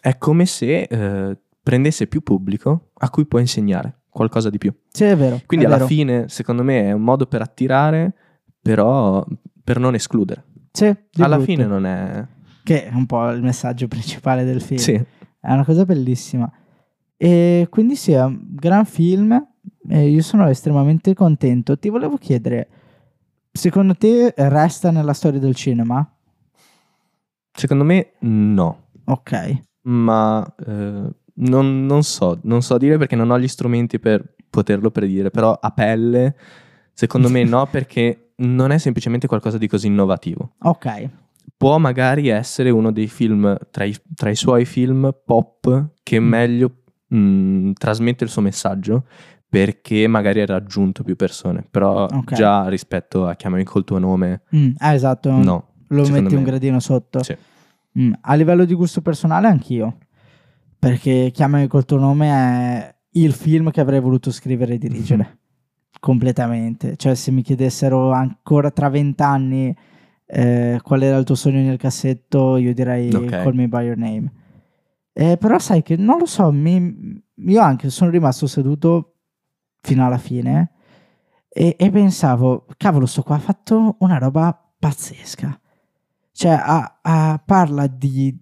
è 0.00 0.18
come 0.18 0.46
se 0.46 0.82
eh, 0.82 1.38
prendesse 1.62 2.06
più 2.06 2.22
pubblico 2.22 2.90
a 2.94 3.10
cui 3.10 3.26
può 3.26 3.38
insegnare 3.38 4.00
qualcosa 4.08 4.50
di 4.50 4.58
più. 4.58 4.74
Sì, 4.90 5.04
è 5.04 5.16
vero. 5.16 5.40
Quindi 5.46 5.64
è 5.66 5.68
alla 5.68 5.78
vero. 5.78 5.88
fine, 5.88 6.28
secondo 6.28 6.62
me, 6.62 6.88
è 6.88 6.92
un 6.92 7.02
modo 7.02 7.26
per 7.26 7.40
attirare, 7.42 8.12
però 8.60 9.24
per 9.62 9.78
non 9.78 9.94
escludere. 9.94 10.44
Sì, 10.72 10.86
alla 11.18 11.36
brutto. 11.36 11.50
fine 11.50 11.66
non 11.66 11.86
è... 11.86 12.26
Che 12.64 12.86
è 12.88 12.94
un 12.94 13.06
po' 13.06 13.28
il 13.30 13.42
messaggio 13.42 13.88
principale 13.88 14.44
del 14.44 14.60
film. 14.60 14.80
Sì, 14.80 14.92
È 14.92 15.52
una 15.52 15.64
cosa 15.64 15.84
bellissima. 15.84 16.50
E 17.16 17.66
quindi 17.70 17.96
sì, 17.96 18.12
è 18.12 18.22
un 18.22 18.40
gran 18.50 18.84
film. 18.84 19.48
E 19.88 20.08
io 20.08 20.22
sono 20.22 20.48
estremamente 20.48 21.14
contento. 21.14 21.78
Ti 21.78 21.88
volevo 21.88 22.16
chiedere, 22.16 22.68
secondo 23.50 23.94
te 23.94 24.32
resta 24.36 24.90
nella 24.90 25.12
storia 25.12 25.40
del 25.40 25.54
cinema? 25.54 26.06
secondo 27.54 27.84
me 27.84 28.12
no. 28.20 28.86
Ok. 29.04 29.60
ma 29.82 30.54
eh, 30.66 31.10
non, 31.34 31.86
non 31.86 32.02
so, 32.02 32.38
non 32.44 32.62
so 32.62 32.78
dire 32.78 32.96
perché 32.98 33.16
non 33.16 33.30
ho 33.30 33.38
gli 33.38 33.48
strumenti 33.48 33.98
per 33.98 34.34
poterlo 34.48 34.90
predire, 34.90 35.30
però 35.30 35.52
a 35.60 35.70
pelle, 35.70 36.36
secondo 36.92 37.28
me 37.28 37.42
no, 37.44 37.66
perché 37.70 38.32
non 38.36 38.70
è 38.70 38.78
semplicemente 38.78 39.26
qualcosa 39.26 39.58
di 39.58 39.66
così 39.66 39.88
innovativo. 39.88 40.54
Ok. 40.62 41.10
Può 41.56 41.78
magari 41.78 42.28
essere 42.28 42.70
uno 42.70 42.90
dei 42.92 43.06
film, 43.08 43.56
tra 43.70 43.84
i, 43.84 43.94
tra 44.14 44.30
i 44.30 44.36
suoi 44.36 44.64
film 44.64 45.14
pop, 45.24 45.90
che 46.02 46.18
Mm. 46.20 46.28
meglio 46.28 46.70
mh, 47.08 47.72
trasmette 47.72 48.24
il 48.24 48.30
suo 48.30 48.40
messaggio, 48.42 49.04
perché 49.52 50.06
magari 50.06 50.40
ha 50.40 50.46
raggiunto 50.46 51.02
più 51.02 51.14
persone, 51.14 51.62
però 51.70 52.06
Ok. 52.06 52.32
già 52.32 52.66
rispetto 52.68 53.26
a 53.26 53.34
Chiamami 53.34 53.64
col 53.64 53.84
tuo 53.84 53.98
nome, 53.98 54.44
Mm, 54.56 54.70
ah, 54.78 54.94
esatto. 54.94 55.30
no. 55.30 55.66
Lo 55.88 56.08
metti 56.08 56.34
un 56.34 56.40
me. 56.40 56.46
gradino 56.48 56.80
sotto. 56.80 57.22
Sì. 57.22 57.36
Mm, 58.00 58.12
a 58.22 58.34
livello 58.34 58.64
di 58.64 58.72
gusto 58.72 59.02
personale 59.02 59.48
anch'io. 59.48 59.98
Perché 60.78 61.28
Chiamami 61.34 61.66
col 61.66 61.84
tuo 61.84 61.98
nome 61.98 62.28
è 62.30 62.94
il 63.10 63.32
film 63.34 63.70
che 63.70 63.82
avrei 63.82 64.00
voluto 64.00 64.30
scrivere 64.30 64.72
e 64.72 64.78
dirigere. 64.78 65.22
Mhm. 65.22 65.38
Completamente. 66.00 66.96
Cioè 66.96 67.14
se 67.14 67.30
mi 67.30 67.42
chiedessero 67.42 68.10
ancora 68.10 68.70
tra 68.70 68.88
vent'anni 68.88 69.76
eh, 70.24 70.80
qual 70.82 71.02
era 71.02 71.18
il 71.18 71.24
tuo 71.24 71.34
sogno 71.34 71.60
nel 71.60 71.76
cassetto, 71.76 72.56
io 72.56 72.72
direi 72.72 73.12
Ok. 73.14 73.28
Call 73.28 73.54
Me 73.54 73.68
By 73.68 73.84
Your 73.84 73.98
Name. 73.98 74.32
Eh, 75.12 75.36
però 75.36 75.58
sai 75.58 75.82
che 75.82 75.96
non 75.96 76.16
lo 76.18 76.24
so, 76.24 76.50
mi- 76.50 77.22
io 77.34 77.60
anche 77.60 77.90
sono 77.90 78.08
rimasto 78.10 78.46
seduto 78.46 79.11
fino 79.82 80.06
alla 80.06 80.18
fine 80.18 80.70
e, 81.48 81.76
e 81.78 81.90
pensavo, 81.90 82.66
cavolo, 82.78 83.04
sto 83.06 83.22
qua 83.22 83.34
ha 83.36 83.40
fatto 83.40 83.96
una 83.98 84.16
roba 84.18 84.58
pazzesca. 84.78 85.60
Cioè, 86.32 86.52
ha- 86.52 86.98
ha- 87.02 87.42
parla 87.44 87.86
di 87.88 88.34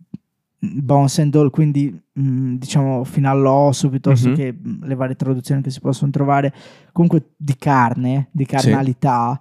Bones 0.63 1.19
and 1.19 1.35
All, 1.35 1.51
quindi 1.51 1.91
mh, 2.13 2.55
diciamo 2.57 3.03
fino 3.05 3.29
all'osso 3.31 3.89
piuttosto 3.89 4.29
Mhm. 4.29 4.35
che 4.35 4.53
mh, 4.53 4.87
le 4.87 4.95
varie 4.95 5.17
traduzioni 5.17 5.63
che 5.63 5.71
si 5.71 5.81
possono 5.81 6.11
trovare, 6.13 6.55
comunque 6.93 7.33
di 7.37 7.57
carne, 7.57 8.29
di 8.31 8.45
carnalità, 8.47 9.41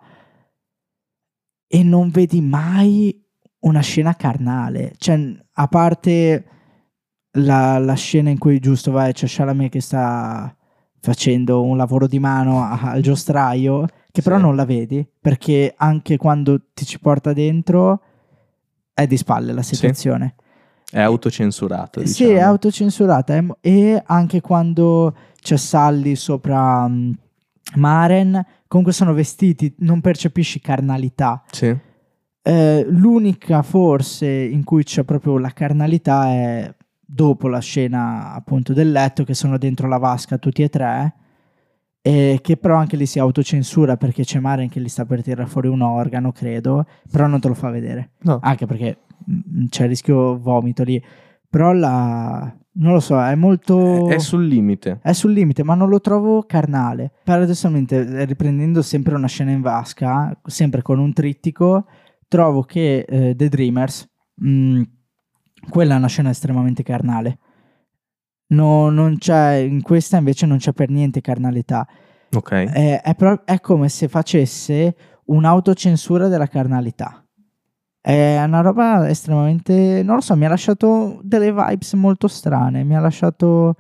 e 1.68 1.84
non 1.84 2.10
vedi 2.10 2.42
mai 2.42 3.24
una 3.60 3.82
scena 3.82 4.16
carnale. 4.16 4.94
Cioè, 4.98 5.38
a 5.54 5.68
parte 5.68 6.46
la, 7.34 7.78
la 7.78 7.94
scena 7.96 8.30
in 8.32 8.38
cui 8.40 8.60
giusto 8.60 8.92
vai, 8.92 9.14
c'è 9.14 9.26
Chalamet 9.28 9.70
che 9.72 9.82
sta 9.82 10.56
facendo 11.02 11.62
un 11.64 11.78
lavoro 11.78 12.08
di 12.08 12.20
mano 12.20 12.64
al 12.64 13.02
giostraio, 13.02 13.86
che 14.12 14.22
però 14.22 14.36
Sì. 14.38 14.42
non 14.42 14.56
la 14.56 14.66
vedi, 14.66 15.08
perché 15.20 15.74
anche 15.78 16.18
quando 16.18 16.60
ti 16.74 16.86
ci 16.86 17.00
porta 17.00 17.34
dentro 17.34 18.02
è 18.94 19.08
di 19.08 19.18
spalle 19.18 19.54
la 19.54 19.62
situazione. 19.62 20.36
È 20.92 21.00
autocensurato, 21.00 22.00
Sì, 22.06 22.24
diciamo. 22.24 22.32
è 22.32 22.42
autocensurata 22.42 23.36
è 23.36 23.42
mo- 23.42 23.58
e 23.62 24.02
anche 24.06 24.42
quando 24.42 25.16
c'è 25.40 25.56
Sally 25.56 26.16
sopra 26.16 26.88
mm, 26.88 27.12
Maren, 27.76 28.44
comunque 28.68 28.94
sono 28.94 29.14
vestiti, 29.14 29.74
non 29.80 30.02
percepisci 30.02 30.60
carnalità. 30.60 31.44
Sì. 31.52 31.76
Eh, 32.42 32.86
l'unica 32.90 33.62
forse 33.62 34.26
in 34.28 34.64
cui 34.64 34.84
c'è 34.84 35.04
proprio 35.04 35.38
la 35.38 35.52
carnalità 35.52 36.26
è 36.30 36.74
dopo 37.12 37.48
la 37.48 37.60
scena 37.60 38.34
appunto 38.34 38.74
del 38.74 38.92
letto 38.92 39.24
che 39.24 39.34
sono 39.34 39.58
dentro 39.58 39.88
la 39.88 39.98
vasca 39.98 40.38
tutti 40.38 40.62
e 40.62 40.70
tre 40.70 41.14
e 42.02 42.40
che 42.42 42.56
però 42.56 42.76
anche 42.76 42.96
lì 42.98 43.06
si 43.06 43.18
autocensura 43.18 43.98
perché 43.98 44.24
c'è 44.24 44.40
Maren 44.40 44.70
che 44.70 44.80
gli 44.80 44.88
sta 44.88 45.06
per 45.06 45.24
tirare 45.24 45.50
fuori 45.50 45.68
un 45.68 45.82
organo 45.82 46.32
credo 46.32 46.86
però 47.12 47.26
non 47.26 47.40
te 47.40 47.48
lo 47.48 47.56
fa 47.56 47.70
vedere 47.70 48.12
No. 48.22 48.40
anche 48.42 48.66
perché 48.68 49.00
mm, 49.30 49.66
c'è 49.70 49.84
il 49.84 49.90
rischio 49.90 50.38
vomito 50.40 50.84
lì 50.84 51.04
però 51.50 51.74
la... 51.74 52.56
non 52.74 52.94
lo 52.94 53.00
so, 53.00 53.20
è 53.20 53.34
molto... 53.34 54.08
È 54.08 54.20
sul 54.20 54.46
limite. 54.46 55.00
È 55.02 55.14
sul 55.14 55.32
limite, 55.32 55.64
ma 55.64 55.74
non 55.74 55.90
lo 55.90 56.00
trovo 56.00 56.44
carnale. 56.44 57.12
Paradossalmente, 57.24 58.24
riprendendo 58.26 58.84
sempre 58.84 59.16
una 59.16 59.26
scena 59.26 59.50
in 59.50 59.62
vasca, 59.62 60.40
sempre 60.46 60.84
con 60.84 61.00
un 61.00 61.12
trittico, 61.12 61.88
trovo 62.28 62.62
che 62.62 63.00
eh, 63.00 63.34
The 63.36 63.50
Dreamers, 63.50 64.08
mh, 64.36 64.82
quella 65.70 65.96
è 65.96 65.98
una 65.98 66.08
scena 66.08 66.30
estremamente 66.30 66.84
carnale. 66.84 67.40
No, 68.52 68.90
non 68.90 69.18
c'è, 69.18 69.56
in 69.56 69.82
questa 69.82 70.18
invece 70.18 70.46
non 70.46 70.58
c'è 70.58 70.74
per 70.74 70.90
niente 70.90 71.22
carnalità. 71.22 71.88
Ok. 72.34 72.52
È, 72.52 73.02
è 73.02 73.16
pro- 73.16 73.46
è 73.46 73.60
come 73.60 73.90
se 73.90 74.08
facesse 74.08 74.96
un'autocensura 75.26 76.28
della 76.28 76.48
carnalità. 76.48 77.24
È 78.02 78.42
una 78.44 78.62
roba 78.62 79.08
estremamente, 79.10 80.02
non 80.04 80.16
lo 80.16 80.22
so, 80.22 80.36
mi 80.36 80.46
ha 80.46 80.50
lasciato 80.50 81.20
delle 81.22 81.52
vibes 81.52 81.94
molto 81.94 82.28
strane, 82.28 82.84
mi 82.84 82.96
ha 82.96 83.00
lasciato 83.00 83.76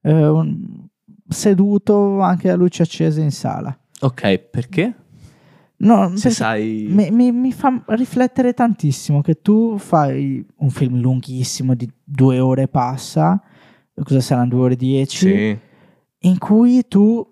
eh, 0.00 0.26
un- 0.28 0.86
seduto 1.28 2.20
anche 2.20 2.50
a 2.50 2.54
luci 2.54 2.82
accese 2.82 3.20
in 3.20 3.32
sala. 3.32 3.76
Ok, 4.00 4.38
perché? 4.38 4.94
No, 5.84 6.16
Se 6.16 6.30
sai... 6.30 6.86
mi, 6.88 7.10
mi- 7.10 7.32
mi 7.32 7.52
fa 7.52 7.82
riflettere 7.88 8.54
tantissimo 8.54 9.20
che 9.20 9.40
tu 9.42 9.76
fai 9.78 10.44
un 10.56 10.70
film 10.70 10.98
lunghissimo 11.00 11.74
di 11.74 11.88
due 12.02 12.38
ore 12.40 12.62
e 12.62 12.68
passa, 12.68 13.40
cosa 14.02 14.20
saranno 14.20 14.48
due 14.48 14.60
ore 14.60 14.72
e 14.74 14.76
dieci, 14.76 15.28
Sì. 15.28 15.58
in 16.28 16.38
cui 16.38 16.86
tu 16.88 17.26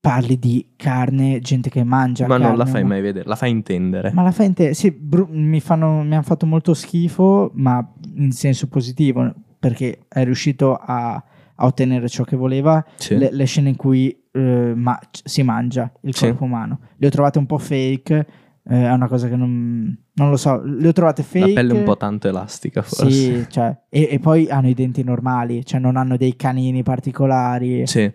parli 0.00 0.36
di 0.38 0.72
carne, 0.76 1.38
gente 1.40 1.70
che 1.70 1.84
mangia 1.84 2.26
Ma 2.26 2.36
non 2.36 2.50
la 2.56 2.64
carne, 2.64 2.70
fai 2.72 2.82
ma- 2.82 2.88
mai 2.88 3.00
vedere, 3.02 3.28
la 3.28 3.36
fai 3.36 3.50
intendere. 3.50 4.10
Ma 4.12 4.22
la 4.22 4.32
fai 4.32 4.46
inte- 4.46 4.74
sì, 4.74 4.90
bru- 4.90 5.28
mi, 5.30 5.60
fanno, 5.60 6.02
mi 6.02 6.12
hanno 6.14 6.22
fatto 6.22 6.44
molto 6.44 6.74
schifo, 6.74 7.52
ma 7.54 7.86
in 8.16 8.32
senso 8.32 8.66
positivo, 8.66 9.32
perché 9.58 10.00
è 10.08 10.24
riuscito 10.24 10.74
a, 10.74 11.12
a 11.14 11.64
ottenere 11.66 12.08
ciò 12.08 12.24
che 12.24 12.34
voleva. 12.36 12.84
Sì. 12.96 13.16
Le, 13.16 13.30
le 13.32 13.44
scene 13.44 13.68
in 13.68 13.76
cui 13.76 14.21
eh, 14.32 14.72
ma- 14.74 14.98
si 15.10 15.42
mangia 15.42 15.92
il 16.02 16.14
Sì. 16.14 16.26
corpo 16.26 16.44
umano. 16.44 16.80
Le 16.96 17.06
ho 17.06 17.10
trovate 17.10 17.38
un 17.38 17.46
po' 17.46 17.58
fake, 17.58 18.26
eh, 18.64 18.84
è 18.84 18.90
una 18.92 19.08
cosa 19.08 19.28
che 19.28 19.36
non, 19.36 19.96
non 20.14 20.30
lo 20.30 20.36
so, 20.36 20.62
le 20.62 20.88
ho 20.88 20.92
trovate 20.92 21.22
fake. 21.22 21.46
La 21.48 21.52
pelle 21.54 21.72
un 21.72 21.82
po' 21.84 21.96
tanto 21.96 22.28
elastica, 22.28 22.82
forse. 22.82 23.10
Sì, 23.10 23.46
cioè, 23.50 23.76
e, 23.88 24.08
e 24.10 24.18
poi 24.18 24.48
hanno 24.48 24.68
i 24.68 24.74
denti 24.74 25.02
normali, 25.04 25.64
cioè 25.64 25.80
non 25.80 25.96
hanno 25.96 26.16
dei 26.16 26.34
canini 26.36 26.82
particolari. 26.82 27.86
Sì. 27.86 28.10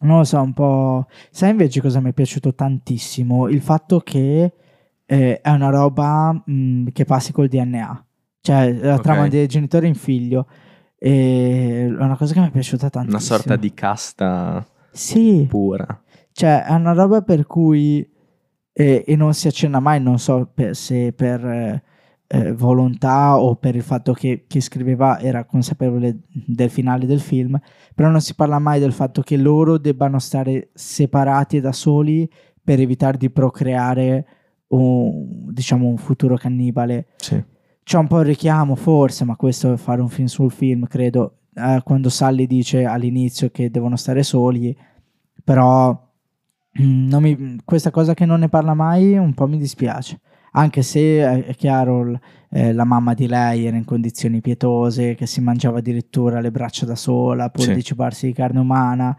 Non 0.00 0.18
lo 0.18 0.24
so, 0.24 0.40
un 0.40 0.52
po'. 0.52 1.06
Sai 1.30 1.50
invece 1.50 1.80
cosa 1.80 2.00
mi 2.00 2.10
è 2.10 2.12
piaciuto 2.12 2.54
tantissimo? 2.54 3.48
Il 3.48 3.60
fatto 3.60 4.00
che 4.00 4.52
eh, 5.06 5.40
è 5.40 5.50
una 5.50 5.68
roba 5.70 6.32
mh, 6.44 6.86
che 6.92 7.04
passi 7.04 7.32
col 7.32 7.48
DNA, 7.48 8.06
cioè 8.40 8.72
la 8.72 8.94
Ok. 8.94 9.02
trama 9.02 9.28
dei 9.28 9.46
genitori 9.46 9.86
in 9.86 9.94
figlio. 9.94 10.46
E 10.98 11.86
è 11.86 12.02
una 12.02 12.16
cosa 12.16 12.32
che 12.32 12.40
mi 12.40 12.48
è 12.48 12.50
piaciuta 12.50 12.88
tantissimo. 12.90 13.18
Una 13.18 13.24
sorta 13.38 13.56
di 13.56 13.72
casta 13.74 14.66
Sì, 14.96 15.46
pura. 15.48 16.02
cioè 16.32 16.64
è 16.64 16.72
una 16.74 16.92
roba 16.92 17.22
per 17.22 17.46
cui. 17.46 18.08
eh, 18.76 19.04
e 19.06 19.16
non 19.16 19.34
si 19.34 19.46
accenna 19.48 19.78
mai, 19.80 20.00
non 20.00 20.18
so 20.18 20.50
per- 20.52 20.74
se 20.74 21.12
per 21.12 21.44
eh, 21.44 21.82
eh, 22.26 22.52
volontà 22.54 23.38
o 23.38 23.54
per 23.56 23.76
il 23.76 23.82
fatto 23.82 24.12
che 24.12 24.44
chi 24.48 24.60
scriveva 24.60 25.20
era 25.20 25.44
consapevole 25.44 26.22
del 26.28 26.70
finale 26.70 27.06
del 27.06 27.20
film, 27.20 27.56
però 27.94 28.08
non 28.10 28.20
si 28.20 28.34
parla 28.34 28.58
mai 28.58 28.80
del 28.80 28.92
fatto 28.92 29.22
che 29.22 29.36
loro 29.36 29.78
debbano 29.78 30.18
stare 30.18 30.70
separati 30.74 31.58
e 31.58 31.60
da 31.60 31.72
soli 31.72 32.28
per 32.62 32.80
evitare 32.80 33.16
di 33.18 33.30
procreare 33.30 34.26
un, 34.68 35.52
diciamo, 35.52 35.86
un 35.86 35.96
futuro 35.98 36.36
cannibale. 36.36 37.06
Sì. 37.16 37.40
C'è 37.84 37.98
un 37.98 38.06
po' 38.08 38.20
il 38.20 38.26
richiamo, 38.26 38.74
forse, 38.74 39.24
ma 39.24 39.36
questo 39.36 39.72
è 39.72 39.76
fare 39.76 40.00
un 40.00 40.08
film 40.08 40.26
sul 40.26 40.50
film, 40.50 40.86
credo, 40.86 41.42
eh, 41.54 41.80
quando 41.84 42.08
Sally 42.08 42.46
dice 42.46 42.84
all'inizio 42.84 43.50
che 43.50 43.70
devono 43.70 43.96
stare 43.96 44.22
soli, 44.22 44.76
però 45.42 45.90
mm, 46.80 47.08
non 47.08 47.22
mi- 47.22 47.58
questa 47.64 47.90
cosa 47.90 48.14
che 48.14 48.24
non 48.26 48.40
ne 48.40 48.48
parla 48.48 48.74
mai 48.74 49.16
un 49.16 49.34
po' 49.34 49.46
mi 49.46 49.58
dispiace. 49.58 50.20
Anche 50.56 50.82
se 50.82 51.00
è, 51.20 51.44
è 51.46 51.54
chiaro, 51.56 52.20
eh, 52.50 52.72
la 52.72 52.84
mamma 52.84 53.14
di 53.14 53.26
lei 53.26 53.66
era 53.66 53.76
in 53.76 53.84
condizioni 53.84 54.40
pietose, 54.40 55.14
che 55.16 55.26
si 55.26 55.40
mangiava 55.40 55.78
addirittura 55.78 56.40
le 56.40 56.50
braccia 56.52 56.86
da 56.86 56.94
sola 56.94 57.50
pur 57.50 57.64
Sì. 57.64 58.26
di 58.26 58.32
carne 58.32 58.60
umana. 58.60 59.16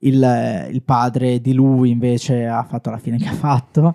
Il, 0.00 0.22
eh, 0.22 0.68
il 0.70 0.82
padre 0.82 1.40
di 1.40 1.54
lui 1.54 1.88
invece 1.90 2.46
ha 2.46 2.62
fatto 2.64 2.90
la 2.90 2.98
fine 2.98 3.16
che 3.16 3.28
ha 3.28 3.32
fatto. 3.32 3.94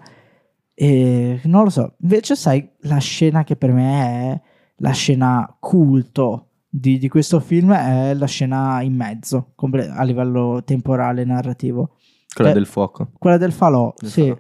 E 0.74 1.40
non 1.44 1.64
lo 1.66 1.70
so. 1.70 1.94
Invece, 2.02 2.36
sai, 2.36 2.68
la 2.82 2.98
scena 2.98 3.44
che 3.44 3.56
per 3.56 3.72
me 3.72 4.02
è 4.32 4.42
la 4.78 4.92
scena 4.92 5.56
culto 5.60 6.49
di, 6.70 6.98
di 7.00 7.08
questo 7.10 7.40
film 7.40 7.74
è 7.74 8.14
la 8.14 8.28
scena 8.28 8.82
in 8.82 8.96
mezzo, 8.96 9.54
comple- 9.56 9.90
a 9.90 10.04
livello 10.04 10.62
temporale 10.64 11.24
narrativo. 11.26 11.96
Quella 12.34 12.52
Eh, 12.52 12.54
del 12.54 12.68
fuoco. 12.68 13.12
Quella 13.18 13.38
del 13.38 13.52
falò, 13.52 13.92
Del 13.98 14.10
sì. 14.10 14.22
falò. 14.28 14.38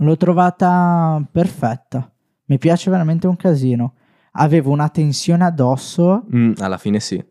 L'ho 0.00 0.16
trovata 0.16 1.26
perfetta. 1.32 2.12
Mi 2.46 2.58
piace 2.58 2.90
veramente 2.90 3.26
un 3.26 3.36
casino. 3.36 3.94
Avevo 4.32 4.70
una 4.70 4.88
tensione 4.90 5.44
addosso. 5.44 6.26
Mm, 6.34 6.52
alla 6.58 6.76
fine 6.78 7.00
sì. 7.00 7.22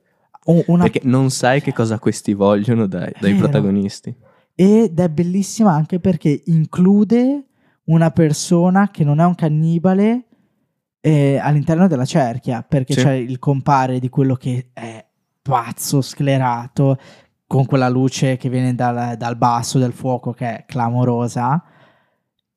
una- 0.68 0.84
Perché 0.84 1.02
non 1.04 1.30
sai 1.30 1.62
che 1.62 1.74
cosa 1.74 1.98
questi 2.00 2.34
vogliono 2.34 2.88
dai, 2.88 3.12
dai 3.20 3.34
protagonisti. 3.36 4.16
Ed 4.54 5.00
è 5.00 5.10
bellissima 5.10 5.72
anche 5.74 6.00
perché 6.00 6.42
include 6.46 7.46
una 7.86 8.10
persona 8.12 8.90
che 8.90 9.04
non 9.04 9.20
è 9.20 9.26
un 9.26 9.36
cannibale 9.36 10.26
eh, 11.06 11.38
all'interno 11.38 11.88
della 11.88 12.06
cerchia. 12.06 12.64
Perché 12.68 12.94
Sì. 12.94 13.02
c'è 13.02 13.14
il 13.14 13.38
compare 13.38 14.00
di 14.00 14.10
quello 14.10 14.34
che 14.36 14.70
è 14.74 15.06
pazzo, 15.42 16.02
sclerato, 16.02 16.98
con 17.46 17.66
quella 17.66 17.90
luce 17.90 18.38
che 18.38 18.50
viene 18.50 18.74
dal, 18.74 19.16
dal 19.16 19.38
basso 19.38 19.78
del 19.78 19.94
fuoco 19.94 20.32
che 20.32 20.48
è 20.48 20.66
clamorosa. 20.66 21.64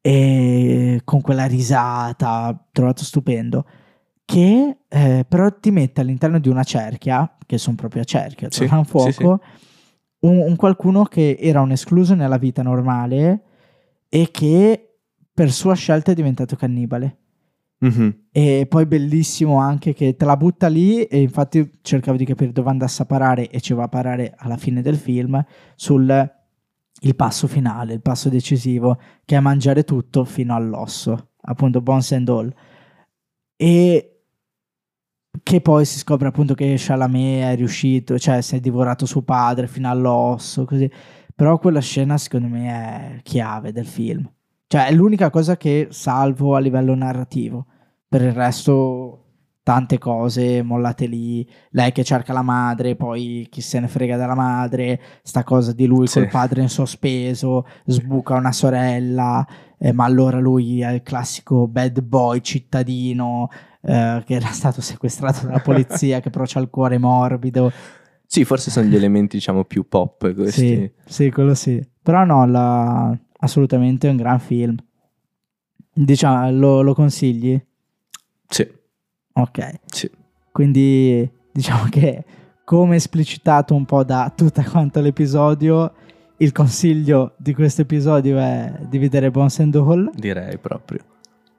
E 0.01 1.03
con 1.05 1.21
quella 1.21 1.45
risata, 1.45 2.67
trovato 2.73 3.05
stupendo. 3.05 3.67
Che 4.25 4.79
eh, 4.89 5.25
però 5.29 5.53
ti 5.59 5.71
mette 5.71 6.01
all'interno 6.01 6.39
di 6.39 6.49
una 6.49 6.65
cerchia, 6.65 7.37
che 7.45 7.59
sono 7.59 7.77
proprio 7.77 8.03
a 8.03 8.05
cerchia, 8.05 8.49
Sì, 8.51 8.65
un 8.65 8.85
sì, 8.85 8.91
fuoco, 8.91 9.41
sì. 9.43 9.67
Un, 10.21 10.39
un 10.39 10.57
qualcuno 10.57 11.05
che 11.05 11.37
era 11.39 11.61
un 11.61 11.71
escluso 11.71 12.15
nella 12.15 12.39
vita 12.39 12.63
normale 12.63 13.43
e 14.09 14.31
che 14.31 14.97
per 15.33 15.51
sua 15.53 15.75
scelta 15.75 16.13
è 16.13 16.15
diventato 16.15 16.57
cannibale. 16.57 17.17
Mhm. 17.81 18.27
E 18.33 18.67
poi 18.69 18.87
bellissimo 18.87 19.59
anche 19.59 19.93
che 19.95 20.17
te 20.17 20.25
la 20.25 20.37
butta 20.37 20.67
lì 20.67 21.05
e 21.05 21.21
infatti 21.21 21.79
cercavo 21.83 22.17
di 22.17 22.25
capire 22.25 22.51
dove 22.53 22.71
andasse 22.71 23.03
a 23.03 23.07
parare 23.07 23.49
e 23.49 23.61
ci 23.61 23.73
va 23.73 23.85
a 23.85 23.89
parare 23.89 24.35
alla 24.37 24.57
fine 24.57 24.83
del 24.83 24.97
film 24.97 25.43
sul 25.77 26.37
il 27.03 27.15
passo 27.15 27.47
finale, 27.47 27.95
il 27.95 28.03
passo 28.03 28.29
decisivo 28.29 28.99
che 29.25 29.37
è 29.37 29.41
mangiare 29.41 29.85
tutto 29.85 30.25
fino 30.25 30.55
all'osso, 30.55 31.31
appunto 31.43 31.81
Bones 31.81 32.13
and 32.13 32.29
All. 32.29 32.53
E 33.57 34.23
che 35.43 35.61
poi 35.61 35.85
si 35.85 35.99
scopre 35.99 36.29
appunto 36.29 36.55
che 36.55 36.75
Chalamet 36.77 37.43
è 37.53 37.57
riuscito, 37.57 38.19
cioè 38.19 38.41
si 38.41 38.57
è 38.57 38.61
divorato 38.61 39.07
suo 39.07 39.23
padre 39.23 39.67
fino 39.69 39.89
all'osso, 39.89 40.65
così. 40.65 40.91
Però 41.35 41.59
quella 41.59 41.81
scena 41.81 42.19
secondo 42.19 42.49
me 42.49 43.19
è 43.19 43.23
chiave 43.23 43.73
del 43.73 43.87
film. 43.87 44.29
Cioè 44.69 44.87
è 44.87 44.93
l'unica 44.93 45.31
cosa 45.31 45.57
che 45.57 45.89
salvo 45.91 46.55
a 46.55 46.59
livello 46.61 46.95
narrativo. 46.95 47.65
Per 48.07 48.21
il 48.23 48.33
resto 48.33 49.25
tante 49.63 49.99
cose 49.99 50.63
mollate 50.63 51.07
lì, 51.07 51.47
lei 51.71 51.91
che 51.93 52.05
cerca 52.05 52.33
la 52.35 52.43
madre, 52.43 52.95
poi 52.95 53.47
chi 53.51 53.61
se 53.63 53.81
ne 53.81 53.89
frega 53.89 54.17
della 54.19 54.35
madre, 54.35 55.01
sta 55.23 55.43
cosa 55.43 55.73
di 55.73 55.87
lui 55.87 56.07
Sì. 56.07 56.21
col 56.21 56.29
padre 56.29 56.61
in 56.63 56.69
sospeso, 56.69 57.67
sbuca 57.85 58.35
una 58.35 58.53
sorella, 58.53 59.47
eh, 59.79 59.93
ma 59.93 60.05
allora 60.05 60.39
lui 60.39 60.81
è 60.83 60.91
il 60.93 61.03
classico 61.03 61.67
bad 61.67 62.01
boy 62.03 62.41
cittadino 62.43 63.49
eh, 63.83 64.23
che 64.27 64.35
era 64.35 64.49
stato 64.49 64.81
sequestrato 64.83 65.47
dalla 65.47 65.61
polizia, 65.61 66.21
che 66.21 66.29
però 66.31 66.45
c'ha 66.47 66.61
il 66.61 66.69
cuore 66.71 66.99
morbido. 66.99 67.71
Sì, 68.27 68.45
forse 68.45 68.71
sono 68.71 68.87
gli 68.87 68.97
elementi, 68.97 69.37
diciamo, 69.37 69.65
più 69.65 69.89
pop 69.89 70.35
questi. 70.35 70.67
Sì, 70.77 70.93
sì, 71.07 71.31
quello 71.31 71.55
sì. 71.55 71.83
Però 72.03 72.25
no, 72.25 72.47
la- 72.47 73.19
assolutamente 73.39 74.09
un 74.09 74.17
gran 74.17 74.39
film. 74.41 74.77
Diciamo, 75.93 76.51
lo, 76.53 76.83
lo 76.83 76.95
consigli? 76.95 77.61
Sì, 78.49 78.67
Ok. 79.35 79.75
sì. 79.87 80.11
Quindi 80.53 81.29
diciamo 81.53 81.85
che 81.91 82.25
come 82.65 82.97
esplicitato 82.97 83.75
un 83.75 83.85
po' 83.85 84.05
da 84.05 84.33
tutto 84.35 84.63
quanto 84.71 85.01
l'episodio, 85.01 85.93
il 86.39 86.53
consiglio 86.53 87.35
di 87.37 87.53
questo 87.55 87.83
episodio 87.83 88.39
è 88.39 88.73
di 88.89 88.99
vedere 88.99 89.31
Bones 89.31 89.59
and 89.61 89.75
Hall 89.75 90.11
Direi 90.15 90.57
proprio. 90.59 91.01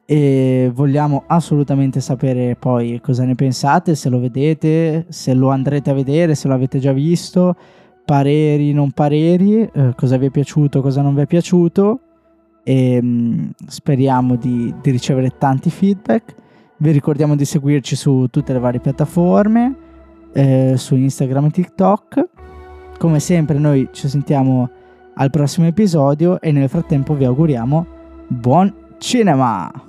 e 0.05 0.71
vogliamo 0.73 1.23
assolutamente 1.27 1.99
sapere 1.99 2.55
poi 2.55 2.99
cosa 3.01 3.23
ne 3.25 3.35
pensate, 3.35 3.95
se 3.95 4.09
lo 4.09 4.19
vedete, 4.19 5.05
se 5.09 5.33
lo 5.33 5.49
andrete 5.49 5.89
a 5.89 5.93
vedere, 5.93 6.33
se 6.35 6.47
lo 6.47 6.53
avete 6.53 6.79
già 6.79 6.93
visto, 6.93 7.55
pareri, 8.09 8.73
non 8.73 8.89
pareri, 8.89 9.69
eh, 9.71 9.93
cosa 9.95 10.17
vi 10.17 10.25
è 10.25 10.29
piaciuto, 10.31 10.81
cosa 10.81 11.03
non 11.03 11.13
vi 11.13 11.21
è 11.21 11.27
piaciuto 11.27 11.99
e 12.63 12.99
mm, 12.99 13.49
speriamo 13.67 14.35
di, 14.35 14.73
di 14.81 14.89
ricevere 14.89 15.37
tanti 15.37 15.69
feedback 15.69 16.33
Vi 16.77 16.89
ricordiamo 16.89 17.35
di 17.35 17.45
seguirci 17.45 17.95
su 17.95 18.25
tutte 18.31 18.51
le 18.51 18.57
varie 18.57 18.79
piattaforme, 18.79 19.75
eh, 20.33 20.73
su 20.75 20.95
Instagram 20.95 21.45
e 21.45 21.51
TikTok. 21.51 22.27
Come 22.97 23.19
sempre 23.19 23.59
noi 23.59 23.89
ci 23.91 24.07
sentiamo 24.07 24.67
al 25.13 25.29
prossimo 25.29 25.67
episodio 25.67 26.41
e 26.41 26.51
nel 26.51 26.67
frattempo 26.67 27.13
vi 27.13 27.25
auguriamo 27.25 27.85
buon 28.27 28.73
cinema! 28.97 29.88